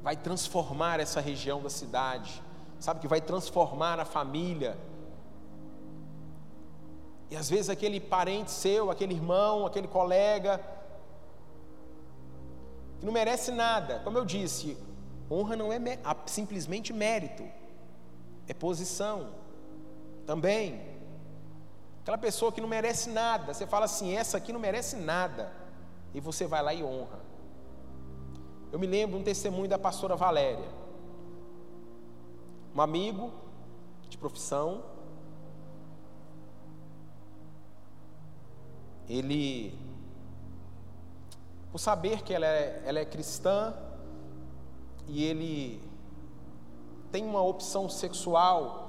vai 0.03 0.17
transformar 0.17 0.99
essa 0.99 1.21
região 1.21 1.61
da 1.61 1.69
cidade, 1.69 2.43
sabe, 2.77 2.99
que 2.99 3.07
vai 3.07 3.21
transformar 3.21 3.99
a 4.01 4.05
família. 4.05 4.77
E 7.33 7.35
às 7.35 7.49
vezes 7.49 7.67
aquele 7.67 7.99
parente 7.99 8.51
seu, 8.51 8.91
aquele 8.91 9.15
irmão, 9.15 9.65
aquele 9.65 9.87
colega, 9.87 10.61
que 12.99 13.05
não 13.07 13.11
merece 13.11 13.51
nada, 13.51 14.01
como 14.03 14.19
eu 14.19 14.23
disse, 14.23 14.77
honra 15.31 15.55
não 15.55 15.73
é 15.73 15.79
simplesmente 16.27 16.93
mérito, 16.93 17.43
é 18.47 18.53
posição 18.53 19.31
também. 20.27 20.79
Aquela 22.03 22.19
pessoa 22.19 22.51
que 22.51 22.61
não 22.61 22.67
merece 22.67 23.09
nada, 23.09 23.51
você 23.51 23.65
fala 23.65 23.85
assim: 23.85 24.15
essa 24.15 24.37
aqui 24.37 24.53
não 24.53 24.59
merece 24.59 24.95
nada, 24.95 25.51
e 26.13 26.19
você 26.19 26.45
vai 26.45 26.61
lá 26.61 26.71
e 26.71 26.83
honra. 26.83 27.19
Eu 28.71 28.77
me 28.77 28.85
lembro 28.85 29.17
um 29.17 29.23
testemunho 29.23 29.67
da 29.67 29.79
pastora 29.79 30.15
Valéria. 30.15 30.69
um 32.75 32.79
amigo 32.79 33.31
de 34.07 34.19
profissão, 34.19 34.83
ele, 39.09 39.77
por 41.71 41.79
saber 41.79 42.21
que 42.21 42.33
ela 42.33 42.45
é, 42.45 42.83
ela 42.85 42.99
é 42.99 43.05
cristã, 43.05 43.73
e 45.07 45.23
ele 45.23 45.81
tem 47.11 47.23
uma 47.23 47.41
opção 47.41 47.89
sexual 47.89 48.83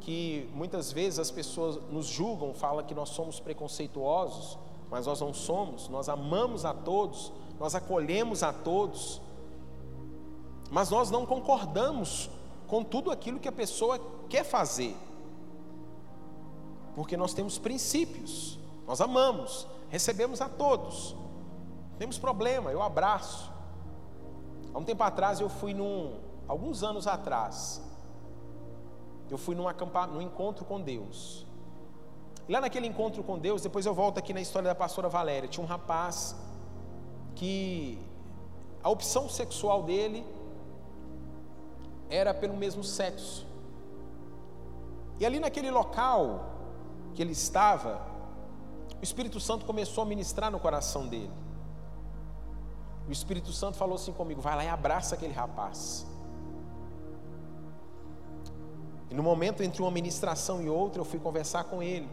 que 0.00 0.48
muitas 0.52 0.92
vezes 0.92 1.18
as 1.18 1.30
pessoas 1.30 1.78
nos 1.90 2.06
julgam, 2.06 2.52
falam 2.52 2.84
que 2.84 2.94
nós 2.94 3.10
somos 3.10 3.38
preconceituosos, 3.38 4.58
mas 4.90 5.06
nós 5.06 5.20
não 5.20 5.32
somos, 5.32 5.88
nós 5.88 6.08
amamos 6.08 6.64
a 6.64 6.74
todos, 6.74 7.32
nós 7.58 7.74
acolhemos 7.74 8.42
a 8.42 8.52
todos, 8.52 9.22
mas 10.70 10.90
nós 10.90 11.10
não 11.10 11.24
concordamos 11.24 12.28
com 12.66 12.82
tudo 12.82 13.10
aquilo 13.10 13.38
que 13.38 13.48
a 13.48 13.52
pessoa 13.52 14.00
quer 14.28 14.44
fazer, 14.44 14.96
porque 16.96 17.16
nós 17.16 17.32
temos 17.32 17.56
princípios, 17.56 18.58
nós 18.92 19.00
amamos, 19.00 19.66
recebemos 19.88 20.42
a 20.42 20.50
todos, 20.50 21.16
temos 21.96 22.18
problema, 22.18 22.70
eu 22.70 22.82
abraço. 22.82 23.50
Há 24.74 24.78
um 24.78 24.84
tempo 24.84 25.02
atrás 25.02 25.40
eu 25.40 25.48
fui 25.48 25.72
num, 25.72 26.20
alguns 26.46 26.82
anos 26.82 27.06
atrás, 27.06 27.80
eu 29.30 29.38
fui 29.38 29.54
num, 29.54 29.64
num 30.12 30.20
encontro 30.20 30.66
com 30.66 30.78
Deus. 30.78 31.46
Lá 32.46 32.60
naquele 32.60 32.86
encontro 32.86 33.24
com 33.24 33.38
Deus, 33.38 33.62
depois 33.62 33.86
eu 33.86 33.94
volto 33.94 34.18
aqui 34.18 34.34
na 34.34 34.42
história 34.42 34.68
da 34.68 34.74
pastora 34.74 35.08
Valéria, 35.08 35.48
tinha 35.48 35.64
um 35.64 35.66
rapaz 35.66 36.36
que 37.34 37.98
a 38.84 38.90
opção 38.90 39.26
sexual 39.26 39.84
dele 39.84 40.22
era 42.10 42.34
pelo 42.34 42.54
mesmo 42.54 42.84
sexo. 42.84 43.46
E 45.18 45.24
ali 45.24 45.40
naquele 45.40 45.70
local 45.70 46.44
que 47.14 47.22
ele 47.22 47.32
estava, 47.32 48.11
o 49.02 49.04
Espírito 49.04 49.40
Santo 49.40 49.66
começou 49.66 50.02
a 50.02 50.06
ministrar 50.06 50.48
no 50.48 50.60
coração 50.60 51.08
dele. 51.08 51.32
O 53.08 53.10
Espírito 53.10 53.52
Santo 53.52 53.76
falou 53.76 53.96
assim 53.96 54.12
comigo: 54.12 54.40
vai 54.40 54.54
lá 54.54 54.64
e 54.64 54.68
abraça 54.68 55.16
aquele 55.16 55.32
rapaz. 55.32 56.06
E 59.10 59.14
no 59.14 59.24
momento 59.24 59.60
entre 59.60 59.82
uma 59.82 59.90
ministração 59.90 60.62
e 60.62 60.68
outra, 60.68 61.00
eu 61.00 61.04
fui 61.04 61.18
conversar 61.18 61.64
com 61.64 61.82
ele. 61.82 62.08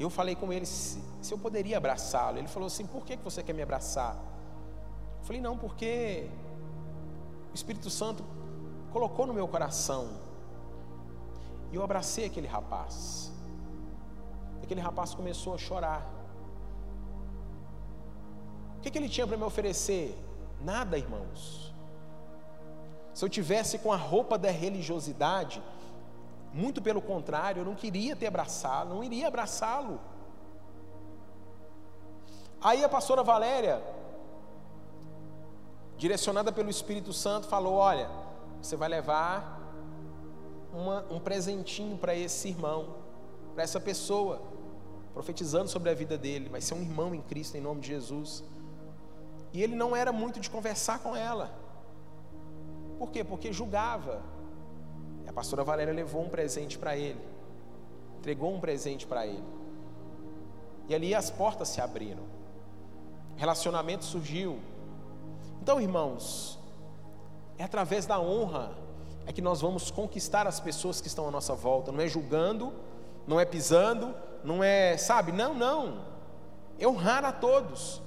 Eu 0.00 0.08
falei 0.08 0.34
com 0.34 0.50
ele 0.50 0.64
se, 0.64 1.02
se 1.20 1.34
eu 1.34 1.38
poderia 1.38 1.76
abraçá-lo. 1.76 2.38
Ele 2.38 2.48
falou 2.48 2.68
assim: 2.68 2.86
por 2.86 3.04
que 3.04 3.14
você 3.18 3.42
quer 3.42 3.52
me 3.52 3.60
abraçar? 3.60 4.16
Eu 5.18 5.24
falei: 5.24 5.42
não, 5.42 5.58
porque 5.58 6.30
o 7.52 7.54
Espírito 7.54 7.90
Santo 7.90 8.24
colocou 8.90 9.26
no 9.26 9.34
meu 9.34 9.46
coração. 9.46 10.08
E 11.70 11.76
eu 11.76 11.82
abracei 11.82 12.24
aquele 12.24 12.46
rapaz. 12.46 13.35
Aquele 14.62 14.80
rapaz 14.80 15.14
começou 15.14 15.54
a 15.54 15.58
chorar. 15.58 16.06
O 18.78 18.80
que, 18.80 18.90
que 18.90 18.98
ele 18.98 19.08
tinha 19.08 19.26
para 19.26 19.36
me 19.36 19.44
oferecer? 19.44 20.16
Nada, 20.60 20.98
irmãos. 20.98 21.72
Se 23.14 23.24
eu 23.24 23.28
tivesse 23.28 23.78
com 23.78 23.92
a 23.92 23.96
roupa 23.96 24.36
da 24.36 24.50
religiosidade, 24.50 25.62
muito 26.52 26.82
pelo 26.82 27.00
contrário, 27.00 27.60
eu 27.60 27.64
não 27.64 27.74
queria 27.74 28.14
ter 28.14 28.26
abraçado, 28.26 28.90
não 28.90 29.02
iria 29.02 29.28
abraçá-lo. 29.28 30.00
Aí 32.60 32.84
a 32.84 32.88
pastora 32.88 33.22
Valéria, 33.22 33.82
direcionada 35.96 36.50
pelo 36.50 36.70
Espírito 36.70 37.12
Santo, 37.12 37.46
falou: 37.46 37.74
Olha, 37.74 38.10
você 38.60 38.76
vai 38.76 38.88
levar 38.88 39.60
uma, 40.72 41.04
um 41.10 41.18
presentinho 41.18 41.96
para 41.96 42.14
esse 42.14 42.48
irmão, 42.48 42.96
para 43.56 43.64
essa 43.64 43.80
pessoa, 43.80 44.42
profetizando 45.14 45.70
sobre 45.70 45.88
a 45.88 45.94
vida 45.94 46.18
dele. 46.18 46.50
Vai 46.50 46.60
ser 46.60 46.74
um 46.74 46.82
irmão 46.82 47.14
em 47.14 47.22
Cristo, 47.22 47.56
em 47.56 47.60
nome 47.60 47.80
de 47.80 47.86
Jesus. 47.86 48.44
E 49.50 49.62
ele 49.62 49.74
não 49.74 49.96
era 49.96 50.12
muito 50.12 50.38
de 50.38 50.50
conversar 50.50 50.98
com 50.98 51.16
ela. 51.16 51.58
Por 52.98 53.10
quê? 53.10 53.24
Porque 53.24 53.54
julgava. 53.54 54.20
E 55.24 55.28
a 55.30 55.32
pastora 55.32 55.64
Valéria 55.64 55.94
levou 55.94 56.22
um 56.22 56.28
presente 56.28 56.78
para 56.78 56.98
ele. 56.98 57.18
Entregou 58.18 58.54
um 58.54 58.60
presente 58.60 59.06
para 59.06 59.26
ele. 59.26 59.42
E 60.86 60.94
ali 60.94 61.14
as 61.14 61.30
portas 61.30 61.68
se 61.68 61.80
abriram. 61.80 62.24
Relacionamento 63.36 64.04
surgiu. 64.04 64.60
Então, 65.62 65.80
irmãos, 65.80 66.58
é 67.56 67.64
através 67.64 68.04
da 68.04 68.20
honra 68.20 68.76
é 69.24 69.32
que 69.32 69.40
nós 69.40 69.62
vamos 69.62 69.90
conquistar 69.90 70.46
as 70.46 70.60
pessoas 70.60 71.00
que 71.00 71.08
estão 71.08 71.26
à 71.26 71.30
nossa 71.30 71.54
volta. 71.54 71.90
Não 71.90 72.02
é 72.02 72.06
julgando, 72.06 72.84
não 73.26 73.40
é 73.40 73.44
pisando, 73.44 74.14
não 74.44 74.62
é, 74.62 74.96
sabe? 74.96 75.32
Não, 75.32 75.52
não. 75.52 76.04
É 76.78 76.86
honrar 76.86 77.24
a 77.24 77.32
todos. 77.32 78.00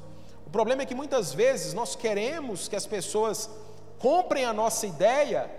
O 0.45 0.49
problema 0.49 0.81
é 0.81 0.85
que 0.85 0.95
muitas 0.95 1.33
vezes 1.33 1.73
nós 1.73 1.95
queremos 1.95 2.67
que 2.67 2.75
as 2.75 2.85
pessoas 2.85 3.49
comprem 3.99 4.45
a 4.45 4.53
nossa 4.53 4.87
ideia, 4.87 5.51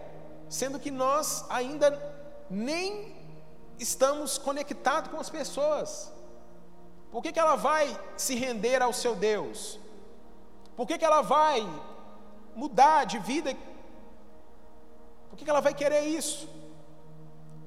sendo 0.49 0.81
que 0.81 0.91
nós 0.91 1.45
ainda 1.49 1.97
nem 2.49 3.15
estamos 3.79 4.39
conectados 4.39 5.11
com 5.11 5.21
as 5.21 5.31
pessoas. 5.31 6.13
Por 7.13 7.23
que, 7.23 7.33
que 7.33 7.41
ela 7.41 7.57
vai 7.57 7.99
se 8.17 8.35
render 8.35 8.83
ao 8.83 8.93
seu 8.93 9.15
Deus? 9.15 9.79
Por 10.77 10.87
que, 10.87 10.99
que 10.99 11.05
ela 11.05 11.23
vai 11.23 11.69
mudar 12.55 13.05
de 13.05 13.19
vida? 13.19 13.55
Por 15.29 15.37
que, 15.37 15.45
que 15.45 15.51
ela 15.51 15.61
vai 15.61 15.75
querer 15.75 16.03
isso? 16.03 16.49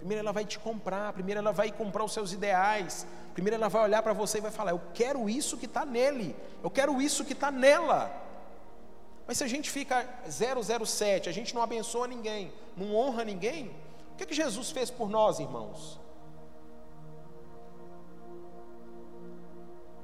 Primeiro 0.04 0.20
ela 0.20 0.34
vai 0.34 0.44
te 0.44 0.60
comprar, 0.60 1.14
primeiro 1.14 1.40
ela 1.40 1.54
vai 1.54 1.72
comprar 1.72 2.04
os 2.04 2.12
seus 2.12 2.34
ideais, 2.34 3.08
primeiro 3.34 3.56
ela 3.56 3.70
vai 3.70 3.84
olhar 3.84 4.04
para 4.04 4.12
você 4.12 4.38
e 4.38 4.42
vai 4.42 4.52
falar: 4.52 4.72
Eu 4.72 4.82
quero 4.94 5.30
isso 5.30 5.58
que 5.58 5.66
está 5.66 5.86
nele, 5.86 6.36
eu 6.62 6.70
quero 6.70 7.02
isso 7.02 7.24
que 7.24 7.32
está 7.32 7.50
nela. 7.50 8.12
Mas 9.26 9.38
se 9.38 9.46
a 9.46 9.48
gente 9.48 9.72
fica 9.72 10.06
007, 10.30 11.30
a 11.30 11.32
gente 11.32 11.56
não 11.56 11.62
abençoa 11.62 12.06
ninguém, 12.06 12.52
não 12.76 12.94
honra 12.94 13.24
ninguém, 13.24 13.68
o 14.12 14.18
que, 14.18 14.26
que 14.26 14.34
Jesus 14.34 14.72
fez 14.72 14.92
por 14.92 15.10
nós, 15.10 15.40
irmãos? 15.40 15.98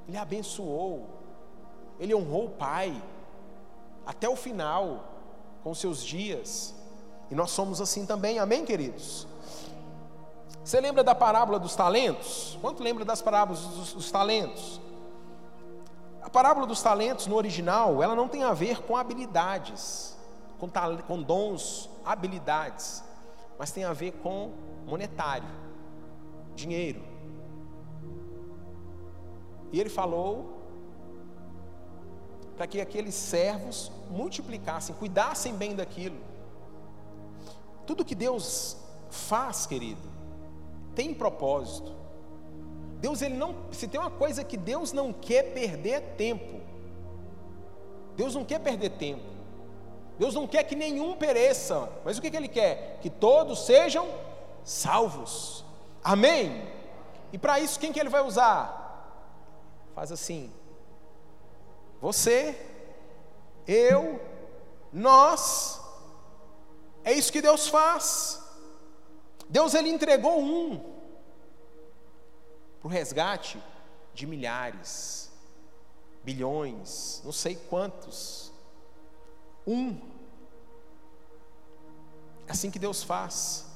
Ele 0.08 0.16
abençoou, 0.16 1.10
ele 1.98 2.14
honrou 2.14 2.46
o 2.46 2.50
Pai, 2.52 2.90
até 4.06 4.26
o 4.26 4.34
final, 4.34 5.04
com 5.62 5.74
seus 5.74 6.02
dias, 6.02 6.74
e 7.30 7.34
nós 7.34 7.50
somos 7.50 7.82
assim 7.82 8.06
também, 8.06 8.38
amém, 8.38 8.64
queridos? 8.64 9.28
Você 10.70 10.80
lembra 10.80 11.02
da 11.02 11.16
parábola 11.16 11.58
dos 11.58 11.74
talentos? 11.74 12.56
Quanto 12.60 12.80
lembra 12.80 13.04
das 13.04 13.20
parábolas 13.20 13.58
dos, 13.60 13.92
dos 13.92 14.08
talentos? 14.12 14.80
A 16.22 16.30
parábola 16.30 16.64
dos 16.64 16.80
talentos 16.80 17.26
no 17.26 17.34
original, 17.34 18.00
ela 18.00 18.14
não 18.14 18.28
tem 18.28 18.44
a 18.44 18.52
ver 18.52 18.80
com 18.82 18.96
habilidades, 18.96 20.16
com, 20.60 20.70
com 21.08 21.22
dons, 21.22 21.90
habilidades, 22.04 23.02
mas 23.58 23.72
tem 23.72 23.82
a 23.82 23.92
ver 23.92 24.12
com 24.22 24.52
monetário, 24.86 25.48
dinheiro. 26.54 27.02
E 29.72 29.80
ele 29.80 29.90
falou 29.90 30.62
para 32.56 32.68
que 32.68 32.80
aqueles 32.80 33.16
servos 33.16 33.90
multiplicassem, 34.08 34.94
cuidassem 34.94 35.52
bem 35.52 35.74
daquilo. 35.74 36.20
Tudo 37.84 38.04
que 38.04 38.14
Deus 38.14 38.76
faz, 39.10 39.66
querido, 39.66 40.19
tem 41.00 41.14
propósito. 41.14 41.96
Deus 43.00 43.22
ele 43.22 43.34
não, 43.34 43.56
se 43.72 43.88
tem 43.88 43.98
uma 43.98 44.10
coisa 44.10 44.44
que 44.44 44.58
Deus 44.58 44.92
não 44.92 45.14
quer 45.14 45.54
perder 45.54 45.90
é 45.92 46.00
tempo. 46.00 46.60
Deus 48.16 48.34
não 48.34 48.44
quer 48.44 48.58
perder 48.58 48.90
tempo. 48.90 49.24
Deus 50.18 50.34
não 50.34 50.46
quer 50.46 50.62
que 50.64 50.76
nenhum 50.76 51.16
pereça, 51.16 51.90
mas 52.04 52.18
o 52.18 52.20
que, 52.20 52.30
que 52.30 52.36
Ele 52.36 52.48
quer? 52.48 52.98
Que 53.00 53.08
todos 53.08 53.64
sejam 53.64 54.06
salvos. 54.62 55.64
Amém? 56.04 56.68
E 57.32 57.38
para 57.38 57.58
isso 57.58 57.80
quem 57.80 57.94
que 57.94 57.98
Ele 57.98 58.10
vai 58.10 58.20
usar? 58.20 58.60
Faz 59.94 60.12
assim. 60.12 60.52
Você, 61.98 62.60
eu, 63.66 64.20
nós. 64.92 65.80
É 67.02 67.14
isso 67.14 67.32
que 67.32 67.40
Deus 67.40 67.68
faz. 67.68 68.38
Deus 69.50 69.74
ele 69.74 69.88
entregou 69.88 70.38
um 70.40 70.89
para 72.80 72.88
o 72.88 72.90
resgate 72.90 73.62
de 74.14 74.26
milhares, 74.26 75.30
bilhões, 76.24 77.20
não 77.24 77.32
sei 77.32 77.54
quantos. 77.54 78.50
Um. 79.66 80.00
É 82.46 82.52
assim 82.52 82.70
que 82.70 82.78
Deus 82.78 83.02
faz. 83.02 83.66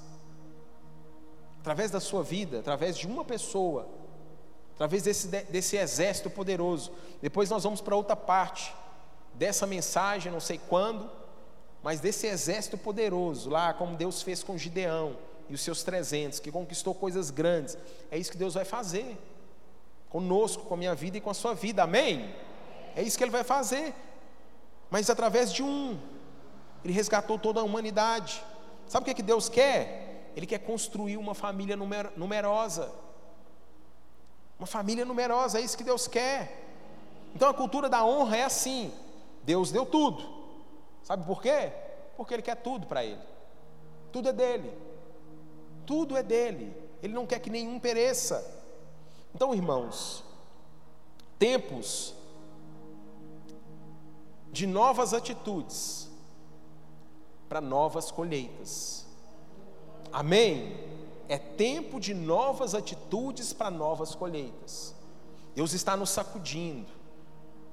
Através 1.60 1.90
da 1.90 2.00
sua 2.00 2.22
vida, 2.22 2.60
através 2.60 2.96
de 2.96 3.06
uma 3.06 3.24
pessoa, 3.24 3.88
através 4.74 5.02
desse, 5.02 5.28
desse 5.28 5.76
exército 5.76 6.28
poderoso. 6.28 6.92
Depois 7.22 7.48
nós 7.48 7.62
vamos 7.64 7.80
para 7.80 7.96
outra 7.96 8.16
parte 8.16 8.74
dessa 9.34 9.66
mensagem, 9.66 10.32
não 10.32 10.40
sei 10.40 10.58
quando, 10.68 11.10
mas 11.82 12.00
desse 12.00 12.26
exército 12.26 12.76
poderoso, 12.78 13.50
lá 13.50 13.72
como 13.72 13.96
Deus 13.96 14.22
fez 14.22 14.42
com 14.42 14.56
Gideão 14.56 15.16
e 15.48 15.54
os 15.54 15.60
seus 15.60 15.82
300, 15.82 16.38
que 16.40 16.50
conquistou 16.50 16.94
coisas 16.94 17.30
grandes, 17.30 17.76
é 18.10 18.18
isso 18.18 18.30
que 18.30 18.38
Deus 18.38 18.54
vai 18.54 18.64
fazer 18.64 19.18
conosco, 20.08 20.64
com 20.64 20.74
a 20.74 20.76
minha 20.76 20.94
vida 20.94 21.18
e 21.18 21.20
com 21.20 21.30
a 21.30 21.34
sua 21.34 21.54
vida, 21.54 21.82
amém? 21.82 22.32
É 22.94 23.02
isso 23.02 23.18
que 23.18 23.24
Ele 23.24 23.32
vai 23.32 23.42
fazer, 23.42 23.92
mas 24.88 25.10
através 25.10 25.52
de 25.52 25.62
um, 25.62 25.98
Ele 26.84 26.92
resgatou 26.92 27.36
toda 27.36 27.60
a 27.60 27.64
humanidade. 27.64 28.40
Sabe 28.86 29.02
o 29.02 29.04
que, 29.06 29.10
é 29.10 29.14
que 29.14 29.22
Deus 29.22 29.48
quer? 29.48 30.30
Ele 30.36 30.46
quer 30.46 30.58
construir 30.58 31.16
uma 31.16 31.34
família 31.34 31.76
numerosa. 32.16 32.92
Uma 34.58 34.66
família 34.66 35.04
numerosa, 35.04 35.58
é 35.58 35.62
isso 35.62 35.76
que 35.76 35.82
Deus 35.82 36.06
quer. 36.06 36.62
Então 37.34 37.48
a 37.48 37.54
cultura 37.54 37.88
da 37.88 38.04
honra 38.04 38.36
é 38.36 38.44
assim: 38.44 38.92
Deus 39.42 39.72
deu 39.72 39.84
tudo. 39.84 40.24
Sabe 41.02 41.26
por 41.26 41.42
quê? 41.42 41.72
Porque 42.16 42.34
Ele 42.34 42.42
quer 42.42 42.56
tudo 42.56 42.86
para 42.86 43.04
Ele. 43.04 43.20
Tudo 44.12 44.28
é 44.28 44.32
dele. 44.32 44.72
Tudo 45.86 46.16
é 46.16 46.22
dele. 46.22 46.74
Ele 47.02 47.12
não 47.12 47.26
quer 47.26 47.38
que 47.38 47.50
nenhum 47.50 47.78
pereça. 47.78 48.44
Então, 49.34 49.54
irmãos, 49.54 50.24
tempos 51.38 52.14
de 54.52 54.66
novas 54.66 55.12
atitudes 55.12 56.08
para 57.48 57.60
novas 57.60 58.10
colheitas. 58.10 59.04
Amém? 60.12 60.76
É 61.28 61.38
tempo 61.38 61.98
de 61.98 62.14
novas 62.14 62.74
atitudes 62.74 63.52
para 63.52 63.70
novas 63.70 64.14
colheitas. 64.14 64.94
Deus 65.54 65.72
está 65.72 65.96
nos 65.96 66.10
sacudindo. 66.10 66.92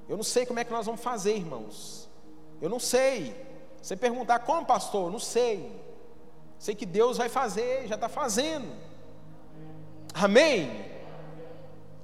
Eu 0.08 0.16
não 0.16 0.24
sei 0.24 0.44
como 0.44 0.58
é 0.58 0.64
que 0.64 0.72
nós 0.72 0.86
vamos 0.86 1.00
fazer, 1.00 1.36
irmãos. 1.36 2.08
Eu 2.60 2.68
não 2.68 2.78
sei. 2.80 3.34
Você 3.80 3.96
perguntar 3.96 4.40
como, 4.40 4.66
pastor? 4.66 5.06
Eu 5.06 5.10
não 5.12 5.18
sei. 5.18 5.72
Sei 6.62 6.76
que 6.76 6.86
Deus 6.86 7.16
vai 7.16 7.28
fazer, 7.28 7.88
já 7.88 7.96
está 7.96 8.08
fazendo. 8.08 8.72
Amém? 10.14 10.88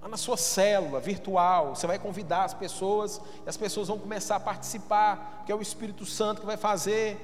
Lá 0.02 0.08
na 0.08 0.16
sua 0.16 0.36
célula 0.36 0.98
virtual, 0.98 1.76
você 1.76 1.86
vai 1.86 1.96
convidar 1.96 2.42
as 2.42 2.54
pessoas, 2.54 3.20
e 3.46 3.48
as 3.48 3.56
pessoas 3.56 3.86
vão 3.86 4.00
começar 4.00 4.34
a 4.34 4.40
participar, 4.40 5.44
que 5.46 5.52
é 5.52 5.54
o 5.54 5.62
Espírito 5.62 6.04
Santo 6.04 6.40
que 6.40 6.46
vai 6.48 6.56
fazer. 6.56 7.16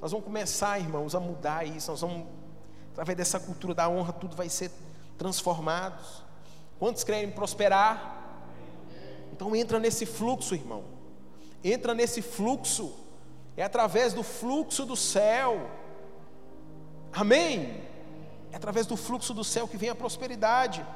Nós 0.00 0.10
vamos 0.10 0.24
começar, 0.24 0.78
irmãos, 0.78 1.14
a 1.14 1.20
mudar 1.20 1.66
isso. 1.66 1.90
Nós 1.90 2.00
vamos, 2.00 2.26
através 2.92 3.18
dessa 3.18 3.38
cultura 3.38 3.74
da 3.74 3.90
honra, 3.90 4.14
tudo 4.14 4.34
vai 4.34 4.48
ser 4.48 4.70
transformado. 5.18 6.02
Quantos 6.78 7.04
querem 7.04 7.30
prosperar? 7.30 8.40
Então 9.34 9.54
entra 9.54 9.78
nesse 9.78 10.06
fluxo, 10.06 10.54
irmão. 10.54 10.82
Entra 11.62 11.92
nesse 11.92 12.22
fluxo. 12.22 13.06
É 13.58 13.64
através 13.64 14.14
do 14.14 14.22
fluxo 14.22 14.86
do 14.86 14.94
céu. 14.94 15.68
Amém? 17.12 17.82
É 18.52 18.56
através 18.56 18.86
do 18.86 18.96
fluxo 18.96 19.34
do 19.34 19.42
céu 19.42 19.66
que 19.66 19.76
vem 19.76 19.88
a 19.90 19.96
prosperidade. 19.96 20.86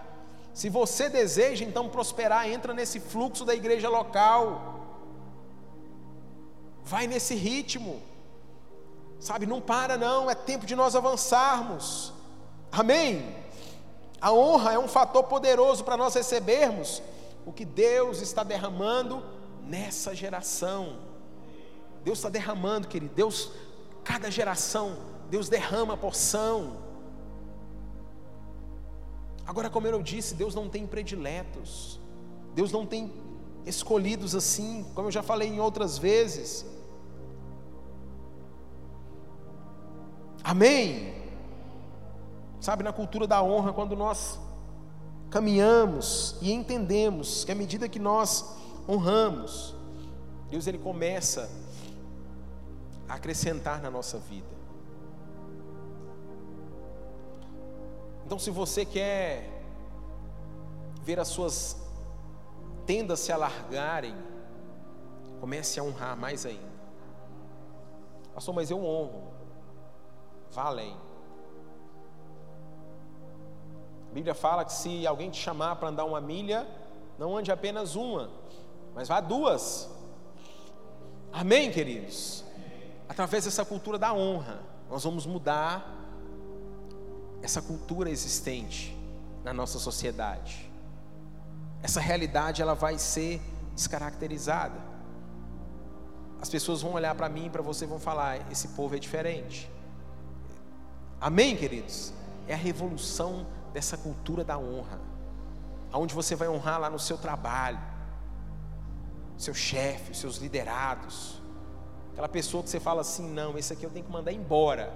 Se 0.54 0.68
você 0.68 1.08
deseja 1.08 1.64
então 1.64 1.88
prosperar, 1.88 2.48
entra 2.48 2.72
nesse 2.72 3.00
fluxo 3.00 3.44
da 3.44 3.52
igreja 3.52 3.88
local. 3.88 4.46
Vai 6.84 7.08
nesse 7.08 7.34
ritmo. 7.34 8.00
Sabe, 9.18 9.44
não 9.44 9.60
para 9.60 9.96
não, 9.96 10.30
é 10.30 10.34
tempo 10.36 10.64
de 10.64 10.76
nós 10.76 10.94
avançarmos. 10.94 12.12
Amém? 12.70 13.34
A 14.20 14.32
honra 14.32 14.74
é 14.74 14.78
um 14.78 14.86
fator 14.86 15.24
poderoso 15.24 15.82
para 15.82 15.96
nós 15.96 16.14
recebermos 16.14 17.02
o 17.44 17.52
que 17.52 17.64
Deus 17.64 18.20
está 18.20 18.44
derramando 18.44 19.20
nessa 19.64 20.14
geração. 20.14 21.10
Deus 22.04 22.18
está 22.18 22.28
derramando, 22.28 22.88
querido. 22.88 23.14
Deus, 23.14 23.52
cada 24.04 24.30
geração, 24.30 24.96
Deus 25.30 25.48
derrama 25.48 25.94
a 25.94 25.96
porção. 25.96 26.76
Agora, 29.46 29.68
como 29.70 29.86
eu 29.86 30.02
disse, 30.02 30.34
Deus 30.34 30.54
não 30.54 30.68
tem 30.68 30.86
prediletos. 30.86 32.00
Deus 32.54 32.70
não 32.70 32.86
tem 32.86 33.12
escolhidos 33.64 34.34
assim, 34.34 34.84
como 34.94 35.08
eu 35.08 35.12
já 35.12 35.22
falei 35.22 35.48
em 35.48 35.60
outras 35.60 35.98
vezes. 35.98 36.66
Amém? 40.42 41.14
Sabe, 42.60 42.82
na 42.82 42.92
cultura 42.92 43.26
da 43.26 43.42
honra, 43.42 43.72
quando 43.72 43.96
nós 43.96 44.38
caminhamos 45.30 46.36
e 46.42 46.52
entendemos 46.52 47.44
que 47.44 47.52
à 47.52 47.54
medida 47.54 47.88
que 47.88 47.98
nós 47.98 48.56
honramos, 48.88 49.74
Deus 50.50 50.66
ele 50.66 50.78
começa 50.78 51.48
acrescentar 53.14 53.80
na 53.82 53.90
nossa 53.90 54.18
vida. 54.18 54.48
Então, 58.24 58.38
se 58.38 58.50
você 58.50 58.84
quer 58.84 59.50
ver 61.02 61.20
as 61.20 61.28
suas 61.28 61.76
tendas 62.86 63.20
se 63.20 63.30
alargarem, 63.30 64.16
comece 65.40 65.78
a 65.78 65.82
honrar 65.82 66.16
mais 66.16 66.46
ainda. 66.46 66.72
Pastor, 68.34 68.54
mas 68.54 68.70
eu 68.70 68.82
honro. 68.82 69.32
Vá 70.50 70.64
além. 70.64 70.96
A 74.10 74.14
Bíblia 74.14 74.34
fala 74.34 74.64
que 74.64 74.72
se 74.72 75.06
alguém 75.06 75.30
te 75.30 75.38
chamar 75.38 75.76
para 75.76 75.88
andar 75.88 76.04
uma 76.04 76.20
milha, 76.20 76.66
não 77.18 77.36
ande 77.36 77.52
apenas 77.52 77.94
uma, 77.94 78.30
mas 78.94 79.08
vá 79.08 79.20
duas. 79.20 79.90
Amém, 81.32 81.70
queridos? 81.70 82.44
Através 83.12 83.44
dessa 83.44 83.62
cultura 83.62 83.98
da 83.98 84.14
honra, 84.14 84.62
nós 84.88 85.04
vamos 85.04 85.26
mudar 85.26 85.86
essa 87.42 87.60
cultura 87.60 88.08
existente 88.08 88.98
na 89.44 89.52
nossa 89.52 89.78
sociedade. 89.78 90.72
Essa 91.82 92.00
realidade 92.00 92.62
ela 92.62 92.74
vai 92.74 92.96
ser 92.98 93.38
descaracterizada. 93.74 94.80
As 96.40 96.48
pessoas 96.48 96.80
vão 96.80 96.94
olhar 96.94 97.14
para 97.14 97.28
mim 97.28 97.48
e 97.48 97.50
para 97.50 97.60
você 97.60 97.84
vão 97.84 97.98
falar: 97.98 98.50
esse 98.50 98.68
povo 98.68 98.96
é 98.96 98.98
diferente. 98.98 99.70
Amém, 101.20 101.54
queridos? 101.54 102.14
É 102.48 102.54
a 102.54 102.56
revolução 102.56 103.46
dessa 103.74 103.98
cultura 103.98 104.42
da 104.42 104.56
honra, 104.56 104.98
aonde 105.92 106.14
você 106.14 106.34
vai 106.34 106.48
honrar 106.48 106.80
lá 106.80 106.88
no 106.88 106.98
seu 106.98 107.18
trabalho, 107.18 107.78
seu 109.36 109.52
chefe, 109.52 110.14
seus 110.14 110.38
liderados, 110.38 111.41
aquela 112.12 112.28
pessoa 112.28 112.62
que 112.62 112.70
você 112.70 112.80
fala 112.80 113.00
assim: 113.00 113.28
não, 113.28 113.58
esse 113.58 113.72
aqui 113.72 113.84
eu 113.84 113.90
tenho 113.90 114.04
que 114.04 114.12
mandar 114.12 114.32
embora. 114.32 114.92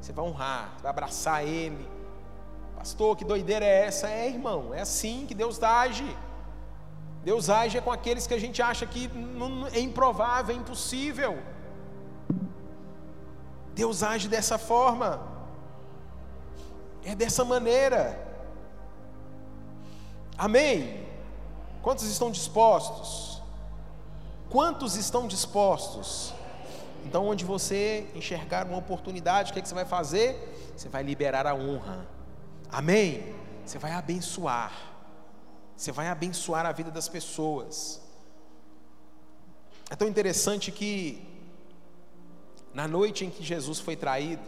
Você 0.00 0.12
vai 0.12 0.24
honrar, 0.24 0.76
vai 0.80 0.90
abraçar 0.90 1.46
ele. 1.46 1.86
Pastor, 2.76 3.16
que 3.16 3.24
doideira 3.24 3.64
é 3.64 3.84
essa? 3.84 4.08
É, 4.08 4.28
irmão, 4.28 4.74
é 4.74 4.80
assim 4.80 5.26
que 5.26 5.34
Deus 5.34 5.62
age. 5.62 6.16
Deus 7.22 7.48
age 7.48 7.78
é 7.78 7.80
com 7.80 7.92
aqueles 7.92 8.26
que 8.26 8.34
a 8.34 8.40
gente 8.40 8.60
acha 8.60 8.84
que 8.84 9.08
é 9.72 9.78
improvável, 9.78 10.54
é 10.54 10.58
impossível. 10.58 11.38
Deus 13.74 14.02
age 14.02 14.28
dessa 14.28 14.58
forma. 14.58 15.22
É 17.04 17.14
dessa 17.14 17.44
maneira. 17.44 18.20
Amém? 20.36 21.06
Quantos 21.82 22.04
estão 22.04 22.30
dispostos? 22.30 23.40
Quantos 24.50 24.96
estão 24.96 25.28
dispostos? 25.28 26.34
Então, 27.04 27.26
onde 27.26 27.44
você 27.44 28.06
enxergar 28.14 28.66
uma 28.66 28.78
oportunidade, 28.78 29.50
o 29.50 29.52
que, 29.52 29.58
é 29.58 29.62
que 29.62 29.68
você 29.68 29.74
vai 29.74 29.84
fazer? 29.84 30.36
Você 30.76 30.88
vai 30.88 31.02
liberar 31.02 31.46
a 31.46 31.54
honra. 31.54 32.06
Amém? 32.70 33.34
Você 33.64 33.78
vai 33.78 33.92
abençoar. 33.92 34.72
Você 35.76 35.92
vai 35.92 36.08
abençoar 36.08 36.64
a 36.64 36.72
vida 36.72 36.90
das 36.90 37.08
pessoas. 37.08 38.00
É 39.90 39.96
tão 39.96 40.08
interessante 40.08 40.70
que, 40.72 41.22
na 42.72 42.88
noite 42.88 43.24
em 43.24 43.30
que 43.30 43.42
Jesus 43.42 43.78
foi 43.78 43.96
traído, 43.96 44.42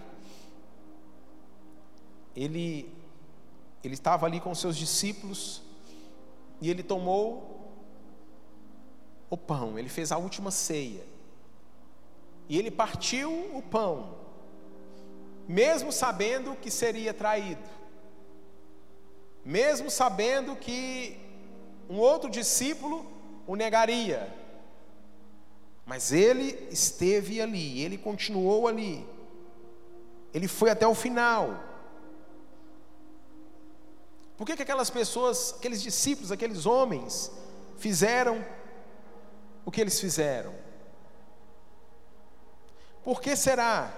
ele, 2.35 2.91
ele 3.83 3.95
estava 3.95 4.27
ali 4.27 4.41
com 4.41 4.55
seus 4.55 4.77
discípulos 4.77 5.63
e 6.61 6.71
ele 6.71 6.83
tomou 6.83 7.55
o 9.29 9.37
pão, 9.37 9.79
ele 9.79 9.89
fez 9.89 10.13
a 10.13 10.17
última 10.17 10.51
ceia. 10.51 11.14
E 12.49 12.59
ele 12.59 12.71
partiu 12.71 13.31
o 13.55 13.63
pão, 13.63 14.15
mesmo 15.49 15.91
sabendo 15.91 16.57
que 16.57 16.71
seria 16.71 17.15
traído, 17.15 17.69
mesmo 19.45 19.91
sabendo 19.91 20.55
que 20.57 21.19
um 21.89 21.99
outro 21.99 22.31
discípulo 22.31 23.07
o 23.47 23.57
negaria. 23.57 24.33
Mas 25.87 26.13
ele 26.13 26.69
esteve 26.71 27.41
ali, 27.41 27.81
ele 27.81 27.99
continuou 27.99 28.67
ali, 28.67 29.07
ele 30.33 30.49
foi 30.49 30.71
até 30.71 30.87
o 30.87 30.95
final. 30.95 31.63
Por 34.37 34.47
que, 34.47 34.57
que 34.57 34.63
aquelas 34.63 34.91
pessoas, 34.91 35.55
aqueles 35.59 35.81
discípulos, 35.81 36.33
aqueles 36.33 36.67
homens, 36.67 37.31
fizeram 37.77 38.45
o 39.65 39.71
que 39.71 39.81
eles 39.81 40.01
fizeram? 40.01 40.64
Por 43.05 43.21
que 43.21 43.37
será? 43.37 43.93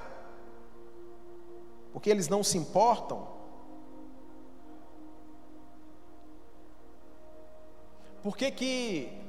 Porque 1.92 2.10
eles 2.10 2.28
não 2.28 2.42
se 2.42 2.58
importam? 2.58 3.28
Por 8.22 8.36
que 8.36 8.50
que 8.50 9.22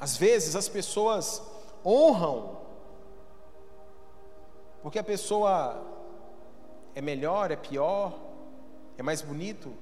às 0.00 0.16
vezes 0.16 0.56
as 0.56 0.68
pessoas 0.68 1.42
honram 1.84 2.64
porque 4.82 4.98
a 4.98 5.04
pessoa 5.04 5.82
é 6.94 7.00
melhor, 7.00 7.50
é 7.50 7.56
pior, 7.56 8.12
é 8.98 9.02
mais 9.02 9.22
bonito, 9.22 9.72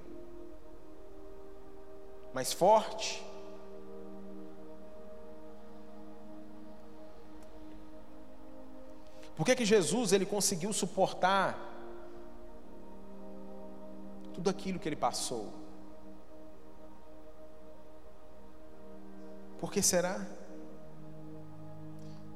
mais 2.32 2.52
forte? 2.52 3.24
Por 9.36 9.46
que, 9.46 9.56
que 9.56 9.64
Jesus 9.64 10.12
ele 10.12 10.26
conseguiu 10.26 10.72
suportar 10.72 11.58
tudo 14.34 14.50
aquilo 14.50 14.78
que 14.78 14.88
ele 14.88 14.96
passou? 14.96 15.52
Por 19.58 19.72
que 19.72 19.80
será? 19.80 20.26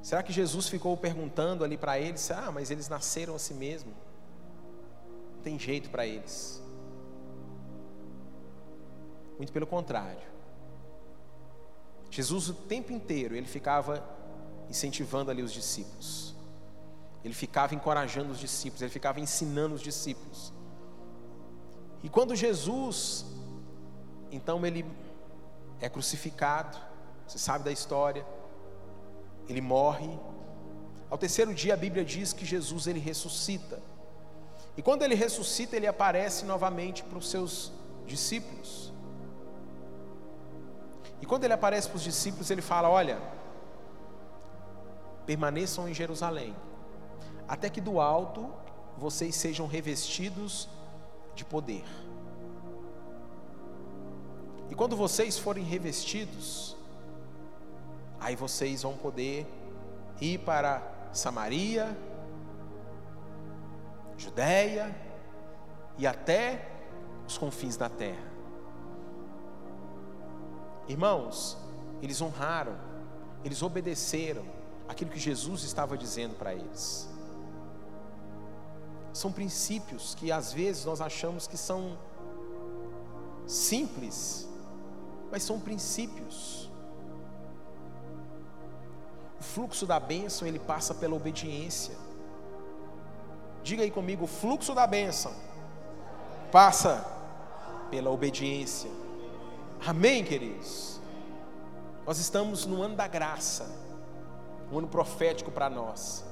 Será 0.01 0.23
que 0.23 0.31
Jesus 0.31 0.69
ficou 0.69 0.95
perguntando 0.95 1.63
ali 1.63 1.77
para 1.77 1.99
eles: 1.99 2.31
ah, 2.31 2.51
mas 2.51 2.71
eles 2.71 2.87
nasceram 2.87 3.35
assim 3.35 3.53
mesmo? 3.53 3.93
Não 5.35 5.41
tem 5.43 5.59
jeito 5.59 5.89
para 5.89 6.05
eles. 6.05 6.63
Muito 9.37 9.51
pelo 9.51 9.67
contrário. 9.67 10.25
Jesus 12.09 12.49
o 12.49 12.53
tempo 12.53 12.91
inteiro 12.91 13.35
ele 13.35 13.45
ficava 13.45 14.03
incentivando 14.69 15.29
ali 15.29 15.43
os 15.43 15.51
discípulos. 15.51 16.26
Ele 17.23 17.33
ficava 17.33 17.75
encorajando 17.75 18.31
os 18.31 18.39
discípulos, 18.39 18.81
ele 18.81 18.91
ficava 18.91 19.19
ensinando 19.19 19.75
os 19.75 19.81
discípulos. 19.81 20.53
E 22.03 22.09
quando 22.09 22.35
Jesus, 22.35 23.25
então 24.31 24.65
ele 24.65 24.85
é 25.79 25.89
crucificado, 25.89 26.77
você 27.27 27.37
sabe 27.37 27.65
da 27.65 27.71
história, 27.71 28.25
ele 29.47 29.61
morre. 29.61 30.09
Ao 31.09 31.17
terceiro 31.17 31.53
dia 31.53 31.73
a 31.73 31.77
Bíblia 31.77 32.05
diz 32.05 32.33
que 32.33 32.45
Jesus 32.45 32.87
ele 32.87 32.99
ressuscita. 32.99 33.81
E 34.75 34.81
quando 34.81 35.01
ele 35.01 35.15
ressuscita, 35.15 35.75
ele 35.75 35.87
aparece 35.87 36.45
novamente 36.45 37.03
para 37.03 37.17
os 37.17 37.29
seus 37.29 37.71
discípulos. 38.05 38.93
E 41.19 41.25
quando 41.25 41.43
ele 41.45 41.53
aparece 41.53 41.87
para 41.89 41.97
os 41.97 42.03
discípulos, 42.03 42.51
ele 42.51 42.61
fala: 42.61 42.87
Olha, 42.87 43.19
permaneçam 45.25 45.89
em 45.89 45.93
Jerusalém, 45.93 46.55
até 47.47 47.69
que 47.69 47.81
do 47.81 47.99
alto 47.99 48.51
vocês 48.97 49.35
sejam 49.35 49.67
revestidos 49.67 50.67
de 51.35 51.45
poder. 51.45 51.85
E 54.69 54.75
quando 54.75 54.95
vocês 54.97 55.37
forem 55.37 55.63
revestidos, 55.63 56.75
aí 58.19 58.35
vocês 58.35 58.83
vão 58.83 58.97
poder 58.97 59.47
ir 60.19 60.39
para 60.39 60.81
Samaria, 61.13 61.97
Judéia 64.17 64.95
e 65.97 66.07
até 66.07 66.67
os 67.27 67.37
confins 67.37 67.77
da 67.77 67.87
terra. 67.87 68.27
Irmãos, 70.87 71.57
eles 72.01 72.21
honraram, 72.21 72.75
eles 73.43 73.61
obedeceram 73.61 74.43
aquilo 74.87 75.11
que 75.11 75.19
Jesus 75.19 75.63
estava 75.63 75.97
dizendo 75.97 76.35
para 76.35 76.53
eles. 76.53 77.06
São 79.17 79.31
princípios 79.31 80.13
que 80.13 80.31
às 80.31 80.53
vezes 80.53 80.85
nós 80.85 81.01
achamos 81.01 81.47
que 81.47 81.57
são 81.57 81.97
simples, 83.47 84.47
mas 85.31 85.41
são 85.41 85.59
princípios. 85.59 86.69
O 89.39 89.43
fluxo 89.43 89.87
da 89.87 89.99
bênção 89.99 90.47
ele 90.47 90.59
passa 90.59 90.93
pela 90.93 91.15
obediência. 91.15 91.95
Diga 93.63 93.81
aí 93.81 93.89
comigo, 93.89 94.25
o 94.25 94.27
fluxo 94.27 94.75
da 94.75 94.85
bênção 94.85 95.33
passa 96.51 97.03
pela 97.89 98.11
obediência. 98.11 98.91
Amém, 99.83 100.23
queridos? 100.23 101.01
Nós 102.05 102.19
estamos 102.19 102.67
no 102.67 102.83
ano 102.83 102.95
da 102.95 103.07
graça, 103.07 103.65
um 104.71 104.77
ano 104.77 104.87
profético 104.87 105.49
para 105.49 105.71
nós. 105.71 106.23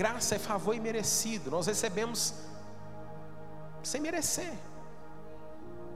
Graça 0.00 0.36
é 0.36 0.38
favor 0.38 0.74
imerecido. 0.74 1.50
Nós 1.50 1.66
recebemos 1.66 2.32
sem 3.82 4.00
merecer. 4.00 4.54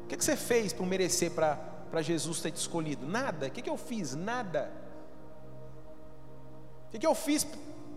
O 0.02 0.06
que, 0.08 0.14
que 0.18 0.22
você 0.22 0.36
fez 0.36 0.74
por 0.74 0.86
merecer 0.86 1.30
para 1.30 2.02
Jesus 2.02 2.42
ter 2.42 2.50
te 2.50 2.58
escolhido? 2.58 3.06
Nada. 3.06 3.46
O 3.46 3.50
que, 3.50 3.62
que 3.62 3.70
eu 3.70 3.78
fiz? 3.78 4.14
Nada. 4.14 4.70
O 6.86 6.90
que, 6.90 6.98
que 6.98 7.06
eu 7.06 7.14
fiz 7.14 7.46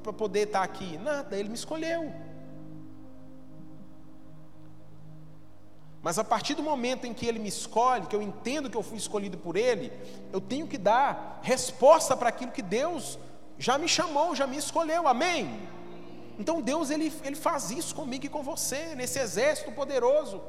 para 0.01 0.14
poder 0.14 0.47
estar 0.47 0.64
aqui? 0.64 0.97
Nada. 0.97 1.36
Ele 1.36 1.49
me 1.49 1.55
escolheu. 1.55 2.10
Mas 6.01 6.18
a 6.18 6.24
partir 6.24 6.53
do 6.53 6.64
momento 6.64 7.03
em 7.05 7.14
que 7.14 7.26
Ele 7.26 7.38
me 7.38 7.49
escolhe, 7.49 8.08
que 8.08 8.16
eu 8.16 8.22
entendo 8.22 8.70
que 8.70 8.78
eu 8.78 8.84
fui 8.84 8.97
escolhido 8.97 9.38
por 9.38 9.58
Ele, 9.58 9.91
eu 10.32 10.39
tenho 10.39 10.68
que 10.68 10.78
dar 10.78 11.41
resposta 11.43 12.16
para 12.16 12.30
aquilo 12.30 12.53
que 12.53 12.62
Deus 12.62 13.20
já 13.60 13.78
me 13.78 13.89
chamou, 13.89 14.34
já 14.34 14.47
me 14.47 14.55
escolheu. 14.55 15.05
Amém? 15.05 15.76
Então 16.38 16.62
Deus 16.62 16.90
ele, 16.90 17.12
ele 17.24 17.36
faz 17.36 17.72
isso 17.72 17.96
comigo 17.96 18.26
e 18.26 18.30
com 18.30 18.44
você, 18.44 18.94
nesse 18.96 19.20
exército 19.20 19.72
poderoso. 19.72 20.42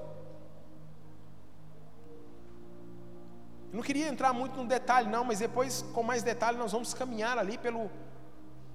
Eu 3.70 3.76
não 3.76 3.82
queria 3.82 4.09
entrar 4.09 4.32
muito 4.32 4.57
no 4.57 4.66
detalhe, 4.66 5.09
não, 5.09 5.24
mas 5.24 5.39
depois, 5.39 5.82
com 5.95 6.03
mais 6.03 6.22
detalhe, 6.22 6.57
nós 6.57 6.72
vamos 6.72 6.95
caminhar 6.95 7.39
ali 7.39 7.59
pelo, 7.59 7.91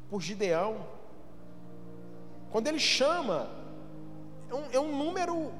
por 0.10 0.22
Gideão. 0.22 0.86
Quando 2.52 2.68
ele 2.68 2.80
chama, 2.80 3.50
é 4.50 4.54
um, 4.54 4.66
é 4.72 4.80
um 4.80 4.96
número 4.96 5.52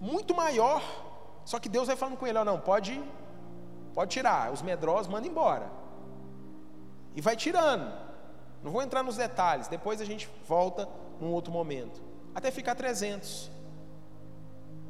muito 0.00 0.34
maior, 0.34 0.82
só 1.44 1.58
que 1.58 1.68
Deus 1.68 1.88
vai 1.88 1.96
falando 1.96 2.16
com 2.16 2.26
ele: 2.26 2.38
oh, 2.38 2.44
não, 2.44 2.58
pode, 2.58 3.02
pode 3.94 4.10
tirar, 4.12 4.52
os 4.52 4.62
medrosos 4.62 5.08
manda 5.08 5.26
embora. 5.26 5.70
E 7.14 7.20
vai 7.20 7.36
tirando. 7.36 7.92
Não 8.62 8.70
vou 8.70 8.82
entrar 8.82 9.02
nos 9.02 9.16
detalhes, 9.16 9.66
depois 9.66 10.00
a 10.00 10.04
gente 10.04 10.28
volta 10.46 10.88
num 11.20 11.32
outro 11.32 11.52
momento. 11.52 12.00
Até 12.34 12.50
ficar 12.50 12.74
300. 12.74 13.50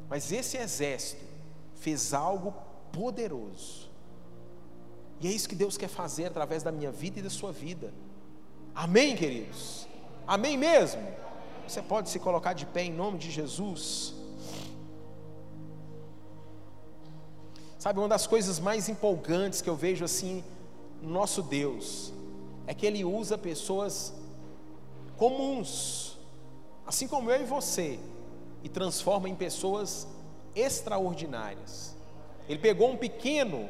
Mas 0.07 0.31
esse 0.31 0.57
exército 0.57 1.23
fez 1.75 2.13
algo 2.13 2.53
poderoso. 2.91 3.89
E 5.19 5.27
é 5.27 5.31
isso 5.31 5.49
que 5.49 5.55
Deus 5.55 5.77
quer 5.77 5.87
fazer 5.87 6.25
através 6.25 6.61
da 6.61 6.71
minha 6.71 6.91
vida 6.91 7.19
e 7.19 7.21
da 7.21 7.29
sua 7.29 7.51
vida. 7.51 7.93
Amém, 8.75 9.15
queridos? 9.15 9.87
Amém 10.27 10.57
mesmo? 10.57 11.01
Você 11.67 11.81
pode 11.81 12.09
se 12.09 12.19
colocar 12.19 12.53
de 12.53 12.65
pé 12.65 12.83
em 12.83 12.93
nome 12.93 13.17
de 13.17 13.31
Jesus. 13.31 14.13
Sabe, 17.79 17.99
uma 17.99 18.07
das 18.07 18.27
coisas 18.27 18.59
mais 18.59 18.87
empolgantes 18.87 19.61
que 19.61 19.69
eu 19.69 19.75
vejo 19.75 20.05
assim 20.05 20.43
no 21.01 21.09
nosso 21.09 21.41
Deus 21.41 22.13
é 22.65 22.73
que 22.73 22.85
ele 22.85 23.03
usa 23.03 23.37
pessoas 23.37 24.13
comuns, 25.17 26.17
assim 26.85 27.07
como 27.07 27.31
eu 27.31 27.41
e 27.41 27.45
você, 27.45 27.99
e 28.63 28.69
transforma 28.69 29.29
em 29.29 29.35
pessoas 29.35 30.07
extraordinárias. 30.55 31.95
Ele 32.47 32.59
pegou 32.59 32.91
um 32.91 32.97
pequeno, 32.97 33.69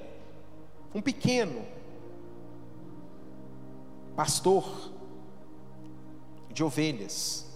um 0.94 1.02
pequeno 1.02 1.66
pastor 4.16 4.92
de 6.52 6.64
ovelhas. 6.64 7.48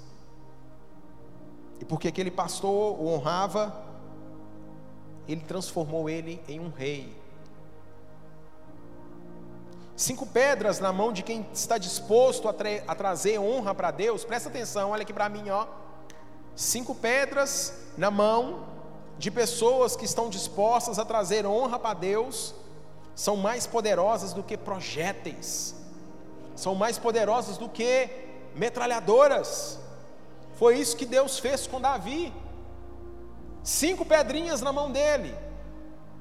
E 1.79 1.85
porque 1.85 2.07
aquele 2.07 2.31
pastor 2.31 2.99
o 2.99 3.07
honrava, 3.07 3.85
ele 5.27 5.41
transformou 5.41 6.09
ele 6.09 6.41
em 6.47 6.59
um 6.59 6.69
rei. 6.69 7.15
Cinco 9.97 10.27
pedras 10.27 10.79
na 10.79 10.93
mão 10.93 11.11
de 11.11 11.23
quem 11.23 11.43
está 11.51 11.79
disposto 11.79 12.47
a, 12.47 12.53
tra 12.53 12.69
a 12.87 12.93
trazer 12.93 13.39
honra 13.39 13.73
para 13.73 13.89
Deus. 13.89 14.23
Presta 14.23 14.47
atenção, 14.47 14.91
olha 14.91 15.01
aqui 15.01 15.11
para 15.11 15.27
mim, 15.27 15.49
ó. 15.49 15.65
Cinco 16.55 16.93
pedras 16.93 17.73
na 17.97 18.11
mão 18.11 18.67
de 19.17 19.31
pessoas 19.31 19.95
que 19.95 20.05
estão 20.05 20.29
dispostas 20.29 20.99
a 20.99 21.03
trazer 21.03 21.47
honra 21.47 21.79
para 21.79 21.95
Deus 21.95 22.53
são 23.15 23.35
mais 23.35 23.65
poderosas 23.65 24.33
do 24.33 24.43
que 24.43 24.55
projéteis. 24.55 25.73
São 26.55 26.75
mais 26.75 26.99
poderosas 26.99 27.57
do 27.57 27.67
que 27.67 28.07
metralhadoras. 28.53 29.79
Foi 30.57 30.77
isso 30.77 30.95
que 30.95 31.07
Deus 31.07 31.39
fez 31.39 31.65
com 31.65 31.81
Davi. 31.81 32.31
Cinco 33.63 34.05
pedrinhas 34.05 34.61
na 34.61 34.71
mão 34.71 34.91
dele 34.91 35.35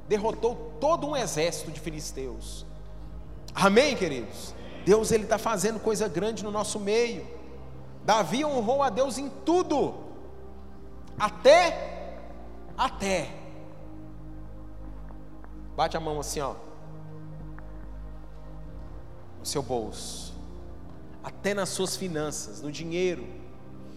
derrotou 0.08 0.72
todo 0.80 1.06
um 1.06 1.14
exército 1.14 1.70
de 1.70 1.78
filisteus. 1.78 2.64
Amém, 3.56 3.96
queridos? 3.96 4.54
Deus 4.84 5.10
ele 5.10 5.24
está 5.24 5.38
fazendo 5.38 5.80
coisa 5.80 6.06
grande 6.06 6.44
no 6.44 6.50
nosso 6.50 6.78
meio. 6.78 7.26
Davi 8.04 8.44
honrou 8.44 8.82
a 8.82 8.90
Deus 8.90 9.16
em 9.16 9.30
tudo, 9.46 9.94
até, 11.18 12.18
até. 12.76 13.30
Bate 15.74 15.96
a 15.96 16.00
mão 16.00 16.20
assim, 16.20 16.40
ó, 16.40 16.54
no 19.40 19.46
seu 19.46 19.62
bolso, 19.62 20.34
até 21.24 21.54
nas 21.54 21.70
suas 21.70 21.96
finanças, 21.96 22.60
no 22.60 22.70
dinheiro. 22.70 23.26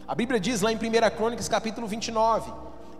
A 0.08 0.16
Bíblia 0.16 0.40
diz 0.40 0.62
lá 0.62 0.72
em 0.72 0.78
1 0.78 0.80
Crônicas 1.18 1.50
capítulo 1.50 1.86
29: 1.86 2.52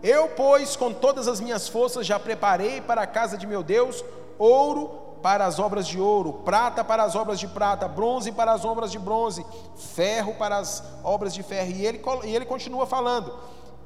Eu, 0.02 0.28
pois, 0.28 0.76
com 0.76 0.92
todas 0.92 1.26
as 1.26 1.40
minhas 1.40 1.68
forças 1.68 2.06
já 2.06 2.20
preparei 2.20 2.82
para 2.82 3.00
a 3.00 3.06
casa 3.06 3.38
de 3.38 3.46
meu 3.46 3.62
Deus 3.62 4.04
ouro 4.38 5.09
para 5.22 5.46
as 5.46 5.58
obras 5.58 5.86
de 5.86 6.00
ouro, 6.00 6.32
prata 6.44 6.82
para 6.82 7.02
as 7.02 7.14
obras 7.14 7.38
de 7.38 7.46
prata, 7.46 7.86
bronze 7.86 8.32
para 8.32 8.52
as 8.52 8.64
obras 8.64 8.90
de 8.90 8.98
bronze, 8.98 9.44
ferro 9.76 10.34
para 10.34 10.58
as 10.58 10.82
obras 11.04 11.34
de 11.34 11.42
ferro. 11.42 11.70
E 11.70 11.86
ele, 11.86 12.02
e 12.24 12.34
ele 12.34 12.44
continua 12.44 12.86
falando. 12.86 13.32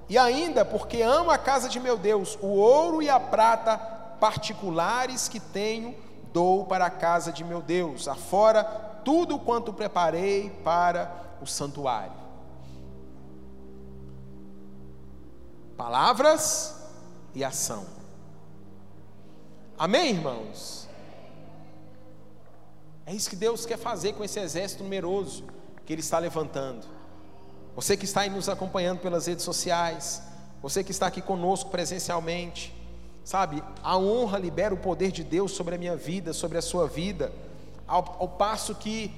E 0.08 0.18
ainda, 0.18 0.64
porque 0.64 1.02
amo 1.02 1.30
a 1.30 1.38
casa 1.38 1.68
de 1.68 1.80
meu 1.80 1.96
Deus, 1.96 2.38
o 2.40 2.48
ouro 2.48 3.02
e 3.02 3.08
a 3.08 3.18
prata 3.18 3.78
particulares 4.20 5.28
que 5.28 5.40
tenho, 5.40 5.94
dou 6.32 6.64
para 6.64 6.86
a 6.86 6.90
casa 6.90 7.32
de 7.32 7.44
meu 7.44 7.62
Deus, 7.62 8.08
afora 8.08 8.64
tudo 9.04 9.38
quanto 9.38 9.72
preparei 9.72 10.50
para 10.62 11.10
o 11.40 11.46
santuário. 11.46 12.24
Palavras 15.76 16.76
e 17.34 17.42
ação. 17.44 17.84
Amém, 19.76 20.10
irmãos? 20.10 20.83
É 23.06 23.12
isso 23.12 23.28
que 23.28 23.36
Deus 23.36 23.66
quer 23.66 23.76
fazer 23.76 24.14
com 24.14 24.24
esse 24.24 24.38
exército 24.40 24.82
numeroso 24.82 25.44
que 25.84 25.92
Ele 25.92 26.00
está 26.00 26.18
levantando. 26.18 26.86
Você 27.76 27.96
que 27.96 28.04
está 28.04 28.22
aí 28.22 28.30
nos 28.30 28.48
acompanhando 28.48 29.00
pelas 29.00 29.26
redes 29.26 29.44
sociais, 29.44 30.22
você 30.62 30.82
que 30.82 30.90
está 30.90 31.08
aqui 31.08 31.20
conosco 31.20 31.70
presencialmente, 31.70 32.74
sabe, 33.22 33.62
a 33.82 33.98
honra 33.98 34.38
libera 34.38 34.72
o 34.72 34.78
poder 34.78 35.10
de 35.10 35.22
Deus 35.22 35.52
sobre 35.52 35.74
a 35.74 35.78
minha 35.78 35.96
vida, 35.96 36.32
sobre 36.32 36.56
a 36.56 36.62
sua 36.62 36.86
vida, 36.86 37.32
ao, 37.86 38.16
ao 38.20 38.28
passo 38.28 38.74
que 38.74 39.14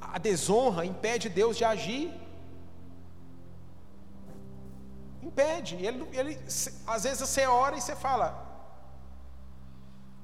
a 0.00 0.18
desonra 0.18 0.86
impede 0.86 1.28
Deus 1.28 1.56
de 1.56 1.64
agir. 1.64 2.10
Impede. 5.22 5.74
Ele, 5.74 6.08
ele, 6.12 6.38
às 6.86 7.02
vezes 7.02 7.20
você 7.20 7.46
ora 7.46 7.76
e 7.76 7.80
você 7.80 7.94
fala: 7.94 8.46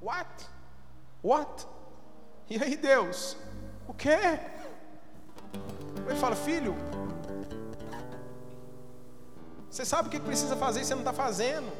What? 0.01 0.47
What? 1.21 1.67
E 2.49 2.61
aí, 2.61 2.75
Deus, 2.75 3.35
o 3.87 3.93
quê? 3.93 4.39
Ele 6.07 6.15
fala, 6.19 6.35
filho, 6.35 6.75
você 9.69 9.83
sabe 9.83 10.07
o 10.07 10.11
que 10.11 10.19
precisa 10.19 10.55
fazer 10.55 10.81
e 10.81 10.85
você 10.85 10.93
não 10.93 11.01
está 11.01 11.13
fazendo. 11.13 11.71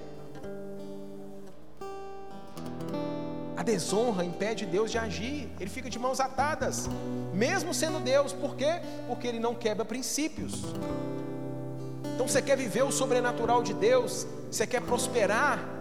A 3.56 3.64
desonra 3.64 4.26
impede 4.26 4.66
Deus 4.66 4.92
de 4.92 4.98
agir, 4.98 5.50
ele 5.60 5.70
fica 5.70 5.90
de 5.90 6.00
mãos 6.00 6.20
atadas, 6.20 6.90
mesmo 7.34 7.74
sendo 7.74 8.00
Deus, 8.00 8.34
por 8.34 8.56
quê? 8.56 8.82
Porque 9.08 9.28
ele 9.28 9.40
não 9.40 9.54
quebra 9.54 9.86
princípios. 9.86 10.64
Então 12.14 12.28
você 12.28 12.42
quer 12.42 12.58
viver 12.58 12.84
o 12.84 12.92
sobrenatural 12.92 13.62
de 13.62 13.74
Deus, 13.74 14.26
você 14.52 14.66
quer 14.66 14.82
prosperar, 14.82 15.75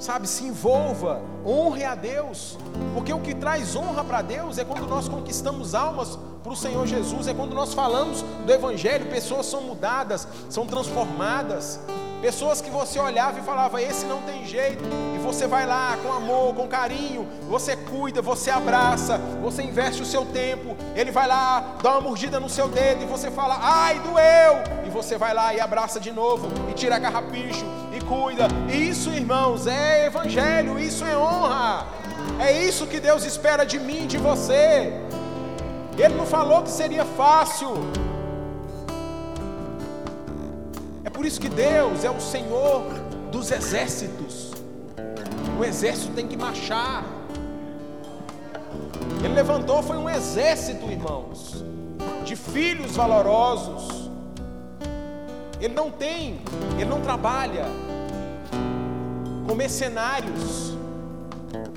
sabe, 0.00 0.26
se 0.26 0.44
envolva, 0.44 1.20
honre 1.46 1.84
a 1.84 1.94
Deus, 1.94 2.58
porque 2.94 3.12
o 3.12 3.20
que 3.20 3.34
traz 3.34 3.76
honra 3.76 4.02
para 4.02 4.22
Deus 4.22 4.58
é 4.58 4.64
quando 4.64 4.88
nós 4.88 5.08
conquistamos 5.08 5.74
almas 5.74 6.18
para 6.42 6.52
o 6.52 6.56
Senhor 6.56 6.86
Jesus, 6.86 7.28
é 7.28 7.34
quando 7.34 7.54
nós 7.54 7.74
falamos 7.74 8.22
do 8.22 8.52
Evangelho, 8.52 9.06
pessoas 9.10 9.46
são 9.46 9.60
mudadas, 9.60 10.26
são 10.48 10.66
transformadas, 10.66 11.78
pessoas 12.20 12.60
que 12.60 12.70
você 12.70 12.98
olhava 12.98 13.38
e 13.38 13.42
falava, 13.42 13.80
esse 13.80 14.04
não 14.04 14.20
tem 14.22 14.44
jeito, 14.44 14.84
e 15.14 15.18
você 15.18 15.46
vai 15.46 15.66
lá 15.66 15.96
com 16.02 16.12
amor, 16.12 16.54
com 16.54 16.68
carinho, 16.68 17.26
você 17.48 17.76
cuida, 17.76 18.20
você 18.20 18.50
abraça, 18.50 19.18
você 19.42 19.62
investe 19.62 20.02
o 20.02 20.06
seu 20.06 20.24
tempo, 20.26 20.76
ele 20.94 21.10
vai 21.10 21.26
lá, 21.26 21.76
dá 21.82 21.92
uma 21.92 22.00
mordida 22.02 22.38
no 22.38 22.48
seu 22.48 22.68
dedo, 22.68 23.02
e 23.02 23.06
você 23.06 23.30
fala, 23.30 23.58
ai, 23.60 23.98
doeu, 24.00 24.86
e 24.86 24.90
você 24.90 25.16
vai 25.16 25.32
lá 25.32 25.54
e 25.54 25.60
abraça 25.60 25.98
de 25.98 26.12
novo, 26.12 26.48
e 26.70 26.74
tira 26.74 27.00
carrapicho, 27.00 27.64
e 27.92 28.00
cuida, 28.04 28.48
isso 28.72 29.10
irmãos, 29.10 29.66
é 29.66 30.06
Evangelho, 30.06 30.78
isso 30.78 31.04
é 31.04 31.16
honra, 31.16 31.86
é 32.38 32.52
isso 32.52 32.86
que 32.86 33.00
Deus 33.00 33.24
espera 33.24 33.64
de 33.64 33.78
mim, 33.78 34.06
de 34.06 34.18
você. 34.18 34.92
Ele 35.98 36.14
não 36.14 36.26
falou 36.26 36.62
que 36.62 36.70
seria 36.70 37.04
fácil. 37.04 37.74
Por 41.20 41.26
isso 41.26 41.38
que 41.38 41.50
Deus 41.50 42.02
é 42.02 42.10
o 42.10 42.18
Senhor 42.18 42.82
dos 43.30 43.50
exércitos. 43.50 44.52
O 45.58 45.62
exército 45.62 46.14
tem 46.14 46.26
que 46.26 46.34
marchar. 46.34 47.04
Ele 49.22 49.34
levantou 49.34 49.82
foi 49.82 49.98
um 49.98 50.08
exército, 50.08 50.90
irmãos, 50.90 51.62
de 52.24 52.34
filhos 52.34 52.96
valorosos. 52.96 54.10
Ele 55.60 55.74
não 55.74 55.90
tem, 55.90 56.40
ele 56.78 56.88
não 56.88 57.02
trabalha 57.02 57.66
com 59.46 59.54
mercenários. 59.54 60.74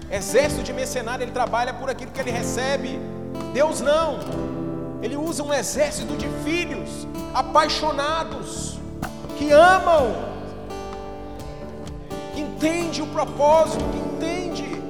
Exército 0.09 0.63
de 0.63 0.71
mercenário, 0.71 1.25
ele 1.25 1.33
trabalha 1.33 1.73
por 1.73 1.89
aquilo 1.89 2.11
que 2.11 2.21
ele 2.21 2.31
recebe. 2.31 2.97
Deus 3.53 3.81
não. 3.81 4.19
Ele 5.01 5.17
usa 5.17 5.43
um 5.43 5.53
exército 5.53 6.15
de 6.15 6.29
filhos 6.45 7.05
apaixonados, 7.33 8.81
que 9.43 9.51
amam, 9.51 10.15
que 12.33 12.41
entende 12.41 13.01
o 13.01 13.07
propósito, 13.07 13.83
que 13.91 13.97
entende. 13.97 14.81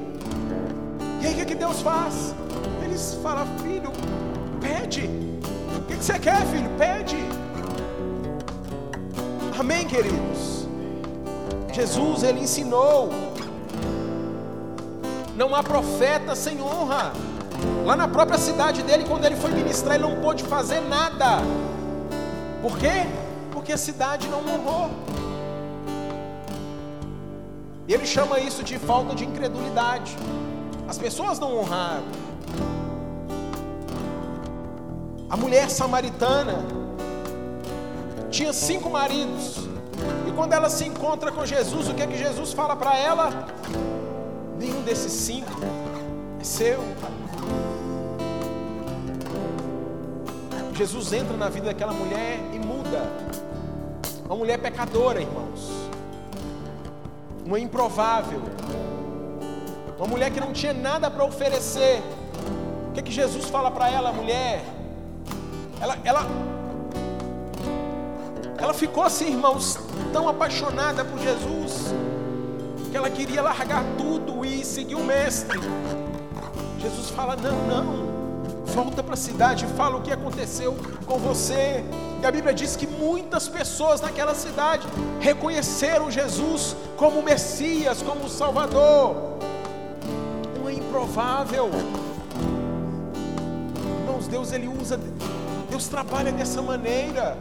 E 1.22 1.26
aí 1.26 1.34
o 1.34 1.38
que, 1.38 1.46
que 1.46 1.56
Deus 1.56 1.82
faz? 1.82 2.36
Eles 2.84 3.18
falam, 3.24 3.48
filho, 3.64 3.92
pede. 4.62 5.10
O 5.76 5.82
que 5.88 5.96
você 5.96 6.20
quer, 6.20 6.46
filho? 6.46 6.70
Pede. 6.78 7.18
Amém, 9.58 9.88
queridos. 9.88 10.68
Jesus, 11.72 12.22
ele 12.22 12.42
ensinou. 12.42 13.10
Não 15.36 15.56
há 15.56 15.64
profeta 15.64 16.36
sem 16.36 16.62
honra. 16.62 17.12
Lá 17.86 17.96
na 17.96 18.08
própria 18.08 18.38
cidade 18.38 18.84
dele, 18.84 19.06
quando 19.08 19.26
ele 19.26 19.36
foi 19.36 19.50
ministrar, 19.50 19.96
ele 19.96 20.04
não 20.04 20.22
pôde 20.22 20.44
fazer 20.44 20.80
nada. 20.82 21.38
Por 22.62 22.78
quê? 22.78 23.08
Porque 23.64 23.72
a 23.72 23.78
cidade 23.78 24.28
não 24.28 24.40
honrou. 24.40 24.90
Ele 27.88 28.06
chama 28.06 28.38
isso 28.38 28.62
de 28.62 28.78
falta 28.78 29.16
de 29.16 29.24
incredulidade. 29.24 30.18
As 30.86 30.98
pessoas 30.98 31.40
não 31.40 31.56
honraram. 31.60 32.04
A 35.30 35.38
mulher 35.38 35.70
samaritana 35.70 36.58
tinha 38.30 38.52
cinco 38.52 38.90
maridos. 38.90 39.60
E 40.28 40.32
quando 40.34 40.52
ela 40.52 40.70
se 40.70 40.86
encontra 40.86 41.32
com 41.32 41.46
Jesus, 41.46 41.88
o 41.88 41.94
que 41.94 42.02
é 42.02 42.08
que 42.08 42.18
Jesus 42.18 42.52
fala 42.52 42.76
para 42.76 42.98
ela? 42.98 43.48
Nenhum 44.60 44.82
desses 44.82 45.14
cinco 45.14 45.62
é 46.38 46.44
seu. 46.44 46.84
Jesus 50.76 51.14
entra 51.14 51.38
na 51.38 51.48
vida 51.48 51.68
daquela 51.68 51.94
mulher 51.94 52.40
e 52.52 52.60
muda. 52.60 53.53
Uma 54.26 54.36
mulher 54.36 54.58
pecadora, 54.58 55.22
irmãos. 55.22 55.70
Uma 57.46 57.60
improvável. 57.60 58.42
Uma 59.98 60.08
mulher 60.08 60.32
que 60.32 60.40
não 60.40 60.54
tinha 60.54 60.74
nada 60.74 61.12
para 61.12 61.24
oferecer. 61.26 62.02
O 62.90 62.94
que, 62.94 63.00
é 63.00 63.04
que 63.04 63.12
Jesus 63.12 63.50
fala 63.50 63.70
para 63.70 63.90
ela, 63.90 64.12
mulher? 64.12 64.64
Ela, 65.82 65.98
ela, 66.04 66.26
ela 68.58 68.74
ficou 68.74 69.04
assim, 69.04 69.32
irmãos, 69.32 69.78
tão 70.14 70.30
apaixonada 70.30 71.04
por 71.04 71.20
Jesus, 71.20 71.94
que 72.90 72.96
ela 72.96 73.10
queria 73.10 73.42
largar 73.42 73.84
tudo 73.98 74.46
e 74.46 74.64
seguir 74.64 74.96
o 74.96 75.04
Mestre. 75.04 75.60
Jesus 76.80 77.10
fala: 77.10 77.36
não, 77.36 77.68
não 77.68 78.13
volta 78.66 79.04
para 79.04 79.14
a 79.14 79.18
cidade 79.18 79.66
e 79.66 79.68
fala 79.70 79.98
o 79.98 80.02
que 80.02 80.12
aconteceu 80.12 80.76
com 81.06 81.18
você. 81.18 81.84
E 82.22 82.26
a 82.26 82.32
Bíblia 82.32 82.54
diz 82.54 82.76
que 82.76 82.88
muitas 82.88 83.48
pessoas 83.48 84.02
naquela 84.02 84.34
cidade 84.34 84.88
reconheceram 85.20 86.10
Jesus 86.10 86.76
como 86.98 87.22
Messias, 87.22 88.02
como 88.02 88.30
Salvador. 88.30 89.16
Não 90.58 90.70
é 90.70 90.74
improvável. 90.74 91.70
Irmãos, 94.02 94.28
Deus 94.28 94.52
ele 94.52 94.68
usa, 94.68 95.00
Deus 95.70 95.88
trabalha 95.88 96.32
dessa 96.32 96.62
maneira. 96.62 97.38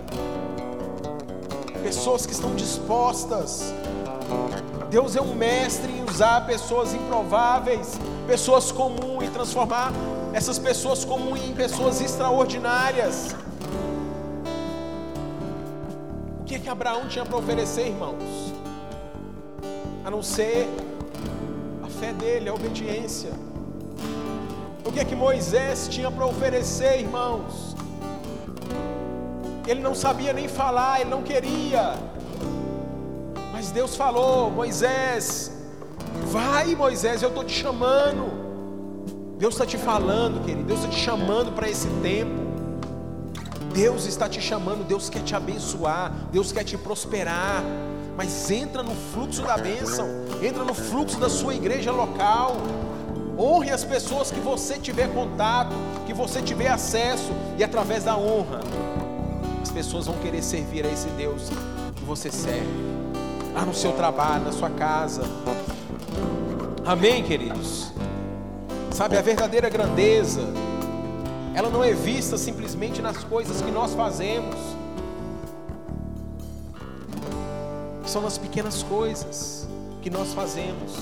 Pessoas 1.83 2.27
que 2.27 2.33
estão 2.33 2.55
dispostas 2.55 3.73
Deus 4.93 5.17
é 5.17 5.23
um 5.23 5.35
mestre 5.35 5.91
em 5.91 6.05
usar 6.05 6.45
pessoas 6.47 6.93
improváveis, 6.93 7.99
pessoas 8.27 8.71
comuns 8.71 9.25
e 9.25 9.29
transformar 9.29 9.91
essas 10.33 10.59
pessoas 10.59 11.05
comuns 11.05 11.41
em 11.43 11.53
pessoas 11.53 12.01
extraordinárias. 12.01 13.37
O 16.41 16.45
que 16.45 16.55
é 16.55 16.59
que 16.59 16.69
Abraão 16.69 17.07
tinha 17.07 17.25
para 17.25 17.37
oferecer, 17.37 17.89
irmãos? 17.89 18.53
A 20.05 20.11
não 20.11 20.23
ser 20.23 20.69
a 21.83 21.89
fé 21.89 22.13
dele, 22.13 22.49
a 22.49 22.55
obediência. 22.55 23.31
O 24.85 24.91
que 24.91 25.01
é 25.01 25.05
que 25.05 25.15
Moisés 25.15 25.89
tinha 25.89 26.11
para 26.11 26.27
oferecer, 26.27 27.01
irmãos? 27.01 27.77
Ele 29.67 29.81
não 29.81 29.95
sabia 29.95 30.33
nem 30.33 30.49
falar, 30.49 31.01
ele 31.01 31.11
não 31.11 31.23
queria. 31.23 31.95
Mas 33.53 33.71
Deus 33.71 33.95
falou: 33.95 34.51
Moisés, 34.51 35.53
vai, 36.25 36.75
Moisés, 36.75 37.23
eu 37.23 37.29
estou 37.29 37.45
te 37.45 37.53
chamando. 37.53 38.42
Deus 39.43 39.55
está 39.55 39.67
te 39.67 39.77
falando, 39.77 40.45
querido. 40.45 40.63
Deus 40.63 40.79
está 40.79 40.93
te 40.93 41.01
chamando 41.01 41.51
para 41.51 41.69
esse 41.69 41.89
tempo. 42.01 42.31
Deus 43.75 44.07
está 44.07 44.29
te 44.29 44.41
chamando. 44.41 44.87
Deus 44.87 45.11
quer 45.11 45.25
te 45.25 45.35
abençoar. 45.35 46.13
Deus 46.31 46.53
quer 46.53 46.63
te 46.63 46.79
prosperar. 46.79 47.65
Mas 48.17 48.53
entra 48.53 48.85
no 48.85 48.95
fluxo 48.95 49.43
da 49.43 49.59
bênção. 49.59 50.07
Entra 50.41 50.63
no 50.63 50.73
fluxo 50.73 51.19
da 51.19 51.29
sua 51.29 51.57
igreja 51.57 51.91
local. 51.91 52.57
Honre 53.37 53.73
as 53.73 53.83
pessoas 53.83 54.31
que 54.31 54.39
você 54.39 54.79
tiver 54.79 55.13
contato, 55.13 55.75
que 56.07 56.15
você 56.15 56.41
tiver 56.41 56.69
acesso, 56.69 57.33
e 57.59 57.65
através 57.65 58.05
da 58.05 58.17
honra, 58.17 58.61
as 59.61 59.73
pessoas 59.73 60.07
vão 60.07 60.17
querer 60.19 60.45
servir 60.45 60.87
a 60.87 60.89
esse 60.89 61.09
Deus 61.09 61.51
que 61.97 62.05
você 62.05 62.31
serve 62.31 62.69
lá 63.53 63.63
no 63.63 63.75
seu 63.75 63.91
trabalho, 63.91 64.45
na 64.45 64.53
sua 64.53 64.71
casa. 64.71 65.23
Amém, 66.87 67.25
queridos? 67.25 67.82
Sabe, 68.95 69.17
a 69.17 69.23
verdadeira 69.23 69.71
grandeza, 69.71 70.43
ela 71.55 71.71
não 71.71 71.83
é 71.83 71.93
vista 71.93 72.37
simplesmente 72.37 73.01
nas 73.01 73.25
coisas 73.25 73.63
que 73.63 73.71
nós 73.71 73.95
fazemos, 73.95 74.55
são 78.07 78.21
nas 78.21 78.37
pequenas 78.37 78.83
coisas 78.83 79.67
que 80.03 80.11
nós 80.11 80.35
fazemos, 80.35 80.93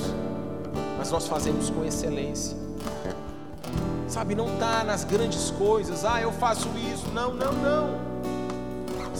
mas 0.96 1.10
nós 1.10 1.26
fazemos 1.26 1.68
com 1.68 1.84
excelência. 1.84 2.56
Sabe, 4.06 4.34
não 4.34 4.52
está 4.54 4.84
nas 4.84 5.04
grandes 5.04 5.50
coisas, 5.50 6.04
ah, 6.04 6.20
eu 6.20 6.32
faço 6.32 6.68
isso, 6.92 7.08
não, 7.12 7.34
não, 7.34 7.52
não 7.52 8.09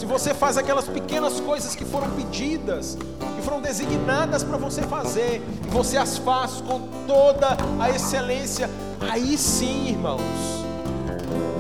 se 0.01 0.07
você 0.07 0.33
faz 0.33 0.57
aquelas 0.57 0.89
pequenas 0.89 1.41
coisas 1.41 1.77
que 1.77 1.85
foram 1.85 2.09
pedidas, 2.13 2.97
que 3.37 3.43
foram 3.43 3.61
designadas 3.61 4.43
para 4.43 4.57
você 4.57 4.81
fazer, 4.81 5.43
e 5.63 5.69
você 5.69 5.99
as 5.99 6.17
faz 6.17 6.63
com 6.63 6.89
toda 7.07 7.55
a 7.79 7.91
excelência, 7.91 8.71
aí 8.99 9.37
sim, 9.37 9.89
irmãos, 9.89 10.23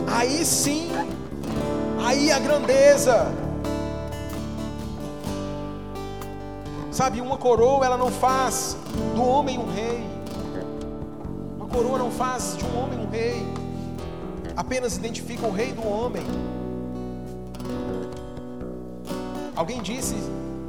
aí 0.06 0.42
sim, 0.42 0.88
aí 2.02 2.32
a 2.32 2.38
grandeza. 2.38 3.30
Sabe, 6.90 7.20
uma 7.20 7.36
coroa 7.36 7.84
ela 7.84 7.98
não 7.98 8.10
faz 8.10 8.74
do 9.14 9.22
homem 9.22 9.58
um 9.58 9.70
rei. 9.70 10.02
Uma 11.58 11.68
coroa 11.68 11.98
não 11.98 12.10
faz 12.10 12.56
de 12.56 12.64
um 12.64 12.82
homem 12.82 12.98
um 13.00 13.10
rei. 13.10 13.46
Apenas 14.56 14.96
identifica 14.96 15.46
o 15.46 15.52
rei 15.52 15.72
do 15.72 15.86
homem. 15.86 16.24
Alguém 19.60 19.82
disse: 19.82 20.16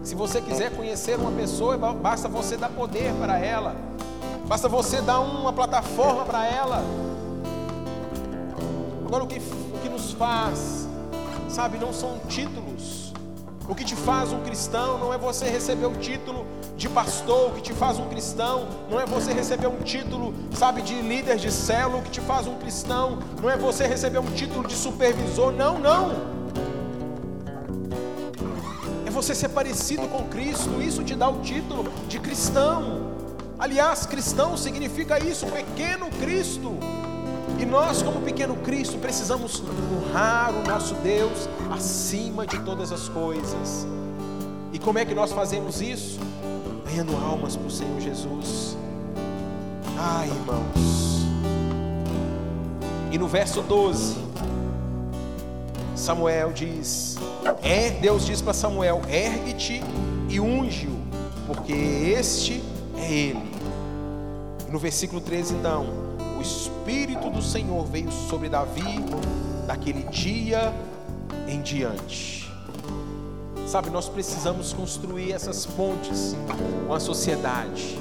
se 0.04 0.14
você 0.14 0.42
quiser 0.42 0.76
conhecer 0.76 1.18
uma 1.18 1.32
pessoa, 1.32 1.78
basta 1.78 2.28
você 2.28 2.58
dar 2.58 2.68
poder 2.68 3.14
para 3.14 3.40
ela, 3.40 3.74
basta 4.46 4.68
você 4.68 5.00
dar 5.00 5.22
uma 5.22 5.54
plataforma 5.54 6.26
para 6.26 6.46
ela. 6.46 6.84
Agora, 9.06 9.24
o 9.24 9.28
que, 9.28 9.40
o 9.40 9.80
que 9.82 9.88
nos 9.88 10.12
faz, 10.12 10.90
sabe, 11.48 11.78
não 11.78 11.94
são 11.94 12.20
títulos. 12.28 13.14
O 13.66 13.74
que 13.74 13.86
te 13.86 13.96
faz 13.96 14.34
um 14.34 14.42
cristão 14.42 14.98
não 14.98 15.14
é 15.14 15.18
você 15.18 15.46
receber 15.46 15.86
o 15.86 15.94
título 15.94 16.46
de 16.76 16.90
pastor, 16.90 17.52
o 17.52 17.54
que 17.54 17.62
te 17.62 17.74
faz 17.74 17.98
um 17.98 18.10
cristão 18.10 18.68
não 18.90 19.00
é 19.00 19.06
você 19.06 19.32
receber 19.32 19.68
um 19.68 19.78
título, 19.78 20.34
sabe, 20.54 20.82
de 20.82 20.96
líder 20.96 21.38
de 21.38 21.50
célula, 21.50 22.00
o 22.00 22.02
que 22.02 22.10
te 22.10 22.20
faz 22.20 22.46
um 22.46 22.56
cristão 22.56 23.20
não 23.42 23.50
é 23.50 23.56
você 23.56 23.88
receber 23.88 24.20
um 24.20 24.32
título 24.32 24.68
de 24.68 24.76
supervisor, 24.76 25.54
não, 25.54 25.80
não 25.80 26.31
você 29.22 29.36
ser 29.36 29.50
parecido 29.50 30.08
com 30.08 30.24
Cristo, 30.24 30.82
isso 30.82 31.04
te 31.04 31.16
dá 31.16 31.30
o 31.30 31.42
título 31.42 31.94
de 32.08 32.20
cristão. 32.20 33.12
Aliás, 33.60 34.08
cristão 34.08 34.58
significa 34.58 35.24
isso, 35.24 35.46
pequeno 35.46 36.10
Cristo. 36.20 36.72
E 37.60 37.66
nós, 37.66 38.02
como 38.02 38.20
pequeno 38.22 38.56
Cristo, 38.56 38.98
precisamos 38.98 39.62
honrar 39.62 40.52
o 40.56 40.68
nosso 40.68 40.96
Deus 40.96 41.48
acima 41.72 42.48
de 42.48 42.58
todas 42.62 42.92
as 42.92 43.08
coisas. 43.10 43.86
E 44.74 44.80
como 44.80 44.98
é 44.98 45.06
que 45.06 45.14
nós 45.14 45.32
fazemos 45.32 45.82
isso? 45.82 46.20
Ganhando 46.84 47.16
almas 47.16 47.56
para 47.56 47.68
o 47.68 47.72
Senhor 47.72 48.02
Jesus. 48.02 48.76
Ai, 50.00 50.30
irmãos. 50.30 51.28
E 53.12 53.20
no 53.20 53.28
verso 53.28 53.62
12, 53.62 54.16
Samuel 55.96 56.52
diz: 56.54 57.18
é, 57.62 57.92
Deus 57.92 58.26
diz 58.26 58.42
para 58.42 58.54
Samuel: 58.54 59.02
ergue-te 59.10 59.82
e 60.30 60.40
unge-o, 60.40 60.98
porque 61.48 61.74
este 61.74 62.64
é 62.98 63.12
ele. 63.12 63.52
E 64.68 64.72
no 64.72 64.80
versículo 64.80 65.20
13, 65.22 65.56
então, 65.56 65.88
o 66.38 66.42
Espírito 66.42 67.30
do 67.30 67.42
Senhor 67.42 67.86
veio 67.86 68.12
sobre 68.12 68.50
Davi 68.50 69.04
daquele 69.68 70.04
dia 70.04 70.74
em 71.48 71.62
diante. 71.62 72.50
Sabe, 73.68 73.90
nós 73.90 74.10
precisamos 74.10 74.74
construir 74.74 75.32
essas 75.32 75.66
pontes 75.66 76.36
com 76.88 76.94
a 76.94 77.00
sociedade. 77.00 77.98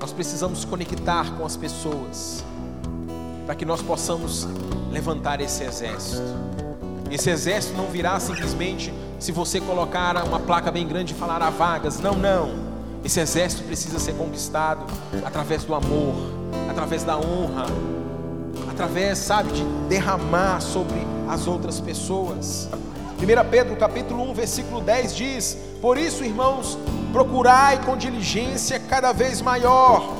Nós 0.00 0.12
precisamos 0.12 0.64
conectar 0.64 1.36
com 1.36 1.44
as 1.44 1.56
pessoas 1.56 2.42
para 3.44 3.54
que 3.54 3.64
nós 3.64 3.82
possamos 3.82 4.48
levantar 4.90 5.40
esse 5.40 5.64
exército. 5.64 6.61
Esse 7.12 7.28
exército 7.28 7.76
não 7.76 7.88
virá 7.88 8.18
simplesmente 8.18 8.90
se 9.18 9.32
você 9.32 9.60
colocar 9.60 10.16
uma 10.24 10.40
placa 10.40 10.72
bem 10.72 10.88
grande 10.88 11.12
e 11.12 11.16
falar 11.16 11.38
vagas. 11.50 12.00
Não, 12.00 12.14
não. 12.14 12.54
Esse 13.04 13.20
exército 13.20 13.64
precisa 13.64 13.98
ser 13.98 14.14
conquistado 14.14 14.86
através 15.22 15.62
do 15.62 15.74
amor, 15.74 16.14
através 16.70 17.04
da 17.04 17.18
honra, 17.18 17.66
através, 18.70 19.18
sabe, 19.18 19.52
de 19.52 19.62
derramar 19.90 20.62
sobre 20.62 21.06
as 21.28 21.46
outras 21.46 21.78
pessoas. 21.80 22.70
1 23.18 23.50
Pedro 23.50 23.76
capítulo 23.76 24.30
1, 24.30 24.34
versículo 24.34 24.80
10 24.80 25.14
diz: 25.14 25.58
Por 25.82 25.98
isso, 25.98 26.24
irmãos, 26.24 26.78
procurai 27.12 27.84
com 27.84 27.94
diligência 27.94 28.80
cada 28.80 29.12
vez 29.12 29.42
maior 29.42 30.16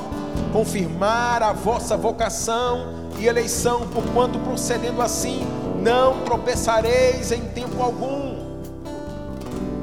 confirmar 0.51 1.41
a 1.41 1.53
vossa 1.53 1.97
vocação 1.97 3.09
e 3.17 3.25
eleição, 3.25 3.87
porquanto 3.87 4.37
procedendo 4.37 5.01
assim 5.01 5.62
não 5.83 6.21
tropeçareis 6.21 7.31
em 7.31 7.41
tempo 7.41 7.81
algum. 7.83 8.53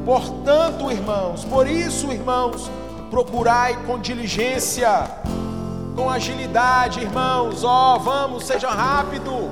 Portanto, 0.04 0.90
irmãos, 0.90 1.44
por 1.44 1.66
isso, 1.68 2.10
irmãos, 2.10 2.70
procurai 3.10 3.76
com 3.84 3.98
diligência, 3.98 5.10
com 5.94 6.08
agilidade, 6.08 7.00
irmãos, 7.00 7.62
ó, 7.62 7.96
oh, 7.96 8.00
vamos, 8.00 8.46
seja 8.46 8.70
rápido, 8.70 9.50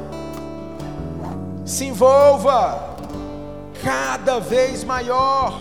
se 1.66 1.84
envolva, 1.84 2.96
cada 3.84 4.40
vez 4.40 4.82
maior. 4.84 5.52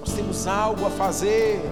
Nós 0.00 0.12
temos 0.12 0.46
algo 0.48 0.86
a 0.86 0.90
fazer. 0.90 1.62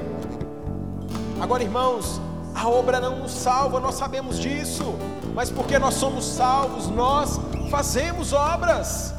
Agora, 1.41 1.63
irmãos, 1.63 2.21
a 2.55 2.69
obra 2.69 3.01
não 3.01 3.19
nos 3.19 3.33
salva, 3.33 3.81
nós 3.81 3.97
sabemos 3.97 4.39
disso, 4.39 4.95
mas 5.35 5.51
porque 5.51 5.79
nós 5.79 5.95
somos 5.95 6.25
salvos, 6.25 6.89
nós 6.89 7.39
fazemos 7.67 8.33
obras, 8.33 9.15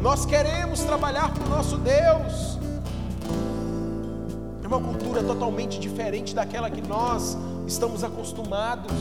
nós 0.00 0.24
queremos 0.24 0.80
trabalhar 0.80 1.32
para 1.32 1.44
o 1.44 1.48
nosso 1.48 1.76
Deus. 1.76 2.58
É 4.62 4.66
uma 4.66 4.80
cultura 4.80 5.22
totalmente 5.22 5.78
diferente 5.78 6.34
daquela 6.34 6.70
que 6.70 6.80
nós 6.80 7.36
estamos 7.66 8.02
acostumados. 8.02 8.92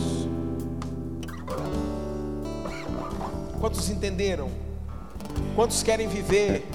Quantos 3.59 3.89
entenderam? 3.89 4.49
Quantos 5.55 5.83
querem 5.83 6.07
viver 6.07 6.67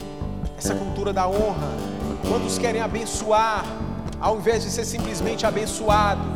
essa 0.57 0.75
cultura 0.75 1.13
da 1.13 1.27
honra? 1.27 1.69
Quantos 2.29 2.59
querem 2.59 2.81
abençoar, 2.81 3.65
ao 4.21 4.37
invés 4.37 4.63
de 4.63 4.71
ser 4.71 4.85
simplesmente 4.85 5.45
abençoado? 5.47 6.34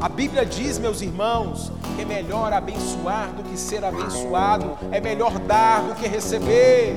A 0.00 0.08
Bíblia 0.08 0.46
diz, 0.46 0.78
meus 0.78 1.00
irmãos, 1.00 1.72
que 1.96 2.02
é 2.02 2.04
melhor 2.04 2.52
abençoar 2.52 3.32
do 3.32 3.42
que 3.42 3.56
ser 3.58 3.84
abençoado, 3.84 4.78
é 4.92 5.00
melhor 5.00 5.36
dar 5.40 5.82
do 5.82 5.94
que 5.96 6.06
receber. 6.06 6.94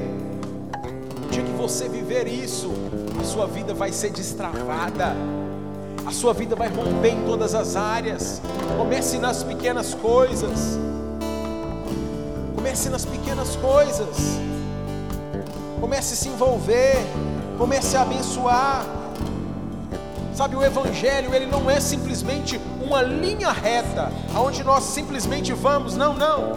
No 1.19 1.27
dia 1.29 1.41
que 1.41 1.51
você 1.53 1.89
viver 1.89 2.27
isso, 2.27 2.71
a 3.19 3.23
sua 3.23 3.47
vida 3.47 3.73
vai 3.73 3.91
ser 3.91 4.11
destravada, 4.11 5.15
A 6.05 6.11
sua 6.11 6.33
vida 6.33 6.55
vai 6.55 6.67
romper 6.67 7.09
em 7.09 7.25
todas 7.25 7.53
as 7.53 7.75
áreas. 7.75 8.41
Comece 8.77 9.17
nas 9.19 9.43
pequenas 9.43 9.93
coisas. 9.93 10.79
Comece 12.55 12.89
nas 12.89 13.05
pequenas 13.05 13.55
coisas. 13.55 14.17
Comece 15.79 16.13
a 16.13 16.17
se 16.17 16.29
envolver. 16.29 16.97
Comece 17.57 17.95
a 17.95 18.01
abençoar. 18.01 18.85
Sabe, 20.33 20.55
o 20.55 20.63
Evangelho, 20.63 21.33
ele 21.35 21.45
não 21.45 21.69
é 21.69 21.79
simplesmente 21.79 22.59
uma 22.91 23.01
linha 23.01 23.53
reta, 23.53 24.11
aonde 24.35 24.65
nós 24.65 24.83
simplesmente 24.83 25.53
vamos. 25.53 25.95
Não, 25.95 26.13
não. 26.13 26.53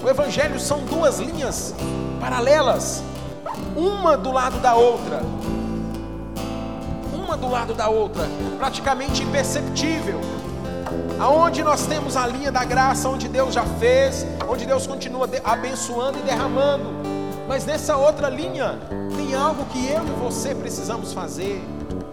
O 0.00 0.08
Evangelho 0.08 0.60
são 0.60 0.78
duas 0.84 1.18
linhas 1.18 1.74
paralelas, 2.20 3.02
uma 3.74 4.16
do 4.16 4.30
lado 4.30 4.60
da 4.60 4.76
outra. 4.76 5.20
Uma 7.12 7.36
do 7.36 7.50
lado 7.50 7.74
da 7.74 7.88
outra, 7.88 8.28
praticamente 8.58 9.24
imperceptível. 9.24 10.20
Aonde 11.18 11.64
nós 11.64 11.84
temos 11.86 12.16
a 12.16 12.28
linha 12.28 12.52
da 12.52 12.64
graça, 12.64 13.08
onde 13.08 13.26
Deus 13.26 13.52
já 13.52 13.64
fez, 13.64 14.24
onde 14.48 14.64
Deus 14.64 14.86
continua 14.86 15.28
abençoando 15.42 16.18
e 16.18 16.22
derramando. 16.22 16.90
Mas 17.48 17.64
nessa 17.66 17.96
outra 17.96 18.28
linha, 18.28 18.78
tem 19.16 19.34
algo 19.34 19.64
que 19.64 19.84
eu 19.88 20.04
e 20.04 20.10
você 20.22 20.54
precisamos 20.54 21.12
fazer. 21.12 21.60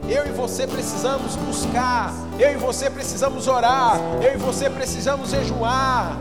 Eu 0.10 0.26
e 0.26 0.32
você 0.32 0.66
precisamos 0.66 1.36
buscar. 1.36 2.12
Eu 2.40 2.54
e 2.54 2.58
você 2.58 2.90
precisamos 2.90 3.48
orar. 3.48 4.00
Eu 4.20 4.34
e 4.34 4.38
você 4.38 4.68
precisamos 4.68 5.30
jejuar. 5.30 6.18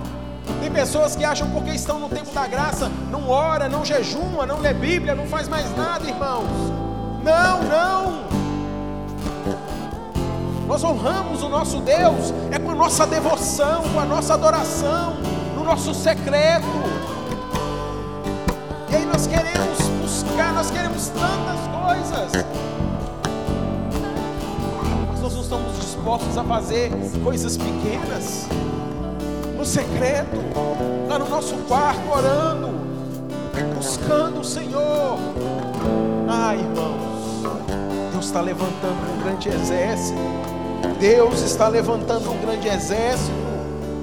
Tem 0.61 0.71
pessoas 0.71 1.17
que 1.17 1.25
acham 1.25 1.49
porque 1.51 1.71
estão 1.71 1.99
no 1.99 2.09
tempo 2.09 2.31
da 2.33 2.47
graça, 2.47 2.91
não 3.11 3.31
ora, 3.31 3.69
não 3.69 3.85
jejuma, 3.85 4.45
não 4.45 4.59
lê 4.59 4.75
Bíblia, 4.75 5.15
não 5.15 5.27
faz 5.27 5.49
mais 5.49 5.75
nada, 5.75 6.07
irmãos. 6.07 6.49
Não, 7.23 7.63
não. 7.63 8.29
Nós 10.67 10.85
honramos 10.85 11.43
o 11.43 11.49
nosso 11.49 11.81
Deus 11.81 12.35
é 12.51 12.59
com 12.59 12.71
a 12.71 12.75
nossa 12.75 13.07
devoção, 13.07 13.85
com 13.85 14.01
a 14.01 14.05
nossa 14.05 14.35
adoração, 14.35 15.15
no 15.55 15.65
nosso 15.65 15.95
secreto. 15.95 16.67
E 18.91 18.97
aí 18.97 19.07
nós 19.07 19.27
queremos 19.27 19.79
buscar, 20.03 20.53
nós 20.53 20.71
queremos 20.71 21.09
tantas 21.09 22.13
coisas. 22.13 22.45
Estamos 25.49 25.79
dispostos 25.81 26.37
a 26.37 26.45
fazer 26.45 26.91
coisas 27.25 27.57
pequenas, 27.57 28.47
no 29.57 29.65
secreto, 29.65 30.37
lá 31.09 31.19
no 31.19 31.27
nosso 31.27 31.55
quarto, 31.67 32.07
orando, 32.07 32.69
buscando 33.75 34.41
o 34.41 34.45
Senhor. 34.45 35.17
Ah, 36.29 36.55
irmãos, 36.55 37.63
Deus 38.13 38.27
está 38.27 38.43
levantando 38.43 39.11
um 39.11 39.23
grande 39.23 39.49
exército. 39.49 40.19
Deus 41.01 41.41
está 41.41 41.67
levantando 41.67 42.31
um 42.31 42.39
grande 42.43 42.69
exército. 42.69 43.33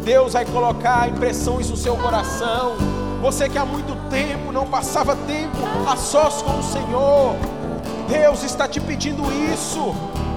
Deus 0.04 0.34
vai 0.34 0.46
colocar 0.46 1.08
impressões 1.10 1.70
no 1.70 1.78
seu 1.78 1.96
coração. 1.96 2.76
Você 3.22 3.48
que 3.48 3.60
há 3.60 3.66
muito 3.66 3.96
tempo 4.10 4.52
não 4.52 4.66
passava 4.66 5.16
tempo 5.16 5.58
a 5.88 5.96
sós 5.96 6.42
com 6.42 6.58
o 6.58 6.64
Senhor, 6.64 7.36
Deus 8.10 8.42
está 8.42 8.68
te 8.68 8.80
pedindo 8.80 9.22
isso. 9.54 9.94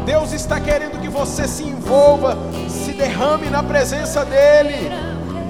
Deus 0.08 0.32
está 0.32 0.58
querendo 0.58 0.98
que 1.02 1.06
você 1.06 1.46
se 1.46 1.62
envolva, 1.62 2.38
se 2.66 2.92
derrame 2.92 3.50
na 3.50 3.62
presença 3.62 4.24
dEle. 4.24 4.90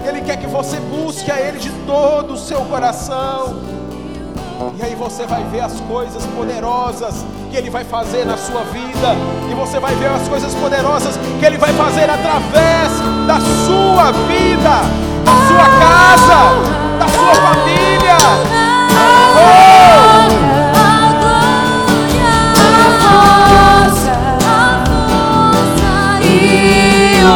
Ele 0.05 0.21
quer 0.21 0.37
que 0.37 0.49
você 0.49 0.81
busque 0.81 1.31
a 1.31 1.41
Ele 1.41 1.61
de 1.61 1.71
todo 1.87 2.33
o 2.33 2.37
seu 2.37 2.63
coração. 2.63 3.55
E 4.77 4.83
aí 4.83 4.97
você 4.97 5.25
vai 5.27 5.45
ver 5.45 5.61
as 5.61 5.79
coisas 5.83 6.27
poderosas 6.37 7.25
que 7.53 7.57
Ele 7.57 7.71
vai 7.71 7.85
fazer 7.85 8.27
na 8.27 8.37
sua 8.37 8.65
vida. 8.65 9.15
E 9.49 9.55
você 9.55 9.79
vai 9.79 9.95
ver 9.95 10.09
as 10.09 10.27
coisas 10.27 10.53
poderosas 10.57 11.17
que 11.39 11.47
Ele 11.47 11.57
vai 11.57 11.73
fazer 11.75 12.11
através 12.11 12.91
da 13.29 13.39
sua 13.65 14.11
vida, 14.27 14.83
da 15.25 15.37
sua 15.47 15.69
casa, 15.79 16.99
da 16.99 17.09
sua 17.09 17.35
família. 17.37 17.78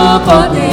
O 0.02 0.71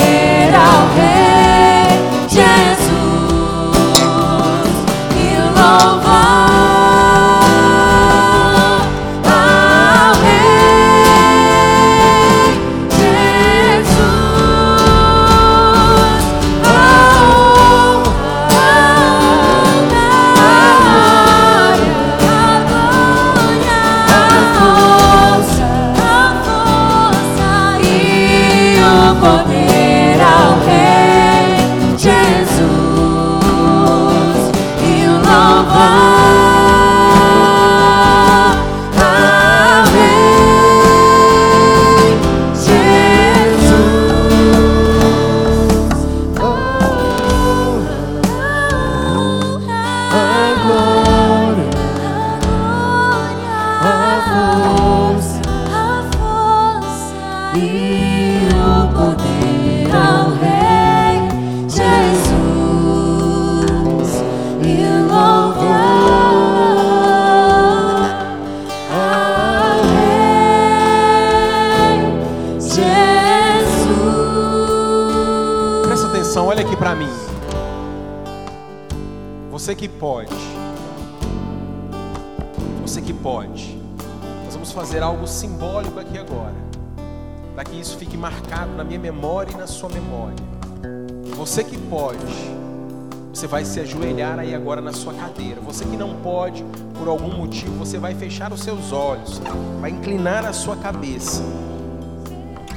vai 93.49 93.65
se 93.65 93.79
ajoelhar 93.79 94.37
aí 94.37 94.53
agora 94.53 94.81
na 94.81 94.93
sua 94.93 95.13
cadeira. 95.13 95.59
Você 95.61 95.83
que 95.85 95.97
não 95.97 96.15
pode, 96.17 96.63
por 96.97 97.07
algum 97.07 97.35
motivo, 97.35 97.73
você 97.77 97.97
vai 97.97 98.13
fechar 98.13 98.53
os 98.53 98.61
seus 98.61 98.91
olhos, 98.91 99.41
vai 99.81 99.91
inclinar 99.91 100.45
a 100.45 100.53
sua 100.53 100.75
cabeça. 100.75 101.41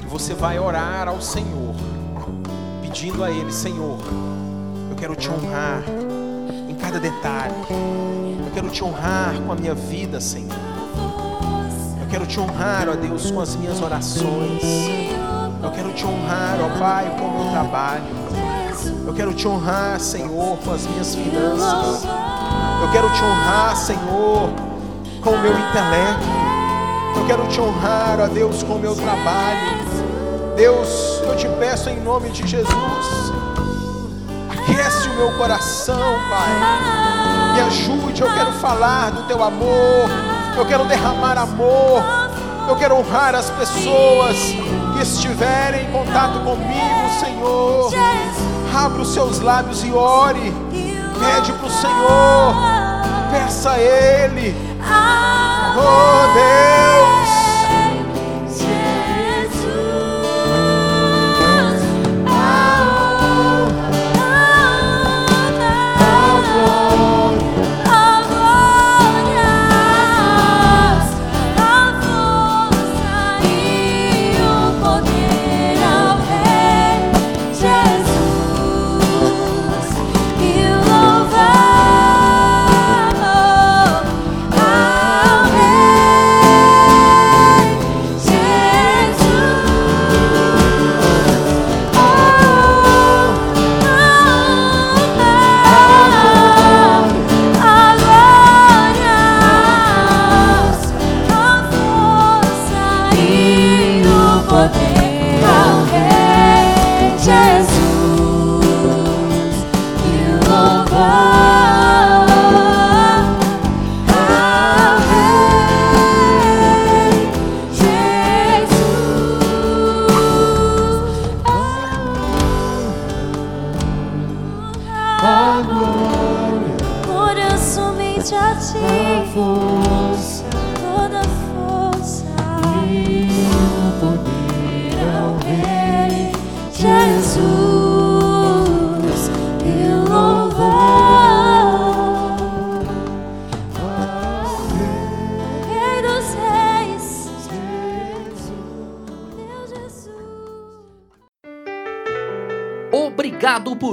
E 0.03 0.07
você 0.07 0.35
vai 0.35 0.59
orar 0.59 1.09
ao 1.09 1.21
Senhor, 1.21 1.75
pedindo 2.81 3.23
a 3.23 3.31
Ele: 3.31 3.53
Senhor, 3.53 3.99
eu 4.91 4.97
quero 4.97 5.15
te 5.15 5.29
honrar 5.29 5.83
em 6.69 6.75
cada 6.77 6.99
detalhe. 6.99 7.55
Eu 8.47 8.53
quero 8.55 8.71
te 8.71 8.83
honrar 8.83 9.35
com 9.45 9.53
a 9.53 9.57
minha 9.57 9.75
vida, 9.75 10.21
Senhor. 10.21 10.53
Eu 12.01 12.09
quero 12.09 12.27
te 12.27 12.39
honrar, 12.39 12.89
ó 12.89 12.95
Deus, 12.95 13.31
com 13.31 13.41
as 13.41 13.57
minhas 13.57 13.81
orações. 13.81 14.63
Quero 15.75 15.93
te 15.93 16.07
honrar, 16.07 16.59
ó 16.61 16.79
Pai, 16.79 17.15
com 17.19 17.25
o 17.25 17.39
meu 17.39 17.51
trabalho. 17.51 18.03
Eu 19.07 19.15
quero 19.15 19.33
te 19.33 19.47
honrar, 19.47 19.99
Senhor, 20.01 20.59
com 20.59 20.73
as 20.73 20.87
minhas 20.87 21.15
finanças. 21.15 22.05
Eu 22.83 22.91
quero 22.93 23.11
te 23.11 23.23
honrar, 23.23 23.77
Senhor, 23.77 24.51
com 25.23 25.31
o 25.31 25.39
meu 25.39 25.53
intelecto. 25.53 26.27
Eu 27.17 27.27
quero 27.27 27.47
te 27.49 27.61
honrar, 27.61 28.21
ó 28.21 28.27
Deus, 28.29 28.63
com 28.63 28.75
o 28.75 28.79
meu 28.79 28.95
trabalho. 28.95 29.83
Deus, 30.57 31.21
eu 31.25 31.37
te 31.37 31.49
peço 31.59 31.89
em 31.89 32.01
nome 32.01 32.31
de 32.31 32.47
Jesus. 32.47 33.33
Aquece 34.51 35.09
o 35.09 35.15
meu 35.15 35.33
coração, 35.33 36.15
Pai. 36.31 37.55
Me 37.55 37.61
ajude, 37.61 38.23
eu 38.23 38.33
quero 38.35 38.53
falar 38.53 39.11
do 39.11 39.23
teu 39.23 39.43
amor. 39.43 40.09
Eu 40.57 40.67
quero 40.67 40.85
derramar 40.85 41.39
amor. 41.39 42.03
Eu 42.69 42.77
quero 42.77 42.97
honrar 42.97 43.35
as 43.35 43.51
pessoas 43.51 44.37
estiverem 45.03 45.87
em 45.87 45.93
contato 45.93 46.41
comigo, 46.41 47.11
Senhor. 47.21 47.93
Abra 48.75 49.03
os 49.03 49.13
seus 49.13 49.41
lábios 49.41 49.83
e 49.85 49.91
ore. 49.93 50.53
Pede 51.19 51.53
para 51.53 51.67
o 51.67 51.71
Senhor. 51.71 52.55
Peça 53.31 53.73
a 53.73 53.81
Ele. 53.81 54.55
Oh 55.77 56.35
Deus. 56.35 57.22